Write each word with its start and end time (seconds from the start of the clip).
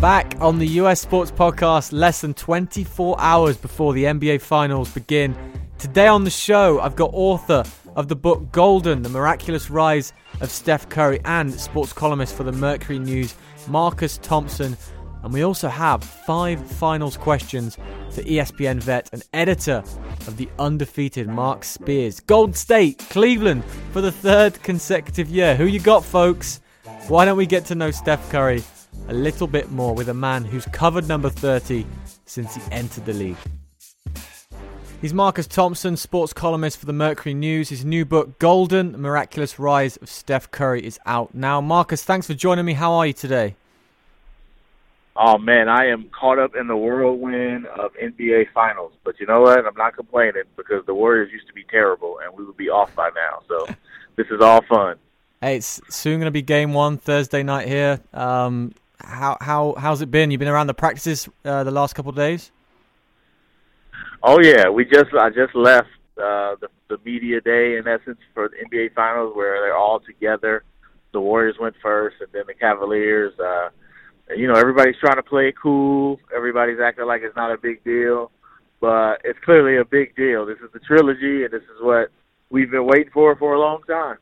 Back 0.00 0.36
on 0.40 0.60
the 0.60 0.66
US 0.80 1.00
Sports 1.00 1.32
Podcast, 1.32 1.92
less 1.92 2.20
than 2.20 2.32
24 2.32 3.20
hours 3.20 3.56
before 3.56 3.92
the 3.92 4.04
NBA 4.04 4.40
Finals 4.40 4.92
begin. 4.92 5.36
Today 5.76 6.06
on 6.06 6.22
the 6.22 6.30
show, 6.30 6.78
I've 6.78 6.94
got 6.94 7.10
author 7.12 7.64
of 7.96 8.06
the 8.06 8.14
book 8.14 8.52
Golden 8.52 9.02
The 9.02 9.08
Miraculous 9.08 9.70
Rise 9.70 10.12
of 10.40 10.52
Steph 10.52 10.88
Curry 10.88 11.20
and 11.24 11.52
sports 11.52 11.92
columnist 11.92 12.36
for 12.36 12.44
the 12.44 12.52
Mercury 12.52 13.00
News, 13.00 13.34
Marcus 13.66 14.18
Thompson. 14.18 14.76
And 15.24 15.32
we 15.32 15.42
also 15.42 15.66
have 15.68 16.04
five 16.04 16.64
finals 16.64 17.16
questions 17.16 17.76
for 18.10 18.22
ESPN 18.22 18.80
vet 18.80 19.10
and 19.12 19.24
editor 19.32 19.82
of 20.28 20.36
the 20.36 20.48
undefeated 20.60 21.26
Marc 21.26 21.64
Spears. 21.64 22.20
Golden 22.20 22.54
State, 22.54 22.98
Cleveland 23.10 23.64
for 23.90 24.00
the 24.00 24.12
third 24.12 24.62
consecutive 24.62 25.28
year. 25.28 25.56
Who 25.56 25.64
you 25.64 25.80
got, 25.80 26.04
folks? 26.04 26.60
Why 27.08 27.24
don't 27.24 27.36
we 27.36 27.46
get 27.46 27.64
to 27.64 27.74
know 27.74 27.90
Steph 27.90 28.30
Curry 28.30 28.62
a 29.08 29.12
little 29.12 29.46
bit 29.46 29.70
more 29.70 29.94
with 29.94 30.08
a 30.08 30.14
man 30.14 30.44
who's 30.44 30.66
covered 30.66 31.06
number 31.06 31.30
30 31.30 31.86
since 32.24 32.54
he 32.54 32.62
entered 32.72 33.06
the 33.06 33.12
league? 33.12 33.36
He's 35.00 35.14
Marcus 35.14 35.46
Thompson, 35.46 35.96
sports 35.96 36.32
columnist 36.32 36.78
for 36.78 36.86
the 36.86 36.92
Mercury 36.92 37.32
News. 37.32 37.68
His 37.68 37.84
new 37.84 38.04
book, 38.04 38.40
Golden 38.40 38.90
The 38.90 38.98
Miraculous 38.98 39.56
Rise 39.56 39.96
of 39.98 40.08
Steph 40.08 40.50
Curry, 40.50 40.84
is 40.84 40.98
out 41.06 41.34
now. 41.34 41.60
Marcus, 41.60 42.02
thanks 42.02 42.26
for 42.26 42.34
joining 42.34 42.64
me. 42.64 42.72
How 42.72 42.94
are 42.94 43.06
you 43.06 43.12
today? 43.12 43.54
Oh 45.20 45.36
man, 45.36 45.68
I 45.68 45.86
am 45.86 46.10
caught 46.10 46.38
up 46.38 46.54
in 46.54 46.66
the 46.66 46.76
whirlwind 46.76 47.66
of 47.66 47.92
NBA 47.94 48.52
Finals. 48.52 48.92
But 49.04 49.18
you 49.18 49.26
know 49.26 49.40
what? 49.40 49.66
I'm 49.66 49.76
not 49.76 49.96
complaining 49.96 50.44
because 50.56 50.86
the 50.86 50.94
Warriors 50.94 51.30
used 51.32 51.48
to 51.48 51.52
be 51.52 51.64
terrible, 51.70 52.18
and 52.24 52.36
we 52.36 52.44
would 52.44 52.56
be 52.56 52.68
off 52.68 52.94
by 52.94 53.10
now. 53.14 53.42
So 53.48 53.66
this 54.16 54.26
is 54.32 54.40
all 54.40 54.62
fun. 54.62 54.96
Hey, 55.40 55.56
it's 55.56 55.80
soon 55.88 56.18
going 56.18 56.26
to 56.26 56.32
be 56.32 56.42
Game 56.42 56.72
One 56.72 56.98
Thursday 56.98 57.42
night 57.42 57.68
here. 57.68 58.00
Um, 58.12 58.74
how 59.00 59.36
how 59.40 59.74
how's 59.78 60.02
it 60.02 60.10
been? 60.10 60.30
You've 60.30 60.38
been 60.38 60.48
around 60.48 60.66
the 60.66 60.74
practices 60.74 61.28
uh, 61.44 61.64
the 61.64 61.70
last 61.70 61.94
couple 61.94 62.10
of 62.10 62.16
days. 62.16 62.50
Oh 64.22 64.40
yeah, 64.40 64.68
we 64.68 64.84
just 64.84 65.12
I 65.14 65.30
just 65.30 65.54
left 65.54 65.88
uh, 66.16 66.56
the 66.60 66.68
the 66.88 66.98
media 67.04 67.40
day 67.40 67.76
in 67.76 67.86
essence 67.86 68.18
for 68.34 68.48
the 68.48 68.56
NBA 68.66 68.94
Finals 68.94 69.36
where 69.36 69.60
they're 69.60 69.76
all 69.76 70.00
together. 70.00 70.64
The 71.12 71.20
Warriors 71.20 71.56
went 71.60 71.74
first, 71.82 72.16
and 72.20 72.28
then 72.32 72.42
the 72.46 72.54
Cavaliers. 72.54 73.32
Uh, 73.38 73.68
you 74.36 74.46
know, 74.46 74.54
everybody's 74.54 74.96
trying 75.00 75.16
to 75.16 75.22
play 75.22 75.54
cool. 75.60 76.18
Everybody's 76.34 76.80
acting 76.80 77.06
like 77.06 77.22
it's 77.22 77.36
not 77.36 77.50
a 77.50 77.56
big 77.56 77.82
deal, 77.84 78.30
but 78.80 79.20
it's 79.24 79.38
clearly 79.44 79.78
a 79.78 79.84
big 79.84 80.14
deal. 80.16 80.44
This 80.44 80.58
is 80.58 80.70
the 80.72 80.80
trilogy, 80.80 81.44
and 81.44 81.52
this 81.52 81.62
is 81.62 81.80
what 81.80 82.10
we've 82.50 82.70
been 82.70 82.86
waiting 82.86 83.10
for 83.12 83.34
for 83.36 83.54
a 83.54 83.60
long 83.60 83.82
time. 83.84 84.18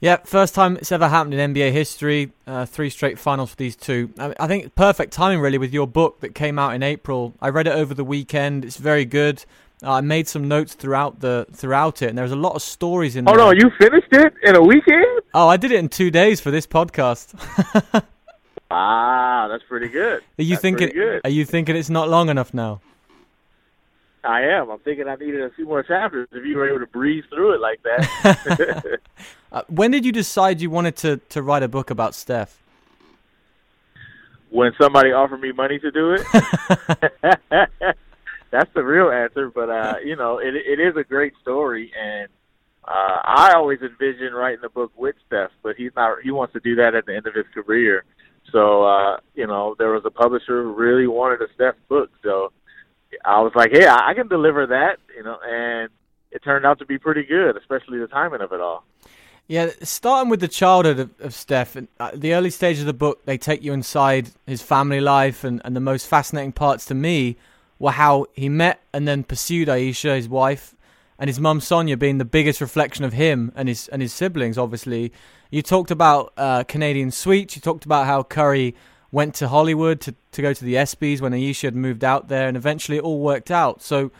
Yeah, 0.00 0.16
first 0.24 0.54
time 0.54 0.78
it's 0.78 0.92
ever 0.92 1.08
happened 1.08 1.34
in 1.34 1.54
NBA 1.54 1.72
history. 1.72 2.32
Uh, 2.46 2.64
three 2.64 2.88
straight 2.88 3.18
finals 3.18 3.50
for 3.50 3.56
these 3.56 3.76
two. 3.76 4.12
I, 4.18 4.34
I 4.40 4.46
think 4.46 4.74
perfect 4.74 5.12
timing, 5.12 5.40
really, 5.40 5.58
with 5.58 5.74
your 5.74 5.86
book 5.86 6.20
that 6.20 6.34
came 6.34 6.58
out 6.58 6.74
in 6.74 6.82
April. 6.82 7.34
I 7.40 7.50
read 7.50 7.66
it 7.66 7.74
over 7.74 7.92
the 7.92 8.04
weekend. 8.04 8.64
It's 8.64 8.78
very 8.78 9.04
good. 9.04 9.44
Uh, 9.82 9.92
I 9.92 10.00
made 10.00 10.26
some 10.26 10.48
notes 10.48 10.74
throughout 10.74 11.20
the 11.20 11.46
throughout 11.52 12.00
it, 12.00 12.08
and 12.08 12.16
there's 12.16 12.32
a 12.32 12.36
lot 12.36 12.54
of 12.54 12.62
stories 12.62 13.14
in 13.14 13.28
oh, 13.28 13.32
there. 13.32 13.40
Oh 13.40 13.50
no, 13.50 13.52
you 13.52 13.70
finished 13.78 14.08
it 14.12 14.32
in 14.42 14.56
a 14.56 14.62
weekend? 14.62 15.20
Oh, 15.34 15.48
I 15.48 15.58
did 15.58 15.70
it 15.70 15.78
in 15.78 15.88
two 15.90 16.10
days 16.10 16.40
for 16.40 16.50
this 16.50 16.66
podcast. 16.66 17.34
ah, 18.70 19.48
that's 19.48 19.64
pretty 19.64 19.88
good. 19.88 20.22
Are 20.38 20.42
you 20.42 20.50
that's 20.50 20.62
thinking? 20.62 20.90
Good. 20.90 21.20
Are 21.24 21.30
you 21.30 21.44
thinking 21.44 21.76
it's 21.76 21.90
not 21.90 22.08
long 22.08 22.30
enough 22.30 22.54
now? 22.54 22.80
I 24.22 24.42
am. 24.42 24.70
I'm 24.70 24.78
thinking 24.80 25.08
I 25.08 25.14
needed 25.14 25.42
a 25.42 25.50
few 25.50 25.66
more 25.66 25.82
chapters 25.82 26.28
if 26.32 26.44
you 26.44 26.56
were 26.56 26.68
able 26.68 26.80
to 26.80 26.86
breeze 26.86 27.24
through 27.30 27.54
it 27.54 27.60
like 27.60 27.82
that. 27.82 29.00
uh, 29.52 29.62
when 29.68 29.90
did 29.90 30.04
you 30.04 30.12
decide 30.12 30.60
you 30.60 30.70
wanted 30.70 30.96
to, 30.96 31.16
to 31.30 31.42
write 31.42 31.62
a 31.62 31.68
book 31.68 31.90
about 31.90 32.14
Steph? 32.14 32.62
When 34.50 34.72
somebody 34.80 35.12
offered 35.12 35.40
me 35.40 35.52
money 35.52 35.78
to 35.78 35.90
do 35.90 36.14
it. 36.14 36.26
That's 38.50 38.70
the 38.74 38.82
real 38.82 39.10
answer, 39.10 39.48
but 39.48 39.70
uh, 39.70 39.94
you 40.04 40.16
know, 40.16 40.38
it 40.38 40.54
it 40.56 40.80
is 40.80 40.96
a 40.96 41.04
great 41.04 41.34
story, 41.40 41.92
and 41.96 42.28
uh, 42.84 43.20
I 43.24 43.52
always 43.54 43.80
envision 43.80 44.32
writing 44.32 44.64
a 44.64 44.68
book 44.68 44.90
with 44.96 45.14
Steph, 45.28 45.52
but 45.62 45.76
he's 45.76 45.92
not. 45.94 46.18
He 46.22 46.32
wants 46.32 46.52
to 46.54 46.60
do 46.60 46.74
that 46.74 46.96
at 46.96 47.06
the 47.06 47.14
end 47.14 47.28
of 47.28 47.34
his 47.34 47.46
career. 47.54 48.04
So 48.50 48.82
uh, 48.82 49.18
you 49.36 49.46
know, 49.46 49.76
there 49.78 49.92
was 49.92 50.02
a 50.04 50.10
publisher 50.10 50.64
who 50.64 50.72
really 50.72 51.06
wanted 51.06 51.42
a 51.42 51.54
Steph 51.54 51.76
book, 51.88 52.10
so 52.24 52.50
I 53.24 53.40
was 53.40 53.52
like, 53.54 53.70
hey, 53.72 53.86
I 53.86 54.14
can 54.14 54.28
deliver 54.28 54.66
that, 54.66 54.98
you 55.16 55.22
know, 55.22 55.38
and 55.44 55.90
it 56.30 56.42
turned 56.42 56.64
out 56.64 56.78
to 56.78 56.86
be 56.86 56.98
pretty 56.98 57.24
good, 57.24 57.56
especially 57.56 57.98
the 57.98 58.06
timing 58.06 58.40
of 58.40 58.52
it 58.52 58.60
all. 58.60 58.84
Yeah, 59.48 59.70
starting 59.82 60.30
with 60.30 60.40
the 60.40 60.48
childhood 60.48 61.00
of, 61.00 61.10
of 61.20 61.34
Steph, 61.34 61.76
uh, 61.76 62.10
the 62.14 62.34
early 62.34 62.50
stage 62.50 62.78
of 62.78 62.86
the 62.86 62.92
book, 62.92 63.24
they 63.24 63.36
take 63.36 63.64
you 63.64 63.72
inside 63.72 64.30
his 64.46 64.62
family 64.62 65.00
life, 65.00 65.42
and, 65.42 65.60
and 65.64 65.74
the 65.74 65.80
most 65.80 66.06
fascinating 66.06 66.52
parts 66.52 66.84
to 66.86 66.94
me 66.94 67.36
were 67.80 67.90
how 67.90 68.26
he 68.32 68.48
met 68.48 68.80
and 68.92 69.08
then 69.08 69.24
pursued 69.24 69.68
Ayesha, 69.68 70.14
his 70.14 70.28
wife, 70.28 70.76
and 71.18 71.28
his 71.28 71.40
mum 71.40 71.60
Sonia 71.60 71.96
being 71.96 72.18
the 72.18 72.24
biggest 72.24 72.60
reflection 72.60 73.04
of 73.04 73.12
him 73.12 73.50
and 73.56 73.68
his 73.68 73.88
and 73.88 74.00
his 74.00 74.12
siblings. 74.12 74.56
Obviously, 74.56 75.12
you 75.50 75.62
talked 75.62 75.90
about 75.90 76.32
uh, 76.36 76.62
Canadian 76.64 77.10
sweets. 77.10 77.56
You 77.56 77.62
talked 77.62 77.84
about 77.84 78.06
how 78.06 78.22
Curry 78.22 78.76
went 79.12 79.34
to 79.36 79.48
Hollywood 79.48 80.00
to, 80.02 80.14
to 80.32 80.42
go 80.42 80.52
to 80.52 80.64
the 80.64 80.74
ESPYS 80.74 81.20
when 81.20 81.32
Ayesha 81.34 81.66
had 81.66 81.76
moved 81.76 82.04
out 82.04 82.28
there, 82.28 82.48
and 82.48 82.56
eventually 82.56 82.98
it 82.98 83.04
all 83.04 83.20
worked 83.20 83.50
out. 83.50 83.82
So, 83.82 84.10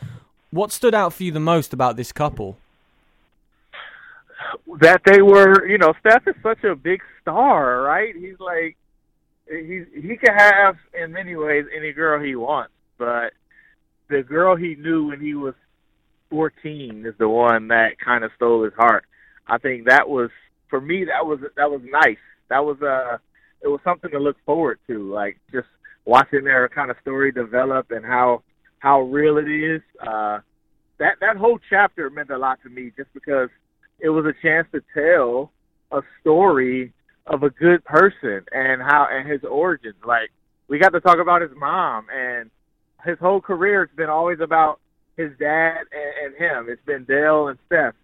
what 0.51 0.73
stood 0.73 0.95
out 0.95 1.13
for 1.13 1.23
you 1.23 1.33
the 1.33 1.41
most 1.41 1.73
about 1.73 1.97
this 1.97 2.13
couple? 2.13 2.59
That 4.81 5.03
they 5.05 5.23
were, 5.23 5.67
you 5.67 5.79
know, 5.79 5.95
Steph 6.01 6.27
is 6.27 6.35
such 6.43 6.65
a 6.65 6.75
big 6.75 7.01
star, 7.23 7.83
right? 7.83 8.15
He's 8.17 8.41
like, 8.41 8.77
he's 9.49 9.85
he 9.95 10.17
can 10.17 10.35
have 10.37 10.77
in 10.95 11.13
many 11.13 11.37
ways 11.37 11.67
any 11.77 11.93
girl 11.93 12.23
he 12.23 12.35
wants, 12.35 12.73
but 12.99 13.33
the 14.09 14.23
girl 14.23 14.57
he 14.57 14.75
knew 14.77 15.09
when 15.09 15.21
he 15.21 15.35
was 15.35 15.55
14 16.31 17.05
is 17.07 17.15
the 17.19 17.29
one 17.29 17.69
that 17.69 17.99
kind 17.99 18.25
of 18.25 18.31
stole 18.37 18.65
his 18.65 18.75
heart. 18.75 19.05
I 19.47 19.59
think 19.59 19.89
that 19.89 20.09
was 20.09 20.31
for 20.69 20.81
me 20.81 21.05
that 21.05 21.27
was 21.27 21.41
that 21.57 21.71
was 21.71 21.81
nice. 21.85 22.19
That 22.49 22.65
was 22.65 22.81
uh 22.83 23.19
it 23.63 23.69
was 23.69 23.81
something 23.85 24.11
to 24.11 24.19
look 24.19 24.37
forward 24.45 24.79
to, 24.87 25.13
like 25.13 25.39
just 25.53 25.69
watching 26.05 26.45
their 26.45 26.69
kind 26.69 26.91
of 26.91 26.97
story 27.03 27.33
develop 27.33 27.91
and 27.91 28.05
how 28.05 28.43
how 28.79 29.03
real 29.03 29.37
it 29.39 29.49
is. 29.49 29.83
Uh, 30.01 30.39
that 30.99 31.17
that 31.21 31.37
whole 31.37 31.59
chapter 31.69 32.09
meant 32.11 32.31
a 32.31 32.39
lot 32.39 32.59
to 32.63 32.71
me, 32.71 32.93
just 32.97 33.13
because 33.13 33.49
it 34.01 34.09
was 34.09 34.25
a 34.25 34.35
chance 34.43 34.67
to 34.73 34.83
tell 34.95 35.53
a 35.93 36.03
story 36.21 36.93
of 37.27 37.43
a 37.43 37.51
good 37.51 37.85
person 37.85 38.45
and 38.53 38.81
how 38.83 39.07
and 39.11 39.29
his 39.29 39.43
origins. 39.45 39.97
Like 40.07 40.31
we 40.69 40.79
got 40.79 40.91
to 40.91 41.01
talk 41.01 41.19
about 41.19 41.43
his 41.43 41.51
mom 41.57 42.07
and 42.15 42.51
his 43.05 43.19
whole 43.19 43.41
career. 43.41 43.83
It's 43.83 43.95
been 43.95 44.11
always 44.11 44.41
about 44.41 44.81
his 45.17 45.31
dad 45.39 45.83
and, 45.93 46.27
and 46.27 46.37
him. 46.37 46.67
It's 46.69 46.85
been 46.87 47.05
Dale 47.05 47.49
and 47.49 47.59
Steph, 47.67 47.95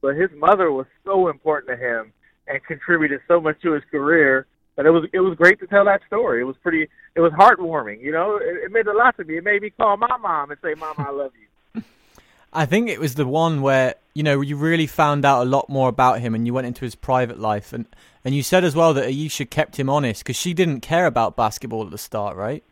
but 0.00 0.16
his 0.16 0.30
mother 0.34 0.72
was 0.72 0.86
so 1.04 1.28
important 1.28 1.70
to 1.70 1.76
him 1.76 2.12
and 2.48 2.64
contributed 2.64 3.20
so 3.28 3.40
much 3.40 3.60
to 3.62 3.72
his 3.72 3.82
career 3.90 4.46
but 4.76 4.86
it 4.86 4.90
was 4.90 5.08
it 5.12 5.20
was 5.20 5.36
great 5.36 5.60
to 5.60 5.66
tell 5.66 5.84
that 5.84 6.00
story. 6.06 6.40
It 6.40 6.44
was 6.44 6.56
pretty. 6.62 6.88
It 7.14 7.20
was 7.20 7.32
heartwarming. 7.32 8.00
You 8.00 8.12
know, 8.12 8.36
it, 8.36 8.64
it 8.64 8.72
meant 8.72 8.88
a 8.88 8.92
lot 8.92 9.16
to 9.18 9.24
me. 9.24 9.36
It 9.36 9.44
made 9.44 9.62
me 9.62 9.70
call 9.70 9.96
my 9.96 10.16
mom 10.16 10.50
and 10.50 10.58
say, 10.62 10.74
"Mom, 10.74 10.94
I 10.98 11.10
love 11.10 11.32
you." 11.74 11.82
I 12.52 12.66
think 12.66 12.88
it 12.88 13.00
was 13.00 13.14
the 13.14 13.26
one 13.26 13.62
where 13.62 13.94
you 14.14 14.22
know 14.22 14.40
you 14.40 14.56
really 14.56 14.86
found 14.86 15.24
out 15.24 15.42
a 15.42 15.48
lot 15.48 15.68
more 15.68 15.88
about 15.88 16.20
him, 16.20 16.34
and 16.34 16.46
you 16.46 16.54
went 16.54 16.66
into 16.66 16.84
his 16.84 16.94
private 16.94 17.38
life, 17.38 17.72
and 17.72 17.86
and 18.24 18.34
you 18.34 18.42
said 18.42 18.64
as 18.64 18.74
well 18.74 18.94
that 18.94 19.06
Ayesha 19.06 19.44
kept 19.44 19.78
him 19.78 19.90
honest 19.90 20.24
because 20.24 20.36
she 20.36 20.54
didn't 20.54 20.80
care 20.80 21.06
about 21.06 21.36
basketball 21.36 21.84
at 21.84 21.90
the 21.90 21.98
start, 21.98 22.36
right? 22.36 22.62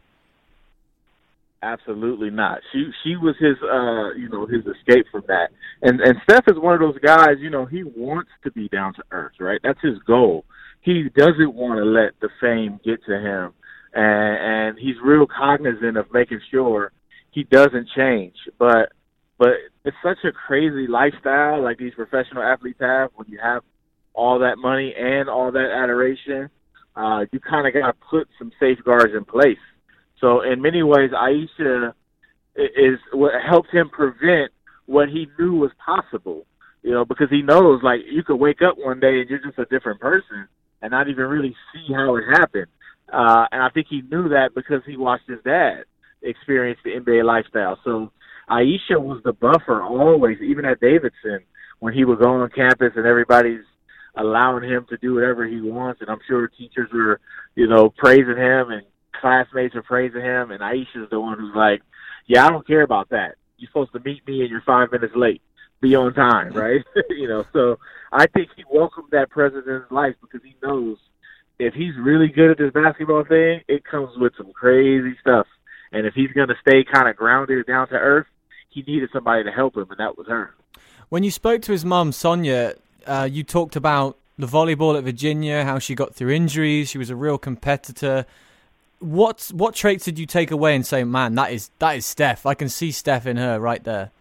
Absolutely 1.63 2.31
not. 2.31 2.61
She 2.73 2.91
she 3.03 3.17
was 3.17 3.37
his 3.39 3.57
uh 3.63 4.15
you 4.15 4.31
know 4.31 4.47
his 4.47 4.65
escape 4.65 5.07
from 5.13 5.25
that. 5.29 5.51
And 5.83 6.01
and 6.01 6.17
Steph 6.25 6.49
is 6.49 6.59
one 6.59 6.73
of 6.73 6.81
those 6.81 6.99
guys, 7.01 7.37
you 7.39 7.51
know, 7.51 7.67
he 7.67 7.83
wants 7.83 8.31
to 8.45 8.51
be 8.51 8.69
down 8.69 8.95
to 8.95 9.03
earth, 9.11 9.35
right? 9.39 9.61
That's 9.63 9.81
his 9.83 9.99
goal 10.07 10.47
he 10.81 11.09
doesn't 11.15 11.55
want 11.55 11.79
to 11.79 11.85
let 11.85 12.19
the 12.21 12.29
fame 12.41 12.81
get 12.85 13.05
to 13.05 13.19
him, 13.19 13.53
and 13.95 14.39
and 14.39 14.79
he's 14.79 14.97
real 15.03 15.27
cognizant 15.27 15.97
of 15.97 16.07
making 16.13 16.41
sure 16.51 16.93
he 17.31 17.45
doesn't 17.45 17.89
change. 17.97 18.35
But 18.59 18.93
but 19.39 19.51
it's 19.85 19.97
such 20.03 20.19
a 20.25 20.33
crazy 20.33 20.87
lifestyle 20.87 21.63
like 21.63 21.79
these 21.79 21.95
professional 21.95 22.43
athletes 22.43 22.81
have 22.81 23.11
when 23.15 23.29
you 23.29 23.39
have 23.43 23.63
all 24.15 24.39
that 24.41 24.59
money 24.59 24.95
and 24.99 25.29
all 25.29 25.53
that 25.53 25.71
adoration. 25.71 26.51
Uh, 26.97 27.25
you 27.33 27.41
kind 27.41 27.67
of 27.67 27.73
got 27.73 27.87
to 27.87 27.95
put 28.11 28.29
some 28.39 28.51
safeguards 28.59 29.15
in 29.17 29.25
place. 29.25 29.59
So 30.21 30.43
in 30.43 30.61
many 30.61 30.83
ways, 30.83 31.11
Ayesha 31.17 31.95
is 32.57 32.99
what 33.13 33.33
helped 33.49 33.71
him 33.73 33.89
prevent 33.89 34.53
what 34.87 35.09
he 35.09 35.29
knew 35.39 35.55
was 35.55 35.71
possible. 35.85 36.47
You 36.83 36.93
know, 36.93 37.05
because 37.05 37.29
he 37.31 37.43
knows 37.43 37.83
like 37.83 38.01
you 38.11 38.23
could 38.23 38.37
wake 38.37 38.63
up 38.63 38.77
one 38.79 39.01
day 39.01 39.21
and 39.21 39.29
you're 39.29 39.39
just 39.39 39.59
a 39.59 39.67
different 39.67 40.01
person, 40.01 40.49
and 40.83 40.91
not 40.91 41.09
even 41.09 41.25
really 41.25 41.55
see 41.73 41.93
how 41.93 42.17
it 42.17 42.25
happened. 42.31 42.67
Uh, 43.13 43.47
and 43.51 43.63
I 43.63 43.69
think 43.71 43.89
he 43.89 44.03
knew 44.03 44.29
that 44.31 44.51
because 44.55 44.83
he 44.87 44.97
watched 44.97 45.29
his 45.29 45.41
dad 45.45 45.85
experience 46.23 46.79
the 46.85 46.91
NBA 46.91 47.25
lifestyle. 47.25 47.79
So 47.85 48.13
Ayesha 48.49 48.99
was 48.99 49.21
the 49.25 49.33
buffer 49.33 49.83
always, 49.83 50.39
even 50.41 50.65
at 50.65 50.81
Davidson, 50.81 51.41
when 51.81 51.95
he 51.95 52.05
go 52.05 52.15
on 52.15 52.51
campus 52.51 52.93
and 52.97 53.07
everybody's 53.07 53.65
allowing 54.17 54.69
him 54.69 54.87
to 54.91 54.97
do 54.99 55.15
whatever 55.15 55.47
he 55.47 55.61
wants. 55.61 56.01
And 56.01 56.11
I'm 56.11 56.21
sure 56.29 56.49
teachers 56.49 56.91
were, 56.93 57.21
you 57.55 57.67
know, 57.67 57.93
praising 57.97 58.37
him 58.37 58.71
and 58.71 58.83
classmates 59.21 59.75
are 59.75 59.83
praising 59.83 60.23
him, 60.23 60.51
and 60.51 60.63
Ayesha's 60.63 61.11
the 61.11 61.21
one 61.21 61.39
who's 61.39 61.55
like, 61.55 61.83
"Yeah, 62.27 62.47
I 62.47 62.51
don't 62.51 62.67
care 62.67 62.83
about 62.83 63.11
that. 63.11 63.37
You're 63.59 63.69
supposed 63.69 63.93
to 63.93 64.01
meet 64.01 64.27
me, 64.27 64.41
and 64.41 64.51
you're 64.51 64.63
five 64.63 64.91
minutes 64.91 65.15
late. 65.15 65.43
Be 65.81 65.95
on 65.95 66.15
time, 66.15 66.53
right? 66.53 66.85
you 67.11 67.29
know." 67.29 67.45
So 67.53 67.79
I 68.13 68.27
think 68.27 68.51
he 68.57 68.65
welcomed 68.71 69.09
that 69.13 69.31
presence 69.31 69.67
in 69.67 69.75
his 69.75 69.91
life 69.91 70.15
because 70.21 70.43
he 70.43 70.55
knows 70.63 70.99
if 71.59 71.75
he's 71.75 71.95
really 71.99 72.29
good 72.29 72.51
at 72.51 72.59
this 72.59 72.73
basketball 72.73 73.25
thing, 73.25 73.61
it 73.69 73.85
comes 73.85 74.17
with 74.17 74.33
some 74.37 74.53
crazy 74.53 75.17
stuff. 75.21 75.47
And 75.93 76.07
if 76.07 76.15
he's 76.15 76.31
going 76.33 76.49
to 76.49 76.55
stay 76.61 76.85
kind 76.85 77.09
of 77.09 77.17
grounded 77.17 77.67
down 77.67 77.89
to 77.89 77.95
earth, 77.95 78.27
he 78.71 78.83
needed 78.83 79.11
somebody 79.13 79.45
to 79.45 79.51
help 79.51 79.77
him, 79.77 79.87
and 79.91 79.99
that 79.99 80.17
was 80.17 80.27
her. 80.29 80.55
When 81.09 81.23
you 81.23 81.31
spoke 81.31 81.63
to 81.63 81.73
his 81.73 81.85
mum, 81.85 82.13
Sonia, 82.13 82.77
uh, 83.07 83.29
you 83.31 83.43
talked 83.43 83.77
about 83.77 84.17
the 84.39 84.47
volleyball 84.47 84.97
at 84.97 85.05
Virginia, 85.05 85.65
how 85.65 85.79
she 85.79 85.95
got 85.95 86.15
through 86.15 86.31
injuries. 86.31 86.89
She 86.89 86.99
was 86.99 87.11
a 87.11 87.17
real 87.17 87.37
competitor. 87.37 88.27
What 89.01 89.51
what 89.53 89.75
traits 89.75 90.05
did 90.05 90.19
you 90.19 90.27
take 90.27 90.51
away 90.51 90.75
and 90.75 90.87
say, 90.87 91.05
man, 91.05 91.35
that 91.35 91.53
is 91.53 91.71
that 91.79 91.97
is 91.97 92.07
Steph. 92.07 92.47
I 92.47 92.55
can 92.55 92.69
see 92.69 92.93
Steph 92.93 93.27
in 93.27 93.37
her 93.37 93.59
right 93.59 93.83
there. 93.83 94.13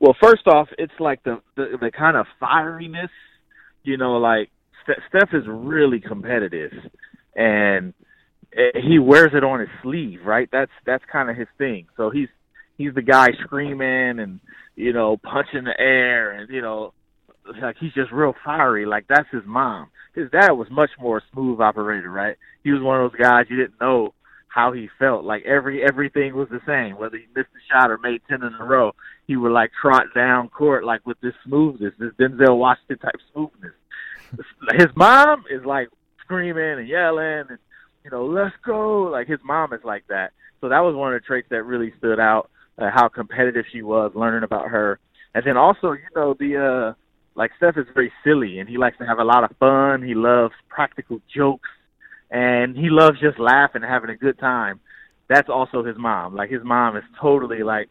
Well, 0.00 0.16
first 0.22 0.46
off, 0.46 0.68
it's 0.78 0.92
like 1.00 1.22
the 1.24 1.40
the, 1.56 1.76
the 1.80 1.90
kind 1.90 2.16
of 2.16 2.26
fieriness, 2.40 3.08
you 3.82 3.96
know, 3.96 4.18
like 4.18 4.50
Steph 5.08 5.30
is 5.32 5.44
really 5.48 6.00
competitive, 6.00 6.72
and 7.34 7.94
eh, 8.56 8.80
he 8.86 8.98
wears 8.98 9.32
it 9.34 9.44
on 9.44 9.60
his 9.60 9.68
sleeve, 9.82 10.20
right? 10.24 10.48
That's 10.50 10.70
that's 10.86 11.04
kind 11.10 11.30
of 11.30 11.36
his 11.36 11.48
thing. 11.58 11.86
So 11.96 12.10
he's 12.10 12.28
he's 12.76 12.94
the 12.94 13.02
guy 13.02 13.28
screaming 13.44 14.20
and 14.20 14.40
you 14.76 14.92
know 14.92 15.16
punching 15.16 15.64
the 15.64 15.78
air 15.78 16.32
and 16.32 16.48
you 16.50 16.62
know 16.62 16.92
like 17.60 17.76
he's 17.80 17.92
just 17.92 18.12
real 18.12 18.34
fiery. 18.44 18.86
Like 18.86 19.06
that's 19.08 19.28
his 19.32 19.42
mom. 19.46 19.88
His 20.14 20.30
dad 20.30 20.52
was 20.52 20.68
much 20.70 20.90
more 21.00 21.22
smooth 21.32 21.60
operator, 21.60 22.10
right? 22.10 22.36
He 22.64 22.70
was 22.70 22.82
one 22.82 23.00
of 23.00 23.10
those 23.10 23.20
guys 23.20 23.46
you 23.48 23.56
didn't 23.56 23.80
know 23.80 24.14
how 24.48 24.72
he 24.72 24.88
felt. 24.98 25.24
Like 25.24 25.44
every 25.44 25.82
everything 25.82 26.34
was 26.34 26.48
the 26.50 26.60
same. 26.66 26.98
Whether 26.98 27.18
he 27.18 27.26
missed 27.34 27.50
a 27.54 27.62
shot 27.72 27.90
or 27.90 27.98
made 27.98 28.22
ten 28.28 28.42
in 28.42 28.54
a 28.54 28.64
row, 28.64 28.92
he 29.28 29.36
would 29.36 29.52
like 29.52 29.70
trot 29.80 30.06
down 30.14 30.48
court 30.48 30.84
like 30.84 31.06
with 31.06 31.20
this 31.20 31.34
smoothness, 31.46 31.94
this 32.00 32.12
Denzel 32.18 32.58
Washington 32.58 32.98
type 32.98 33.20
smoothness. 33.32 33.74
His 34.76 34.88
mom 34.96 35.44
is 35.48 35.64
like 35.64 35.88
screaming 36.24 36.80
and 36.80 36.88
yelling 36.88 37.44
and 37.48 37.58
you 38.04 38.10
know, 38.10 38.26
let's 38.26 38.54
go. 38.64 39.02
Like 39.02 39.28
his 39.28 39.40
mom 39.44 39.72
is 39.74 39.80
like 39.84 40.04
that. 40.08 40.32
So 40.60 40.68
that 40.70 40.80
was 40.80 40.94
one 40.94 41.14
of 41.14 41.20
the 41.20 41.26
traits 41.26 41.48
that 41.50 41.62
really 41.64 41.92
stood 41.98 42.18
out. 42.18 42.48
Uh, 42.78 42.90
how 42.94 43.08
competitive 43.08 43.64
she 43.72 43.82
was, 43.82 44.12
learning 44.14 44.44
about 44.44 44.68
her, 44.68 45.00
and 45.34 45.44
then 45.44 45.56
also, 45.56 45.92
you 45.92 46.08
know, 46.14 46.32
the 46.38 46.56
uh 46.56 46.94
like 47.34 47.50
Steph 47.56 47.76
is 47.76 47.86
very 47.92 48.12
silly 48.24 48.60
and 48.60 48.68
he 48.68 48.78
likes 48.78 48.96
to 48.98 49.04
have 49.04 49.18
a 49.18 49.24
lot 49.24 49.44
of 49.44 49.56
fun. 49.58 50.02
He 50.02 50.14
loves 50.14 50.54
practical 50.68 51.20
jokes 51.34 51.68
and 52.30 52.76
he 52.76 52.88
loves 52.88 53.20
just 53.20 53.38
laughing 53.38 53.82
and 53.82 53.90
having 53.90 54.10
a 54.10 54.16
good 54.16 54.38
time. 54.38 54.80
That's 55.28 55.48
also 55.48 55.84
his 55.84 55.96
mom. 55.98 56.34
Like 56.34 56.50
his 56.50 56.62
mom 56.64 56.96
is 56.96 57.04
totally 57.20 57.62
like 57.62 57.88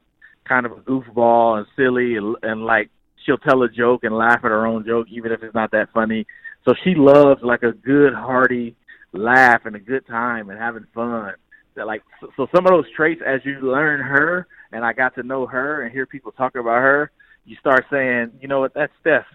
kind 0.47 0.65
of 0.65 0.71
a 0.71 0.81
goofball 0.81 1.57
and 1.57 1.67
silly 1.75 2.15
and, 2.15 2.35
and 2.43 2.63
like 2.65 2.89
she'll 3.25 3.37
tell 3.37 3.63
a 3.63 3.69
joke 3.69 4.03
and 4.03 4.15
laugh 4.15 4.39
at 4.43 4.51
her 4.51 4.65
own 4.65 4.85
joke 4.85 5.07
even 5.09 5.31
if 5.31 5.43
it's 5.43 5.55
not 5.55 5.71
that 5.71 5.89
funny. 5.93 6.25
So 6.65 6.73
she 6.83 6.95
loves 6.95 7.41
like 7.43 7.63
a 7.63 7.71
good 7.71 8.13
hearty 8.13 8.75
laugh 9.13 9.61
and 9.65 9.75
a 9.75 9.79
good 9.79 10.05
time 10.07 10.49
and 10.49 10.59
having 10.59 10.85
fun. 10.93 11.33
That 11.75 11.87
like 11.87 12.03
so, 12.19 12.29
so 12.35 12.47
some 12.55 12.65
of 12.65 12.71
those 12.71 12.91
traits 12.95 13.21
as 13.25 13.41
you 13.45 13.59
learn 13.61 13.99
her 13.99 14.47
and 14.71 14.83
I 14.83 14.93
got 14.93 15.15
to 15.15 15.23
know 15.23 15.45
her 15.45 15.83
and 15.83 15.91
hear 15.91 16.05
people 16.05 16.31
talk 16.31 16.55
about 16.55 16.81
her, 16.81 17.11
you 17.45 17.55
start 17.59 17.85
saying, 17.91 18.31
you 18.41 18.47
know 18.47 18.59
what, 18.59 18.73
that's 18.73 18.91
Steph. 19.01 19.25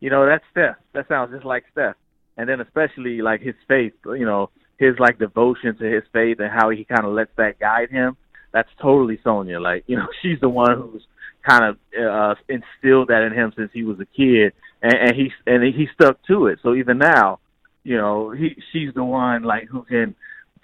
You 0.00 0.10
know, 0.10 0.26
that's 0.26 0.44
Steph. 0.52 0.76
That 0.94 1.08
sounds 1.08 1.32
just 1.32 1.44
like 1.44 1.64
Steph. 1.72 1.96
And 2.36 2.48
then 2.48 2.60
especially 2.60 3.20
like 3.20 3.40
his 3.40 3.56
faith, 3.66 3.94
you 4.06 4.24
know, 4.24 4.50
his 4.78 4.94
like 4.98 5.18
devotion 5.18 5.76
to 5.76 5.84
his 5.84 6.04
faith 6.12 6.38
and 6.38 6.50
how 6.50 6.70
he 6.70 6.84
kind 6.84 7.04
of 7.04 7.12
lets 7.12 7.32
that 7.36 7.58
guide 7.58 7.90
him. 7.90 8.16
That's 8.58 8.68
totally 8.82 9.20
Sonia. 9.22 9.60
Like, 9.60 9.84
you 9.86 9.96
know, 9.96 10.08
she's 10.22 10.40
the 10.40 10.48
one 10.48 10.76
who's 10.76 11.06
kind 11.48 11.64
of 11.64 11.78
uh, 11.96 12.34
instilled 12.48 13.08
that 13.08 13.22
in 13.22 13.32
him 13.32 13.52
since 13.56 13.70
he 13.72 13.84
was 13.84 14.00
a 14.00 14.04
kid, 14.04 14.52
and, 14.82 14.94
and 14.94 15.16
he 15.16 15.32
and 15.46 15.62
he 15.62 15.86
stuck 15.94 16.18
to 16.26 16.48
it. 16.48 16.58
So 16.62 16.74
even 16.74 16.98
now, 16.98 17.38
you 17.84 17.96
know, 17.96 18.30
he 18.30 18.60
she's 18.72 18.92
the 18.94 19.04
one 19.04 19.44
like 19.44 19.68
who 19.68 19.82
can 19.82 20.16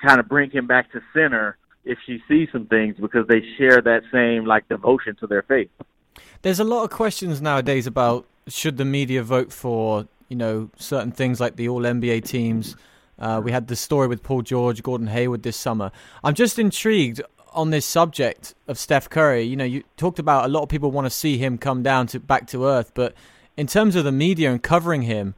kind 0.04 0.18
of 0.18 0.28
bring 0.28 0.50
him 0.50 0.66
back 0.66 0.90
to 0.92 1.00
center 1.12 1.56
if 1.84 1.98
she 2.04 2.20
sees 2.26 2.48
some 2.50 2.66
things 2.66 2.96
because 3.00 3.28
they 3.28 3.42
share 3.56 3.80
that 3.80 4.02
same 4.12 4.44
like 4.44 4.68
devotion 4.68 5.14
to 5.20 5.28
their 5.28 5.42
faith. 5.42 5.70
There's 6.42 6.58
a 6.58 6.64
lot 6.64 6.82
of 6.82 6.90
questions 6.90 7.40
nowadays 7.40 7.86
about 7.86 8.26
should 8.48 8.76
the 8.76 8.84
media 8.84 9.22
vote 9.22 9.52
for 9.52 10.08
you 10.28 10.36
know 10.36 10.68
certain 10.76 11.12
things 11.12 11.40
like 11.40 11.54
the 11.54 11.68
All 11.68 11.82
NBA 11.82 12.24
teams. 12.24 12.74
Uh, 13.16 13.40
we 13.42 13.52
had 13.52 13.68
the 13.68 13.76
story 13.76 14.08
with 14.08 14.24
Paul 14.24 14.42
George, 14.42 14.82
Gordon 14.82 15.06
Hayward 15.06 15.44
this 15.44 15.56
summer. 15.56 15.92
I'm 16.24 16.34
just 16.34 16.58
intrigued 16.58 17.22
on 17.54 17.70
this 17.70 17.86
subject 17.86 18.54
of 18.68 18.78
Steph 18.78 19.08
Curry. 19.08 19.42
You 19.42 19.56
know, 19.56 19.64
you 19.64 19.84
talked 19.96 20.18
about 20.18 20.44
a 20.44 20.48
lot 20.48 20.62
of 20.62 20.68
people 20.68 20.90
want 20.90 21.06
to 21.06 21.10
see 21.10 21.38
him 21.38 21.58
come 21.58 21.82
down 21.82 22.06
to 22.08 22.20
back 22.20 22.46
to 22.48 22.66
earth, 22.66 22.92
but 22.94 23.14
in 23.56 23.66
terms 23.66 23.96
of 23.96 24.04
the 24.04 24.12
media 24.12 24.50
and 24.50 24.62
covering 24.62 25.02
him, 25.02 25.34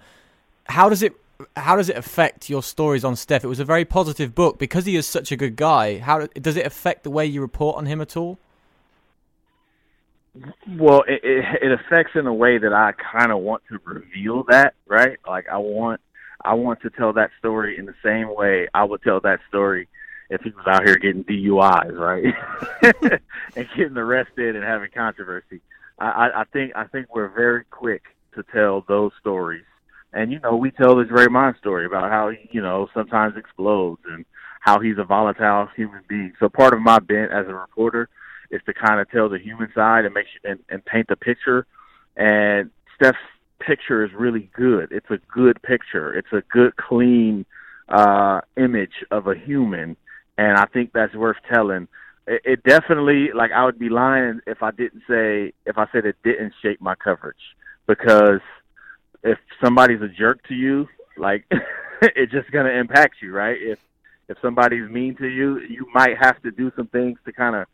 how 0.69 0.89
does 0.89 1.03
it 1.03 1.15
how 1.55 1.77
does 1.77 1.91
it 1.91 1.97
affect 1.97 2.49
your 2.49 2.63
stories 2.63 3.05
on 3.05 3.15
Steph? 3.15 3.45
It 3.45 3.49
was 3.49 3.61
a 3.61 3.65
very 3.65 3.85
positive 3.85 4.35
book 4.35 4.59
because 4.59 4.87
he 4.87 4.97
is 4.97 5.07
such 5.07 5.31
a 5.31 5.37
good 5.37 5.55
guy. 5.55 5.99
How 5.99 6.27
does 6.27 6.57
it 6.57 6.65
affect 6.65 7.05
the 7.05 7.11
way 7.11 7.27
you 7.27 7.43
report 7.43 7.77
on 7.77 7.87
him 7.87 8.01
at 8.01 8.17
all? 8.17 8.39
Well, 10.69 11.05
it, 11.07 11.21
it, 11.23 11.45
it 11.63 11.73
affects 11.73 12.13
in 12.15 12.27
a 12.27 12.33
way 12.33 12.59
that 12.59 12.73
I 12.73 12.93
kind 12.93 13.33
of 13.33 13.39
want 13.39 13.63
to 13.69 13.79
reveal 13.85 14.45
that, 14.45 14.75
right? 14.87 15.19
Like 15.27 15.47
I 15.51 15.59
want, 15.59 16.01
I 16.43 16.55
want 16.55 16.81
to 16.83 16.91
tell 16.91 17.13
that 17.15 17.31
story 17.39 17.79
in 17.79 17.87
the 17.87 17.95
same 18.03 18.35
way 18.35 18.69
I 18.73 18.85
would 18.85 19.03
tell 19.03 19.21
that 19.21 19.41
story 19.49 19.89
if 20.31 20.43
he 20.43 20.51
was 20.51 20.67
out 20.67 20.87
here 20.87 20.97
getting 20.97 21.25
DUIs, 21.25 21.99
right, 21.99 22.35
and 23.57 23.69
getting 23.77 23.97
arrested 23.97 24.57
and 24.57 24.65
having 24.65 24.91
controversy. 24.91 25.61
I, 25.99 26.31
I, 26.37 26.45
think, 26.53 26.73
I 26.77 26.85
think 26.85 27.15
we're 27.15 27.29
very 27.29 27.65
quick 27.71 28.03
to 28.35 28.43
tell 28.53 28.85
those 28.87 29.13
stories, 29.21 29.65
and 30.13 30.33
you 30.33 30.41
know, 30.41 30.57
we 30.57 30.71
tell 30.71 30.97
this 30.97 31.09
Draymond 31.09 31.59
story 31.59 31.87
about 31.87 32.11
how 32.11 32.31
he, 32.31 32.49
you 32.51 32.61
know, 32.61 32.89
sometimes 32.93 33.37
explodes 33.37 34.03
and 34.11 34.25
how 34.61 34.81
he's 34.81 34.99
a 34.99 35.05
volatile 35.05 35.69
human 35.77 36.03
being. 36.09 36.33
So 36.41 36.49
part 36.49 36.75
of 36.75 36.81
my 36.81 36.99
bent 36.99 37.31
as 37.31 37.47
a 37.47 37.55
reporter 37.55 38.09
is 38.51 38.61
to 38.67 38.75
kind 38.75 39.01
of 39.01 39.11
tell 39.11 39.29
the 39.29 39.39
human 39.39 39.71
side 39.75 40.05
and 40.05 40.15
make 40.15 40.27
sure, 40.27 40.51
and, 40.51 40.61
and 40.69 40.85
paint 40.85 41.09
the 41.09 41.17
picture. 41.17 41.67
And 42.17 42.71
Steph's 42.95 43.19
picture 43.61 44.05
is 44.05 44.13
really 44.13 44.51
good. 44.55 44.91
It's 44.91 45.11
a 45.11 45.19
good 45.33 45.61
picture. 45.63 46.15
It's 46.15 46.33
a 46.33 46.43
good, 46.51 46.77
clean 46.77 47.47
uh, 47.89 48.41
image 48.57 49.05
of 49.11 49.27
a 49.27 49.35
human, 49.35 49.97
and 50.39 50.57
I 50.57 50.67
think 50.67 50.93
that's 50.93 51.15
worth 51.15 51.37
telling. 51.53 51.89
It, 52.27 52.43
it 52.45 52.63
definitely, 52.65 53.31
like, 53.35 53.53
I 53.53 53.65
would 53.65 53.79
be 53.79 53.89
lying 53.89 54.41
if 54.47 54.63
I 54.63 54.71
didn't 54.71 55.03
say 55.09 55.53
if 55.65 55.79
I 55.79 55.87
said 55.93 56.07
it 56.07 56.17
didn't 56.25 56.53
shape 56.63 56.81
my 56.81 56.95
coverage 56.95 57.37
because 57.87 58.41
if 59.23 59.39
somebody's 59.63 60.03
a 60.03 60.09
jerk 60.09 60.47
to 60.49 60.55
you, 60.55 60.89
like, 61.17 61.45
it's 62.03 62.33
just 62.33 62.51
gonna 62.51 62.71
impact 62.71 63.17
you, 63.23 63.33
right? 63.33 63.57
If 63.61 63.79
if 64.29 64.37
somebody's 64.43 64.91
mean 64.91 65.15
to 65.17 65.27
you, 65.27 65.61
you 65.61 65.87
might 65.95 66.17
have 66.21 66.43
to 66.43 66.51
do 66.51 66.73
some 66.77 66.89
things 66.89 67.19
to 67.25 67.33
kind 67.33 67.55
of 67.55 67.67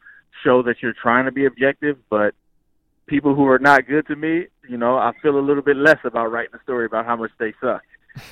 show 0.44 0.62
that 0.62 0.82
you're 0.82 0.92
trying 0.92 1.24
to 1.24 1.32
be 1.32 1.46
objective, 1.46 1.96
but 2.10 2.34
people 3.06 3.34
who 3.34 3.46
are 3.46 3.58
not 3.58 3.86
good 3.86 4.06
to 4.06 4.16
me, 4.16 4.46
you 4.68 4.76
know, 4.76 4.96
I 4.96 5.12
feel 5.22 5.38
a 5.38 5.40
little 5.40 5.62
bit 5.62 5.76
less 5.76 5.98
about 6.04 6.30
writing 6.30 6.54
a 6.54 6.62
story 6.62 6.86
about 6.86 7.06
how 7.06 7.16
much 7.16 7.30
they 7.38 7.54
suck. 7.60 7.82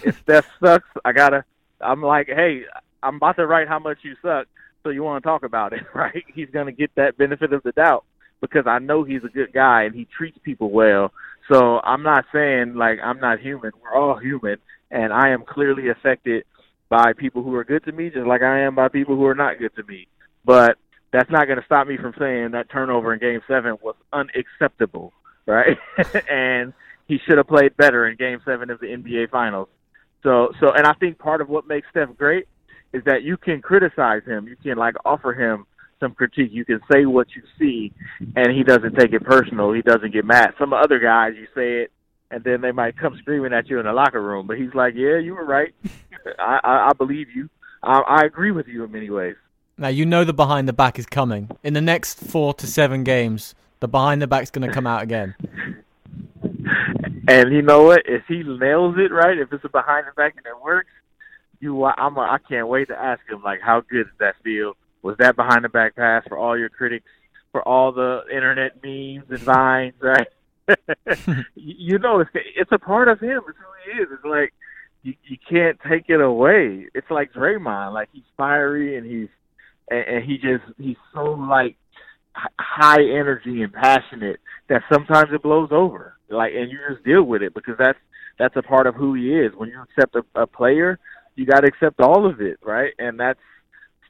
if 0.05 0.19
Steph 0.23 0.47
sucks, 0.63 0.89
I 1.05 1.13
gotta. 1.13 1.45
I'm 1.81 2.03
like, 2.03 2.27
hey, 2.27 2.65
I'm 3.03 3.17
about 3.17 3.37
to 3.37 3.47
write 3.47 3.69
how 3.69 3.79
much 3.79 3.99
you 4.03 4.15
suck, 4.23 4.47
so 4.83 4.91
you 4.91 5.03
want 5.03 5.23
to 5.23 5.29
talk 5.29 5.43
about 5.43 5.73
it, 5.73 5.83
right? 5.95 6.25
He's 6.35 6.51
gonna 6.51 6.73
get 6.73 6.95
that 6.97 7.17
benefit 7.17 7.53
of 7.53 7.63
the 7.63 7.73
doubt 7.73 8.05
because 8.41 8.67
I 8.67 8.79
know 8.79 9.05
he's 9.05 9.25
a 9.25 9.29
good 9.29 9.53
guy 9.53 9.83
and 9.83 9.95
he 9.95 10.07
treats 10.17 10.39
people 10.43 10.71
well. 10.71 11.13
So 11.51 11.81
I'm 11.81 12.03
not 12.03 12.25
saying 12.33 12.75
like 12.75 12.99
I'm 13.03 13.21
not 13.21 13.41
human. 13.41 13.73
We're 13.83 13.99
all 13.99 14.19
human, 14.19 14.57
and 14.91 15.13
I 15.13 15.31
am 15.31 15.45
clearly 15.45 15.89
affected 15.89 16.45
by 16.89 17.13
people 17.13 17.43
who 17.43 17.55
are 17.55 17.65
good 17.65 17.85
to 17.85 17.93
me, 17.93 18.11
just 18.11 18.27
like 18.27 18.43
I 18.43 18.61
am 18.61 18.75
by 18.75 18.89
people 18.89 19.17
who 19.17 19.27
are 19.27 19.35
not 19.35 19.59
good 19.59 19.75
to 19.77 19.83
me. 19.85 20.09
But 20.45 20.77
that's 21.13 21.31
not 21.31 21.47
going 21.47 21.59
to 21.59 21.65
stop 21.65 21.87
me 21.87 21.97
from 21.97 22.15
saying 22.19 22.51
that 22.53 22.71
turnover 22.71 23.13
in 23.13 23.21
Game 23.21 23.41
Seven 23.49 23.77
was 23.83 23.95
unacceptable, 24.13 25.13
right? 25.47 25.79
and 26.31 26.73
he 27.09 27.19
should 27.19 27.39
have 27.39 27.49
played 27.49 27.77
better 27.77 28.07
in 28.09 28.17
Game 28.17 28.41
Seven 28.45 28.71
of 28.71 28.81
the 28.81 28.87
NBA 28.87 29.31
Finals. 29.31 29.69
So, 30.23 30.53
so, 30.61 30.73
and 30.73 30.87
I 30.87 30.93
think 30.95 31.19
part 31.19 31.41
of 31.41 31.49
what 31.49 31.67
makes 31.67 31.89
Steph 31.91 32.17
great 32.17 32.47
is 32.93 33.05
that 33.05 33.23
you 33.23 33.37
can 33.37 33.63
criticize 33.63 34.25
him, 34.25 34.49
you 34.49 34.57
can 34.57 34.77
like 34.77 34.95
offer 35.05 35.33
him 35.33 35.67
some 36.01 36.15
critique, 36.15 36.51
you 36.53 36.65
can 36.65 36.81
say 36.91 37.05
what 37.05 37.29
you 37.37 37.43
see, 37.59 37.93
and 38.35 38.53
he 38.53 38.63
doesn't 38.63 38.97
take 38.97 39.13
it 39.13 39.23
personal. 39.23 39.73
He 39.73 39.83
doesn't 39.83 40.13
get 40.13 40.25
mad. 40.25 40.55
Some 40.59 40.73
other 40.73 40.99
guys, 40.99 41.35
you 41.37 41.47
say 41.55 41.83
it, 41.83 41.93
and 42.31 42.43
then 42.43 42.63
they 42.63 42.73
might 42.73 42.97
come 42.97 43.17
screaming 43.19 43.53
at 43.53 43.69
you 43.69 43.79
in 43.79 43.87
the 43.87 43.93
locker 43.93 44.23
room, 44.23 44.47
but 44.47 44.57
he's 44.57 44.75
like, 44.75 44.95
"Yeah, 44.97 45.19
you 45.19 45.35
were 45.35 45.45
right. 45.45 45.75
I, 46.39 46.61
I, 46.65 46.89
I 46.89 46.93
believe 46.95 47.29
you. 47.35 47.49
I, 47.83 48.01
I 48.01 48.25
agree 48.25 48.51
with 48.51 48.67
you 48.67 48.85
in 48.85 48.93
many 48.93 49.11
ways." 49.11 49.37
Now 49.77 49.89
you 49.89 50.05
know 50.05 50.25
the 50.25 50.33
behind 50.33 50.69
the 50.69 50.73
back 50.73 50.99
is 50.99 51.07
coming. 51.07 51.51
In 51.63 51.75
the 51.75 51.81
next 51.81 52.19
four 52.19 52.55
to 52.55 52.67
seven 52.67 53.05
games, 53.05 53.55
the 53.81 53.89
behind 53.89 54.21
the 54.21 54.27
back's 54.27 54.51
going 54.51 54.67
to 54.67 54.75
come 54.75 54.87
out 54.87 55.03
again. 55.03 55.35
And 57.29 57.53
you 57.53 57.63
know 57.63 57.85
what? 57.85 58.03
If 58.07 58.25
he 58.27 58.43
nails 58.43 58.97
it 58.99 59.13
right, 59.13 59.39
if 59.39 59.53
it's 59.53 59.65
a 59.65 59.69
behind 59.69 60.07
the 60.09 60.13
back 60.17 60.35
and 60.37 60.47
it 60.47 60.65
works, 60.65 60.91
you, 61.61 61.85
I'm, 61.85 62.17
a, 62.17 62.21
I 62.21 62.39
can't 62.49 62.69
wait 62.69 62.89
to 62.89 62.99
ask 62.99 63.21
him 63.29 63.43
like, 63.43 63.61
how 63.61 63.81
good 63.81 64.05
did 64.05 64.19
that 64.19 64.37
feel? 64.43 64.77
Was 65.03 65.17
that 65.19 65.37
behind 65.37 65.65
the 65.65 65.69
back 65.69 65.97
pass 65.97 66.25
for 66.29 66.37
all 66.37 66.59
your 66.59 66.69
critics, 66.69 67.07
for 67.53 67.67
all 67.67 67.93
the 67.93 68.23
internet 68.33 68.83
memes 68.83 69.25
and 69.31 69.39
vines, 69.39 69.95
right? 70.01 70.29
you 71.55 71.99
know, 71.99 72.21
it's 72.21 72.31
it's 72.35 72.73
a 72.73 72.79
part 72.79 73.09
of 73.09 73.21
him. 73.21 73.41
It's 73.49 73.59
who 73.59 73.93
he 73.93 74.03
is. 74.03 74.09
It's 74.13 74.25
like 74.25 74.53
you 75.03 75.15
you 75.25 75.37
can't 75.49 75.79
take 75.89 76.05
it 76.09 76.21
away. 76.21 76.87
It's 76.95 77.11
like 77.11 77.33
Draymond. 77.33 77.93
Like 77.93 78.09
he's 78.13 78.23
fiery 78.37 78.97
and 78.97 79.07
he's 79.07 79.29
and, 79.91 80.17
and 80.17 80.25
he 80.25 80.37
just 80.37 80.65
he's 80.79 80.97
so 81.15 81.33
like 81.33 81.77
high 82.35 83.03
energy 83.03 83.63
and 83.63 83.73
passionate 83.73 84.39
that 84.69 84.83
sometimes 84.93 85.31
it 85.33 85.43
blows 85.43 85.71
over. 85.73 86.17
Like 86.29 86.53
and 86.55 86.71
you 86.71 86.79
just 86.91 87.05
deal 87.05 87.23
with 87.23 87.43
it 87.43 87.55
because 87.55 87.77
that's 87.79 87.99
that's 88.39 88.57
a 88.57 88.63
part 88.63 88.87
of 88.87 88.95
who 88.95 89.15
he 89.15 89.35
is. 89.35 89.53
When 89.57 89.69
you 89.71 89.83
accept 89.83 90.15
a, 90.15 90.43
a 90.43 90.47
player, 90.47 90.99
you 91.41 91.47
got 91.47 91.61
to 91.61 91.69
accept 91.69 92.01
all 92.01 92.29
of 92.29 92.43
it, 92.43 92.59
right? 92.63 92.93
And 92.99 93.19
that's 93.19 93.41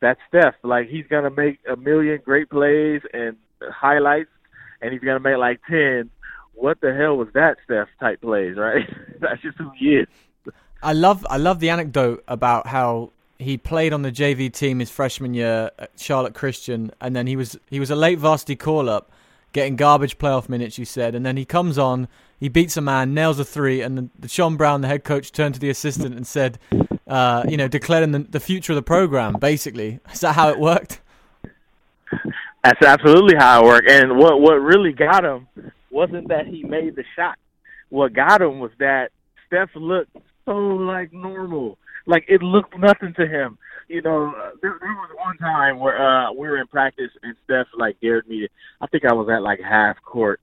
that's 0.01 0.19
Steph. 0.27 0.57
Like 0.65 0.89
he's 0.89 1.07
gonna 1.09 1.31
make 1.31 1.61
a 1.71 1.77
million 1.77 2.19
great 2.25 2.51
plays 2.51 3.03
and 3.13 3.37
highlights, 3.63 4.31
and 4.83 4.93
he's 4.93 5.01
gonna 5.01 5.21
make 5.21 5.37
like 5.37 5.61
ten. 5.71 6.11
What 6.55 6.81
the 6.81 6.93
hell 6.93 7.17
was 7.17 7.29
that, 7.35 7.59
Steph? 7.65 7.87
Type 8.01 8.21
plays, 8.21 8.57
right? 8.57 8.85
that's 9.21 9.41
just 9.43 9.57
who 9.59 9.71
he 9.79 9.99
is. 9.99 10.09
I 10.83 10.93
love 10.93 11.25
I 11.31 11.37
love 11.37 11.61
the 11.61 11.71
anecdote 11.71 12.25
about 12.27 12.67
how 12.67 13.13
he 13.39 13.57
played 13.57 13.93
on 13.93 14.03
the 14.03 14.11
JV 14.11 14.53
team 14.53 14.81
his 14.81 14.91
freshman 14.91 15.33
year 15.33 15.71
at 15.79 15.93
Charlotte 15.97 16.35
Christian, 16.35 16.91
and 17.01 17.15
then 17.15 17.29
he 17.29 17.37
was 17.37 17.57
he 17.69 17.79
was 17.79 17.93
a 17.93 17.97
late 17.97 18.19
varsity 18.19 18.57
call 18.57 18.91
up, 18.91 19.13
getting 19.53 19.77
garbage 19.77 20.19
playoff 20.19 20.49
minutes. 20.49 20.79
You 20.79 20.85
said, 20.85 21.15
and 21.15 21.25
then 21.25 21.37
he 21.37 21.45
comes 21.45 21.79
on, 21.79 22.09
he 22.41 22.49
beats 22.49 22.77
a 22.77 22.81
man, 22.81 23.15
nails 23.15 23.39
a 23.39 23.45
three, 23.45 23.83
and 23.83 23.97
the, 23.97 24.09
the 24.19 24.27
Shonn 24.27 24.57
Brown, 24.57 24.81
the 24.81 24.89
head 24.89 25.05
coach, 25.05 25.31
turned 25.31 25.55
to 25.55 25.61
the 25.61 25.71
assistant 25.71 26.17
and 26.17 26.27
said, 26.27 26.59
uh, 27.11 27.45
you 27.49 27.57
know, 27.57 27.69
declaring 27.69 28.13
the, 28.13 28.21
the 28.21 28.41
future 28.41 28.73
of 28.73 28.77
the 28.77 28.83
program. 28.83 29.35
Basically, 29.35 29.99
is 30.13 30.21
that 30.21 30.35
how 30.35 30.49
it 30.49 30.59
worked? 30.59 31.01
That's 32.63 32.83
absolutely 32.83 33.37
how 33.37 33.63
it 33.63 33.67
worked. 33.67 33.91
And 33.91 34.17
what 34.17 34.41
what 34.41 34.55
really 34.55 34.93
got 34.93 35.25
him 35.25 35.49
wasn't 35.91 36.29
that 36.29 36.47
he 36.47 36.63
made 36.63 36.95
the 36.95 37.05
shot. 37.17 37.37
What 37.89 38.13
got 38.13 38.41
him 38.41 38.61
was 38.61 38.71
that 38.79 39.11
Steph 39.47 39.71
looked 39.75 40.17
so 40.45 40.53
like 40.53 41.13
normal. 41.13 41.79
Like 42.07 42.25
it 42.29 42.43
looked 42.43 42.79
nothing 42.79 43.15
to 43.15 43.27
him. 43.27 43.59
You 43.89 44.03
know, 44.03 44.29
uh, 44.29 44.51
there, 44.63 44.77
there 44.81 44.93
was 44.93 45.11
one 45.17 45.37
time 45.39 45.81
where 45.81 46.01
uh 46.01 46.33
we 46.33 46.49
were 46.49 46.59
in 46.59 46.69
practice 46.69 47.11
and 47.25 47.35
Steph 47.45 47.67
like 47.77 47.99
dared 48.01 48.29
me 48.29 48.43
to. 48.43 48.49
I 48.81 48.87
think 48.87 49.05
I 49.05 49.15
was 49.15 49.29
at 49.29 49.43
like 49.43 49.61
half 49.61 49.97
court, 50.05 50.41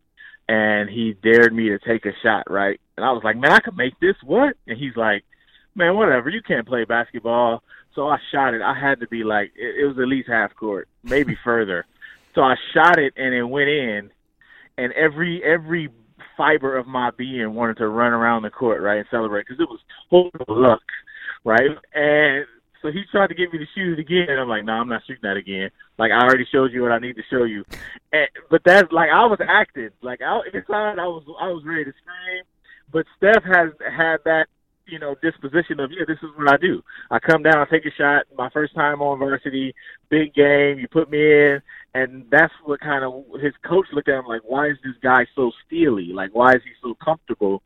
and 0.50 0.90
he 0.90 1.16
dared 1.24 1.54
me 1.54 1.70
to 1.70 1.80
take 1.80 2.06
a 2.06 2.12
shot, 2.24 2.52
right? 2.52 2.80
And 2.98 3.06
I 3.06 3.12
was 3.12 3.24
like, 3.24 3.38
man, 3.38 3.54
I 3.54 3.60
could 3.60 3.78
make 3.78 3.98
this. 4.02 4.16
What? 4.24 4.56
And 4.68 4.78
he's 4.78 4.98
like, 4.98 5.24
man, 5.78 5.96
whatever. 5.96 6.30
You 6.30 6.42
can't 6.42 6.68
play 6.68 6.84
basketball. 6.84 7.64
So 7.96 8.08
I 8.08 8.18
shot 8.32 8.54
it. 8.54 8.62
I 8.62 8.78
had 8.78 9.00
to 9.00 9.08
be 9.08 9.24
like, 9.24 9.54
it, 9.56 9.84
it 9.84 9.86
was 9.86 9.98
at 9.98 10.08
least 10.08 10.28
half 10.28 10.56
court, 10.56 10.88
maybe 11.04 11.38
further. 11.44 11.86
So 12.36 12.42
I 12.42 12.56
shot 12.74 13.00
it 13.00 13.14
and 13.16 13.34
it 13.34 13.44
went 13.44 13.70
in, 13.70 14.12
and 14.78 14.94
every 14.94 15.44
every 15.44 15.90
fiber 16.36 16.78
of 16.78 16.86
my 16.86 17.10
being 17.18 17.56
wanted 17.56 17.78
to 17.78 17.88
run 17.88 18.14
around 18.14 18.44
the 18.44 18.52
court, 18.52 18.82
right, 18.82 19.00
and 19.00 19.08
celebrate 19.10 19.48
because 19.48 19.60
it 19.60 19.68
was 19.68 19.80
total 20.12 20.62
luck, 20.62 20.84
right? 21.44 21.72
And 21.96 22.46
so 22.84 22.92
he 22.92 23.04
tried 23.12 23.28
to 23.28 23.34
get 23.34 23.52
me 23.52 23.58
to 23.58 23.66
shoot 23.74 23.98
it 23.98 24.00
again, 24.00 24.28
and 24.30 24.40
I'm 24.40 24.48
like, 24.48 24.64
no, 24.64 24.76
nah, 24.76 24.82
I'm 24.82 24.90
not 24.90 25.02
shooting 25.08 25.24
that 25.24 25.36
again. 25.36 25.72
Like 25.98 26.12
I 26.12 26.24
already 26.24 26.46
showed 26.52 26.72
you 26.72 26.84
what 26.84 26.92
I 26.92 27.00
need 27.00 27.16
to 27.16 27.24
show 27.28 27.44
you. 27.44 27.66
And, 28.14 28.30
but 28.52 28.62
that's 28.64 28.92
like 28.92 29.10
I 29.10 29.26
was 29.26 29.40
acting, 29.42 29.90
like 30.04 30.22
I 30.22 30.40
inside 30.54 31.00
I 31.00 31.08
was 31.08 31.24
I 31.42 31.48
was 31.48 31.64
ready 31.66 31.86
to 31.86 31.92
scream. 31.92 32.44
But 32.92 33.06
Steph 33.18 33.44
has 33.44 33.72
had 33.80 34.18
that 34.26 34.46
you 34.88 35.00
know 35.00 35.16
disposition 35.22 35.80
of 35.80 35.92
yeah, 35.92 36.06
this 36.08 36.18
is 36.24 36.30
what 36.36 36.52
I 36.52 36.58
do. 36.58 36.82
I 37.12 37.20
come 37.20 37.44
down, 37.44 37.58
I 37.58 37.66
take 37.66 37.86
a 37.86 37.92
shot. 37.98 38.26
My 38.38 38.50
first 38.50 38.76
time 38.76 39.02
on 39.02 39.20
varsity, 39.20 39.74
big 40.10 40.34
game. 40.34 40.80
You 40.80 40.88
put 40.88 41.10
me 41.10 41.20
in, 41.20 41.62
and 41.94 42.26
that's 42.32 42.54
what 42.66 42.80
kind 42.80 43.04
of 43.04 43.24
his 43.42 43.54
coach 43.68 43.88
looked 43.94 44.10
at 44.10 44.20
him 44.20 44.26
like, 44.26 44.42
why 44.44 44.68
is 44.70 44.78
this 44.84 44.96
guy 45.02 45.26
so 45.36 45.52
steely? 45.66 46.12
Like, 46.14 46.32
why 46.34 46.52
is 46.52 46.62
he 46.64 46.72
so 46.82 46.96
comfortable? 47.04 47.62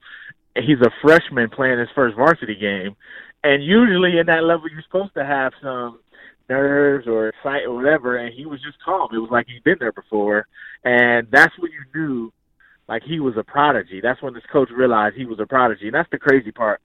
He's 0.56 0.82
a 0.82 0.92
freshman 1.02 1.50
playing 1.50 1.80
his 1.80 1.90
first 1.96 2.16
varsity 2.16 2.56
game, 2.56 2.96
and 3.44 3.64
usually 3.64 4.20
in 4.20 4.26
that 4.28 4.44
level, 4.44 4.70
you're 4.70 4.84
supposed 4.84 5.14
to 5.16 5.26
have 5.26 5.54
some 5.62 6.00
nerves 6.50 7.08
or 7.08 7.30
excitement 7.30 7.68
or 7.68 7.76
whatever. 7.76 8.18
And 8.18 8.34
he 8.34 8.46
was 8.46 8.62
just 8.62 8.78
calm. 8.84 9.10
It 9.14 9.20
was 9.20 9.30
like 9.32 9.48
he'd 9.48 9.64
been 9.64 9.78
there 9.80 9.94
before, 9.94 10.48
and 10.84 11.28
that's 11.32 11.58
what 11.58 11.72
you 11.72 12.00
knew. 12.00 12.34
Like 12.90 13.04
he 13.04 13.22
was 13.22 13.36
a 13.38 13.44
prodigy. 13.44 14.02
That's 14.02 14.22
when 14.22 14.34
this 14.34 14.44
coach 14.52 14.70
realized 14.70 15.16
he 15.16 15.26
was 15.26 15.40
a 15.40 15.46
prodigy, 15.46 15.86
and 15.86 15.96
that's 15.96 16.10
the 16.12 16.18
crazy 16.18 16.52
part 16.52 16.82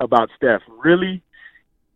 about 0.00 0.30
Steph. 0.36 0.62
Really, 0.82 1.22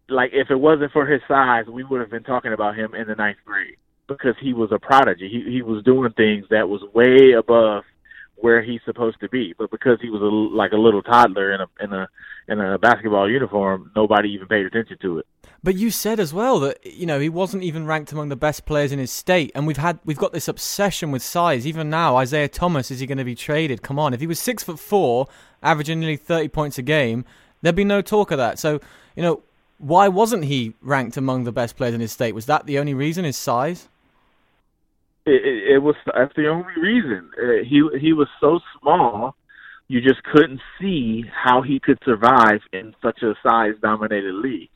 like 0.08 0.30
if 0.32 0.50
it 0.50 0.56
wasn't 0.56 0.92
for 0.92 1.06
his 1.06 1.23
size, 1.26 1.66
we 1.66 1.84
would 1.84 2.00
have 2.00 2.11
been 2.11 2.23
talking 2.23 2.52
about 2.52 2.76
him 2.76 2.94
in 2.94 3.06
the 3.08 3.14
ninth 3.14 3.38
grade 3.44 3.76
because 4.06 4.34
he 4.40 4.52
was 4.52 4.70
a 4.73 4.78
prodigy. 4.78 5.28
He 5.28 5.50
he 5.50 5.62
was 5.62 5.82
doing 5.84 6.12
things 6.12 6.46
that 6.50 6.68
was 6.68 6.82
way 6.94 7.32
above 7.32 7.84
where 8.37 8.62
he's 8.62 8.80
supposed 8.84 9.18
to 9.20 9.28
be. 9.28 9.54
But 9.56 9.70
because 9.70 9.99
he 10.02 10.11
was 10.11 10.20
a, 10.20 10.26
like 10.26 10.73
a 10.73 10.76
little 10.76 11.02
toddler 11.02 11.54
in 11.54 11.61
a 11.61 11.66
in 11.80 11.92
a 11.92 12.08
in 12.46 12.61
a 12.61 12.78
basketball 12.78 13.30
uniform, 13.30 13.90
nobody 13.96 14.30
even 14.30 14.49
paid 14.49 14.66
attention 14.66 14.99
to 15.00 15.18
it. 15.18 15.26
But 15.62 15.76
you 15.76 15.90
said 15.90 16.20
as 16.20 16.34
well 16.34 16.61
that 16.61 16.84
you 16.84 17.06
know 17.06 17.18
he 17.20 17.30
wasn't 17.30 17.62
even 17.62 17.87
ranked 17.87 18.12
among 18.12 18.28
the 18.28 18.37
best 18.37 18.66
players 18.66 18.92
in 18.92 18.99
his 18.99 19.11
state, 19.11 19.50
and 19.54 19.66
we've 19.66 19.78
had 19.78 19.99
we've 20.04 20.18
got 20.18 20.32
this 20.32 20.49
obsession 20.49 21.11
with 21.11 21.23
size. 21.23 21.66
Even 21.66 21.88
now, 21.88 22.16
Isaiah 22.16 22.49
Thomas 22.49 22.90
is 22.90 23.00
he 23.00 23.06
going 23.06 23.18
to 23.18 23.25
be 23.25 23.34
traded? 23.34 23.82
Come 23.82 23.99
on, 23.99 24.12
if 24.12 24.20
he 24.20 24.26
was 24.26 24.38
six 24.38 24.62
foot 24.62 24.78
four, 24.78 25.26
averaging 25.62 26.00
nearly 26.00 26.16
thirty 26.16 26.49
points 26.49 26.76
a 26.76 26.82
game, 26.82 27.25
there'd 27.64 27.75
be 27.75 27.85
no 27.85 28.02
talk 28.02 28.30
of 28.30 28.38
that. 28.38 28.59
So 28.59 28.80
you 29.16 29.23
know 29.23 29.42
why 29.78 30.09
wasn't 30.09 30.44
he 30.44 30.75
ranked 30.80 31.16
among 31.16 31.44
the 31.44 31.52
best 31.52 31.76
players 31.76 31.94
in 31.94 32.00
his 32.00 32.12
state? 32.12 32.35
Was 32.35 32.47
that 32.47 32.66
the 32.66 32.78
only 32.78 32.94
reason? 32.94 33.25
His 33.25 33.37
size? 33.37 33.88
It, 35.26 35.44
it, 35.44 35.75
it 35.75 35.78
was 35.78 35.97
that's 36.06 36.35
the 36.37 36.49
only 36.49 36.75
reason. 36.80 37.30
Uh, 37.37 37.64
he 37.68 37.83
he 37.99 38.12
was 38.12 38.28
so 38.40 38.61
small, 38.80 39.35
you 39.88 40.00
just 40.00 40.23
couldn't 40.25 40.61
see 40.80 41.25
how 41.33 41.62
he 41.62 41.80
could 41.80 41.99
survive 42.04 42.61
in 42.73 42.94
such 43.02 43.23
a 43.23 43.35
size 43.42 43.75
dominated 43.83 44.35
league. 44.35 44.71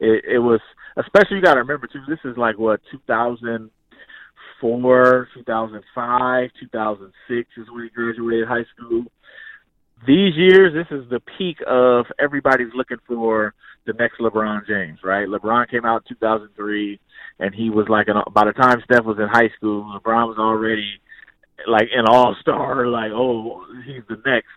It, 0.00 0.24
it 0.24 0.38
was 0.38 0.60
especially 0.96 1.36
you 1.36 1.42
got 1.42 1.54
to 1.54 1.60
remember 1.60 1.86
too. 1.86 2.02
This 2.08 2.18
is 2.24 2.36
like 2.36 2.58
what 2.58 2.80
2004, 2.90 5.28
2005, 5.34 6.50
2006 6.60 7.48
is 7.56 7.70
when 7.70 7.84
he 7.84 7.90
graduated 7.90 8.48
high 8.48 8.66
school. 8.74 9.04
These 10.06 10.36
years, 10.36 10.72
this 10.72 10.86
is 10.96 11.08
the 11.10 11.20
peak 11.36 11.58
of 11.66 12.06
everybody's 12.18 12.72
looking 12.74 12.98
for 13.06 13.54
the 13.86 13.92
next 13.94 14.18
LeBron 14.20 14.66
James, 14.66 15.00
right? 15.02 15.26
LeBron 15.26 15.70
came 15.70 15.84
out 15.84 16.02
in 16.08 16.16
2003 16.16 17.00
and 17.40 17.54
he 17.54 17.70
was 17.70 17.86
like 17.88 18.08
an, 18.08 18.16
by 18.32 18.44
the 18.44 18.52
time 18.52 18.80
Steph 18.84 19.04
was 19.04 19.18
in 19.18 19.28
high 19.28 19.50
school, 19.56 19.82
LeBron 19.98 20.28
was 20.28 20.38
already 20.38 21.00
like 21.66 21.88
an 21.94 22.04
all 22.06 22.36
star, 22.40 22.86
like 22.88 23.10
oh 23.12 23.64
he's 23.86 24.02
the 24.08 24.20
next, 24.26 24.48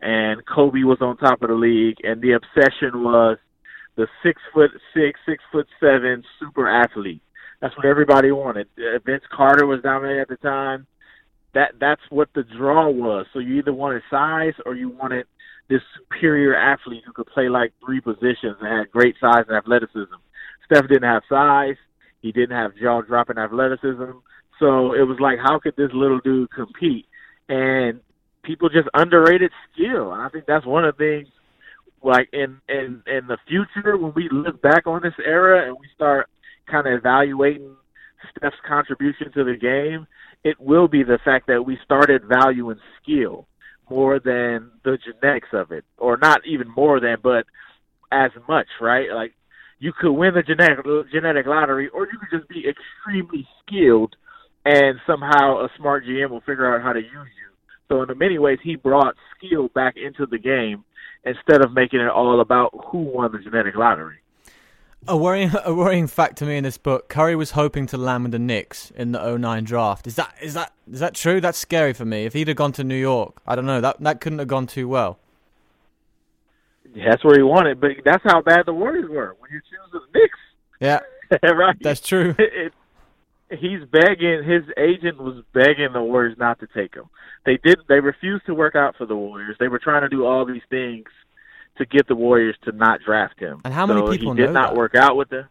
and 0.00 0.42
Kobe 0.46 0.82
was 0.82 0.98
on 1.00 1.16
top 1.16 1.42
of 1.42 1.48
the 1.48 1.54
league, 1.54 1.98
and 2.02 2.20
the 2.20 2.32
obsession 2.32 3.02
was 3.02 3.38
the 3.96 4.06
six 4.22 4.40
foot 4.54 4.70
six, 4.94 5.20
six 5.26 5.42
foot 5.52 5.66
seven 5.78 6.22
super 6.38 6.68
athlete. 6.68 7.22
That's 7.60 7.76
what 7.76 7.86
everybody 7.86 8.32
wanted. 8.32 8.68
Uh, 8.78 8.98
Vince 9.04 9.24
Carter 9.30 9.66
was 9.66 9.82
dominating 9.82 10.22
at 10.22 10.28
the 10.28 10.36
time. 10.36 10.86
That 11.54 11.72
that's 11.80 12.02
what 12.10 12.28
the 12.34 12.44
draw 12.44 12.88
was. 12.88 13.26
So 13.32 13.38
you 13.38 13.58
either 13.58 13.72
wanted 13.72 14.02
size 14.10 14.54
or 14.64 14.74
you 14.74 14.90
wanted 14.90 15.26
this 15.68 15.80
superior 15.96 16.54
athlete 16.56 17.02
who 17.06 17.12
could 17.12 17.26
play 17.26 17.48
like 17.48 17.72
three 17.84 18.00
positions 18.00 18.56
and 18.60 18.78
had 18.78 18.90
great 18.90 19.14
size 19.20 19.44
and 19.48 19.56
athleticism. 19.56 20.14
Steph 20.64 20.88
didn't 20.88 21.08
have 21.08 21.22
size. 21.28 21.76
He 22.22 22.32
didn't 22.32 22.56
have 22.56 22.76
jaw 22.80 23.02
dropping 23.02 23.38
athleticism. 23.38 24.18
So 24.58 24.92
it 24.92 25.06
was 25.06 25.18
like, 25.20 25.38
how 25.42 25.58
could 25.58 25.74
this 25.76 25.90
little 25.94 26.20
dude 26.20 26.50
compete? 26.50 27.06
And 27.48 28.00
people 28.42 28.68
just 28.68 28.88
underrated 28.94 29.50
skill. 29.72 30.12
And 30.12 30.22
I 30.22 30.28
think 30.28 30.44
that's 30.46 30.66
one 30.66 30.84
of 30.84 30.96
the 30.96 31.22
things 31.22 31.28
like 32.02 32.28
in 32.32 32.60
in 32.68 33.02
in 33.06 33.26
the 33.26 33.38
future 33.46 33.96
when 33.96 34.12
we 34.14 34.28
look 34.30 34.60
back 34.62 34.86
on 34.86 35.02
this 35.02 35.14
era 35.24 35.66
and 35.66 35.76
we 35.78 35.86
start 35.94 36.28
kind 36.70 36.86
of 36.86 36.94
evaluating 36.94 37.76
Steph's 38.30 38.56
contribution 38.66 39.32
to 39.32 39.44
the 39.44 39.56
game, 39.56 40.06
it 40.44 40.58
will 40.60 40.88
be 40.88 41.02
the 41.02 41.18
fact 41.24 41.46
that 41.48 41.64
we 41.64 41.78
started 41.84 42.22
valuing 42.24 42.78
skill 43.02 43.46
more 43.88 44.20
than 44.20 44.70
the 44.84 44.98
genetics 45.04 45.48
of 45.52 45.72
it, 45.72 45.84
or 45.98 46.16
not 46.16 46.40
even 46.46 46.68
more 46.74 47.00
than, 47.00 47.16
but 47.22 47.44
as 48.12 48.30
much, 48.48 48.66
right? 48.80 49.10
Like 49.12 49.32
you 49.78 49.92
could 49.98 50.12
win 50.12 50.34
the 50.34 50.42
genetic 50.42 50.84
genetic 51.12 51.46
lottery, 51.46 51.88
or 51.88 52.06
you 52.06 52.18
could 52.18 52.38
just 52.38 52.48
be 52.48 52.64
extremely 52.68 53.46
skilled, 53.60 54.14
and 54.64 54.98
somehow 55.06 55.64
a 55.64 55.68
smart 55.76 56.04
GM 56.04 56.30
will 56.30 56.40
figure 56.40 56.72
out 56.72 56.82
how 56.82 56.92
to 56.92 57.00
use 57.00 57.10
you. 57.12 57.50
So 57.88 58.02
in 58.02 58.18
many 58.18 58.38
ways, 58.38 58.58
he 58.62 58.76
brought 58.76 59.16
skill 59.36 59.68
back 59.74 59.94
into 59.96 60.26
the 60.26 60.38
game 60.38 60.84
instead 61.24 61.64
of 61.64 61.72
making 61.72 62.00
it 62.00 62.08
all 62.08 62.40
about 62.40 62.70
who 62.90 62.98
won 62.98 63.32
the 63.32 63.38
genetic 63.38 63.74
lottery. 63.74 64.18
A 65.08 65.16
worrying, 65.16 65.50
a 65.64 65.74
worrying 65.74 66.06
fact 66.06 66.38
to 66.38 66.46
me 66.46 66.56
in 66.56 66.64
this 66.64 66.78
book: 66.78 67.08
Curry 67.08 67.36
was 67.36 67.52
hoping 67.52 67.86
to 67.88 67.96
land 67.96 68.24
with 68.24 68.32
the 68.32 68.38
Knicks 68.38 68.90
in 68.92 69.12
the 69.12 69.38
09 69.38 69.64
draft. 69.64 70.06
Is 70.06 70.16
that 70.16 70.34
is 70.40 70.54
that 70.54 70.72
is 70.90 71.00
that 71.00 71.14
true? 71.14 71.40
That's 71.40 71.58
scary 71.58 71.92
for 71.92 72.04
me. 72.04 72.24
If 72.24 72.32
he'd 72.34 72.48
have 72.48 72.56
gone 72.56 72.72
to 72.72 72.84
New 72.84 72.96
York, 72.96 73.40
I 73.46 73.54
don't 73.54 73.66
know. 73.66 73.80
That 73.80 74.00
that 74.00 74.20
couldn't 74.20 74.38
have 74.38 74.48
gone 74.48 74.66
too 74.66 74.88
well. 74.88 75.18
That's 76.94 77.24
where 77.24 77.36
he 77.36 77.42
wanted, 77.42 77.80
but 77.80 77.92
that's 78.04 78.24
how 78.24 78.42
bad 78.42 78.66
the 78.66 78.74
Warriors 78.74 79.08
were 79.08 79.36
when 79.38 79.50
you 79.52 79.60
choose 79.60 79.92
the 79.92 80.00
Knicks. 80.18 80.38
Yeah, 80.80 81.00
right. 81.54 81.76
That's 81.80 82.00
true. 82.00 82.34
It, 83.52 83.58
he's 83.58 83.80
begging. 83.90 84.44
His 84.44 84.62
agent 84.76 85.18
was 85.18 85.42
begging 85.52 85.88
the 85.92 86.00
Warriors 86.00 86.36
not 86.38 86.60
to 86.60 86.68
take 86.68 86.94
him. 86.94 87.06
They 87.44 87.58
did. 87.64 87.80
They 87.88 87.98
refused 87.98 88.46
to 88.46 88.54
work 88.54 88.76
out 88.76 88.94
for 88.96 89.06
the 89.06 89.16
Warriors. 89.16 89.56
They 89.58 89.66
were 89.66 89.80
trying 89.80 90.02
to 90.02 90.08
do 90.08 90.24
all 90.24 90.46
these 90.46 90.62
things 90.70 91.06
to 91.80 91.86
get 91.86 92.06
the 92.06 92.14
Warriors 92.14 92.56
to 92.64 92.72
not 92.72 93.00
draft 93.04 93.40
him. 93.40 93.60
And 93.64 93.74
how 93.74 93.86
many 93.86 94.00
so 94.00 94.12
people 94.12 94.34
he 94.34 94.42
did 94.42 94.52
not 94.52 94.70
that? 94.70 94.76
work 94.76 94.94
out 94.94 95.16
with 95.16 95.30
them. 95.30 95.48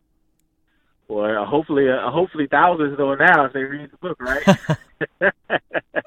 Well, 1.07 1.41
uh, 1.41 1.45
hopefully, 1.45 1.89
uh, 1.89 2.09
hopefully 2.11 2.47
thousands 2.49 2.97
know 2.97 3.13
now 3.15 3.45
if 3.45 3.53
they 3.53 3.63
read 3.63 3.89
the 3.91 3.97
book, 3.97 4.21
right? 4.21 4.43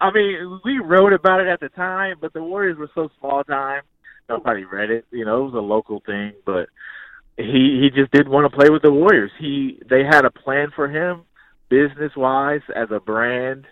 I 0.00 0.12
mean, 0.12 0.60
we 0.64 0.78
wrote 0.78 1.14
about 1.14 1.40
it 1.40 1.48
at 1.48 1.60
the 1.60 1.70
time, 1.70 2.16
but 2.20 2.32
the 2.34 2.42
Warriors 2.42 2.76
were 2.76 2.90
so 2.94 3.10
small 3.18 3.42
time, 3.42 3.82
nobody 4.28 4.64
read 4.64 4.90
it. 4.90 5.06
You 5.10 5.24
know, 5.24 5.42
it 5.42 5.52
was 5.52 5.54
a 5.54 5.58
local 5.58 6.00
thing, 6.04 6.32
but 6.44 6.68
he 7.36 7.80
he 7.80 7.90
just 7.94 8.12
didn't 8.12 8.32
want 8.32 8.50
to 8.50 8.56
play 8.56 8.68
with 8.68 8.82
the 8.82 8.92
Warriors. 8.92 9.30
He 9.38 9.80
they 9.88 10.04
had 10.04 10.26
a 10.26 10.30
plan 10.30 10.72
for 10.76 10.88
him, 10.88 11.22
business 11.70 12.12
wise, 12.14 12.60
as 12.76 12.88
a 12.90 13.00
brand, 13.00 13.66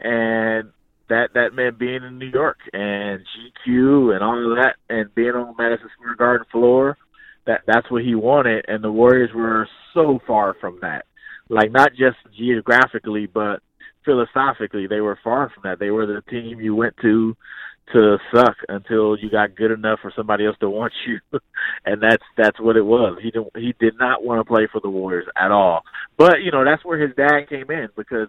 and 0.00 0.70
that 1.08 1.34
that 1.34 1.54
meant 1.54 1.78
being 1.78 2.02
in 2.02 2.18
New 2.18 2.26
York 2.26 2.58
and 2.72 3.20
GQ 3.66 4.14
and 4.14 4.22
all 4.22 4.50
of 4.50 4.56
that, 4.58 4.76
and 4.88 5.14
being 5.14 5.30
on 5.30 5.54
Madison 5.58 5.88
Square 5.96 6.16
Garden 6.16 6.46
floor. 6.50 6.98
That 7.46 7.60
that's 7.66 7.90
what 7.90 8.02
he 8.02 8.14
wanted, 8.16 8.64
and 8.66 8.82
the 8.82 8.90
Warriors 8.90 9.30
were 9.34 9.68
so 9.94 10.18
far 10.26 10.56
from 10.60 10.78
that. 10.82 11.04
Like 11.48 11.70
not 11.70 11.90
just 11.90 12.16
geographically, 12.36 13.26
but 13.26 13.60
philosophically, 14.04 14.86
they 14.88 15.00
were 15.00 15.18
far 15.22 15.50
from 15.54 15.62
that. 15.64 15.78
They 15.78 15.90
were 15.90 16.06
the 16.06 16.22
team 16.28 16.60
you 16.60 16.74
went 16.74 16.96
to 17.02 17.36
to 17.92 18.18
suck 18.34 18.56
until 18.68 19.16
you 19.16 19.30
got 19.30 19.54
good 19.54 19.70
enough 19.70 20.00
for 20.02 20.12
somebody 20.16 20.44
else 20.44 20.56
to 20.58 20.68
want 20.68 20.92
you, 21.06 21.20
and 21.84 22.02
that's 22.02 22.24
that's 22.36 22.58
what 22.58 22.76
it 22.76 22.84
was. 22.84 23.18
He 23.22 23.30
didn't 23.30 23.50
he 23.54 23.74
did 23.78 23.94
not 23.98 24.24
want 24.24 24.40
to 24.40 24.44
play 24.44 24.66
for 24.70 24.80
the 24.80 24.90
Warriors 24.90 25.28
at 25.36 25.52
all. 25.52 25.82
But 26.16 26.42
you 26.42 26.50
know 26.50 26.64
that's 26.64 26.84
where 26.84 26.98
his 26.98 27.14
dad 27.14 27.48
came 27.48 27.70
in 27.70 27.88
because 27.96 28.28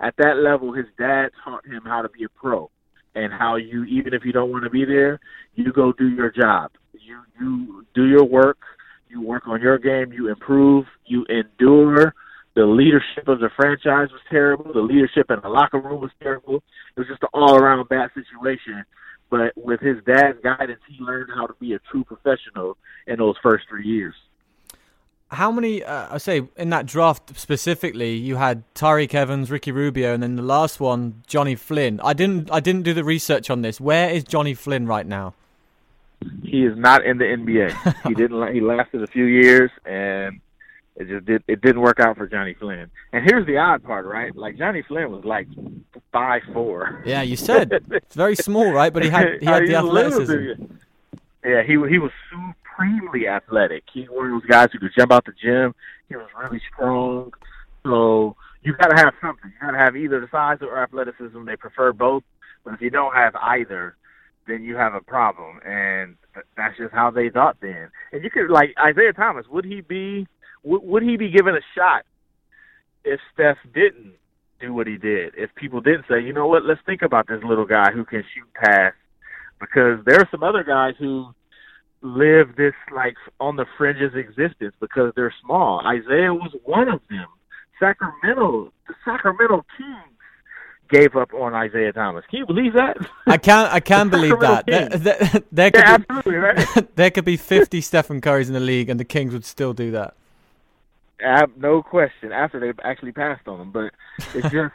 at 0.00 0.14
that 0.18 0.36
level, 0.38 0.72
his 0.72 0.86
dad 0.98 1.28
taught 1.44 1.66
him 1.66 1.82
how 1.84 2.02
to 2.02 2.08
be 2.08 2.24
a 2.24 2.28
pro 2.28 2.70
and 3.14 3.32
how 3.32 3.56
you 3.56 3.84
even 3.84 4.14
if 4.14 4.24
you 4.24 4.32
don't 4.32 4.50
want 4.50 4.64
to 4.64 4.70
be 4.70 4.84
there, 4.84 5.20
you 5.54 5.72
go 5.72 5.92
do 5.92 6.08
your 6.08 6.30
job. 6.30 6.70
You 6.92 7.20
you 7.40 7.86
do 7.94 8.06
your 8.06 8.24
work. 8.24 8.58
You 9.08 9.20
work 9.20 9.48
on 9.48 9.60
your 9.60 9.78
game. 9.78 10.12
You 10.12 10.28
improve. 10.28 10.86
You 11.06 11.26
endure. 11.28 12.14
The 12.54 12.64
leadership 12.64 13.28
of 13.28 13.40
the 13.40 13.50
franchise 13.56 14.10
was 14.10 14.20
terrible. 14.30 14.72
The 14.72 14.80
leadership 14.80 15.30
in 15.30 15.36
the 15.42 15.48
locker 15.48 15.80
room 15.80 16.00
was 16.00 16.10
terrible. 16.22 16.56
It 16.96 17.00
was 17.00 17.08
just 17.08 17.22
an 17.22 17.28
all 17.32 17.56
around 17.56 17.88
bad 17.88 18.10
situation. 18.14 18.84
But 19.30 19.52
with 19.56 19.80
his 19.80 19.96
dad's 20.04 20.38
guidance, 20.42 20.80
he 20.88 21.02
learned 21.02 21.30
how 21.34 21.46
to 21.46 21.54
be 21.60 21.74
a 21.74 21.78
true 21.90 22.04
professional 22.04 22.76
in 23.06 23.18
those 23.18 23.36
first 23.42 23.64
three 23.68 23.86
years. 23.86 24.14
How 25.30 25.52
many? 25.52 25.84
Uh, 25.84 26.14
I 26.14 26.18
say 26.18 26.42
in 26.56 26.70
that 26.70 26.86
draft 26.86 27.38
specifically, 27.38 28.14
you 28.14 28.36
had 28.36 28.64
Tyreke 28.74 29.14
Evans, 29.14 29.50
Ricky 29.50 29.70
Rubio, 29.70 30.12
and 30.12 30.22
then 30.22 30.34
the 30.34 30.42
last 30.42 30.80
one, 30.80 31.22
Johnny 31.26 31.54
Flynn. 31.54 32.00
I 32.02 32.14
didn't. 32.14 32.50
I 32.50 32.58
didn't 32.58 32.82
do 32.82 32.92
the 32.92 33.04
research 33.04 33.48
on 33.48 33.62
this. 33.62 33.80
Where 33.80 34.10
is 34.10 34.24
Johnny 34.24 34.54
Flynn 34.54 34.86
right 34.86 35.06
now? 35.06 35.34
He 36.42 36.64
is 36.64 36.76
not 36.76 37.04
in 37.04 37.18
the 37.18 37.24
NBA. 37.24 38.02
he 38.08 38.14
didn't. 38.14 38.52
He 38.52 38.60
lasted 38.60 39.04
a 39.04 39.06
few 39.06 39.24
years, 39.24 39.70
and 39.84 40.40
it 40.96 41.08
just 41.08 41.24
did. 41.26 41.44
It 41.46 41.60
didn't 41.60 41.80
work 41.80 42.00
out 42.00 42.16
for 42.16 42.26
Johnny 42.26 42.54
Flynn. 42.54 42.90
And 43.12 43.24
here's 43.24 43.46
the 43.46 43.56
odd 43.56 43.84
part, 43.84 44.06
right? 44.06 44.34
Like 44.34 44.58
Johnny 44.58 44.82
Flynn 44.82 45.12
was 45.12 45.24
like 45.24 45.46
five 46.12 46.42
four. 46.52 47.02
Yeah, 47.06 47.22
you 47.22 47.36
said 47.36 47.72
it's 47.90 48.16
very 48.16 48.34
small, 48.34 48.72
right? 48.72 48.92
But 48.92 49.04
he 49.04 49.10
had 49.10 49.38
he 49.40 49.46
had 49.46 49.66
the 49.66 49.76
athleticism. 49.76 50.64
Yeah, 51.44 51.62
he 51.62 51.72
he 51.88 51.98
was 51.98 52.10
supremely 52.80 53.28
athletic. 53.28 53.84
He's 53.92 54.08
one 54.08 54.26
of 54.26 54.32
those 54.32 54.46
guys 54.50 54.68
who 54.72 54.78
could 54.78 54.92
jump 54.96 55.12
out 55.12 55.24
the 55.24 55.32
gym. 55.32 55.74
He 56.08 56.16
was 56.16 56.28
really 56.40 56.60
strong. 56.72 57.32
So 57.84 58.36
you 58.62 58.74
got 58.76 58.88
to 58.88 58.96
have 58.96 59.14
something. 59.20 59.50
You 59.52 59.66
got 59.66 59.72
to 59.72 59.78
have 59.78 59.96
either 59.96 60.20
the 60.20 60.28
size 60.30 60.58
or 60.62 60.82
athleticism. 60.82 61.44
They 61.44 61.56
prefer 61.56 61.92
both, 61.92 62.22
but 62.64 62.74
if 62.74 62.80
you 62.80 62.90
don't 62.90 63.14
have 63.14 63.34
either, 63.36 63.96
then 64.46 64.62
you 64.62 64.76
have 64.76 64.94
a 64.94 65.00
problem. 65.00 65.60
And 65.64 66.16
that's 66.56 66.76
just 66.76 66.92
how 66.92 67.10
they 67.10 67.30
thought 67.30 67.56
then. 67.60 67.90
And 68.12 68.24
you 68.24 68.30
could 68.30 68.50
like 68.50 68.74
Isaiah 68.78 69.12
Thomas. 69.12 69.46
Would 69.50 69.64
he 69.64 69.80
be? 69.80 70.26
Would, 70.62 70.82
would 70.82 71.02
he 71.02 71.16
be 71.16 71.30
given 71.30 71.54
a 71.54 71.60
shot 71.76 72.04
if 73.04 73.20
Steph 73.32 73.56
didn't 73.74 74.14
do 74.60 74.74
what 74.74 74.86
he 74.86 74.96
did? 74.96 75.34
If 75.36 75.54
people 75.54 75.80
didn't 75.80 76.04
say, 76.08 76.22
you 76.22 76.32
know 76.32 76.46
what, 76.46 76.64
let's 76.64 76.80
think 76.84 77.02
about 77.02 77.28
this 77.28 77.42
little 77.42 77.64
guy 77.64 77.90
who 77.92 78.04
can 78.04 78.22
shoot 78.34 78.52
past 78.54 78.96
because 79.58 80.04
there 80.04 80.18
are 80.18 80.28
some 80.30 80.42
other 80.42 80.64
guys 80.64 80.94
who 80.98 81.34
live 82.02 82.56
this 82.56 82.74
like 82.94 83.14
on 83.38 83.56
the 83.56 83.66
fringes 83.76 84.14
existence 84.14 84.74
because 84.80 85.12
they're 85.16 85.34
small. 85.44 85.80
Isaiah 85.86 86.32
was 86.34 86.54
one 86.64 86.88
of 86.88 87.00
them. 87.10 87.26
Sacramento, 87.78 88.72
the 88.88 88.94
Sacramento 89.04 89.64
Kings 89.76 90.10
gave 90.90 91.16
up 91.16 91.32
on 91.32 91.54
Isaiah 91.54 91.92
Thomas. 91.92 92.24
Can 92.28 92.40
you 92.40 92.46
believe 92.46 92.74
that? 92.74 92.96
I 93.26 93.38
can't. 93.38 93.72
I 93.72 93.80
can 93.80 94.08
believe 94.10 94.38
that. 94.40 94.66
There, 94.66 94.88
there, 94.88 95.42
there 95.50 95.70
could 95.70 95.80
yeah, 95.80 95.96
be, 95.96 96.04
absolutely, 96.08 96.36
right? 96.36 96.88
there 96.96 97.10
could 97.10 97.24
be 97.24 97.36
50 97.36 97.80
Stephen 97.80 98.20
Currys 98.20 98.48
in 98.48 98.54
the 98.54 98.60
league, 98.60 98.90
and 98.90 98.98
the 98.98 99.04
Kings 99.04 99.32
would 99.32 99.44
still 99.44 99.72
do 99.72 99.90
that. 99.92 100.14
No 101.56 101.82
question. 101.82 102.32
After 102.32 102.60
they've 102.60 102.78
actually 102.82 103.12
passed 103.12 103.46
on 103.46 103.60
him, 103.60 103.70
but 103.70 103.92
it's 104.34 104.50
just 104.50 104.74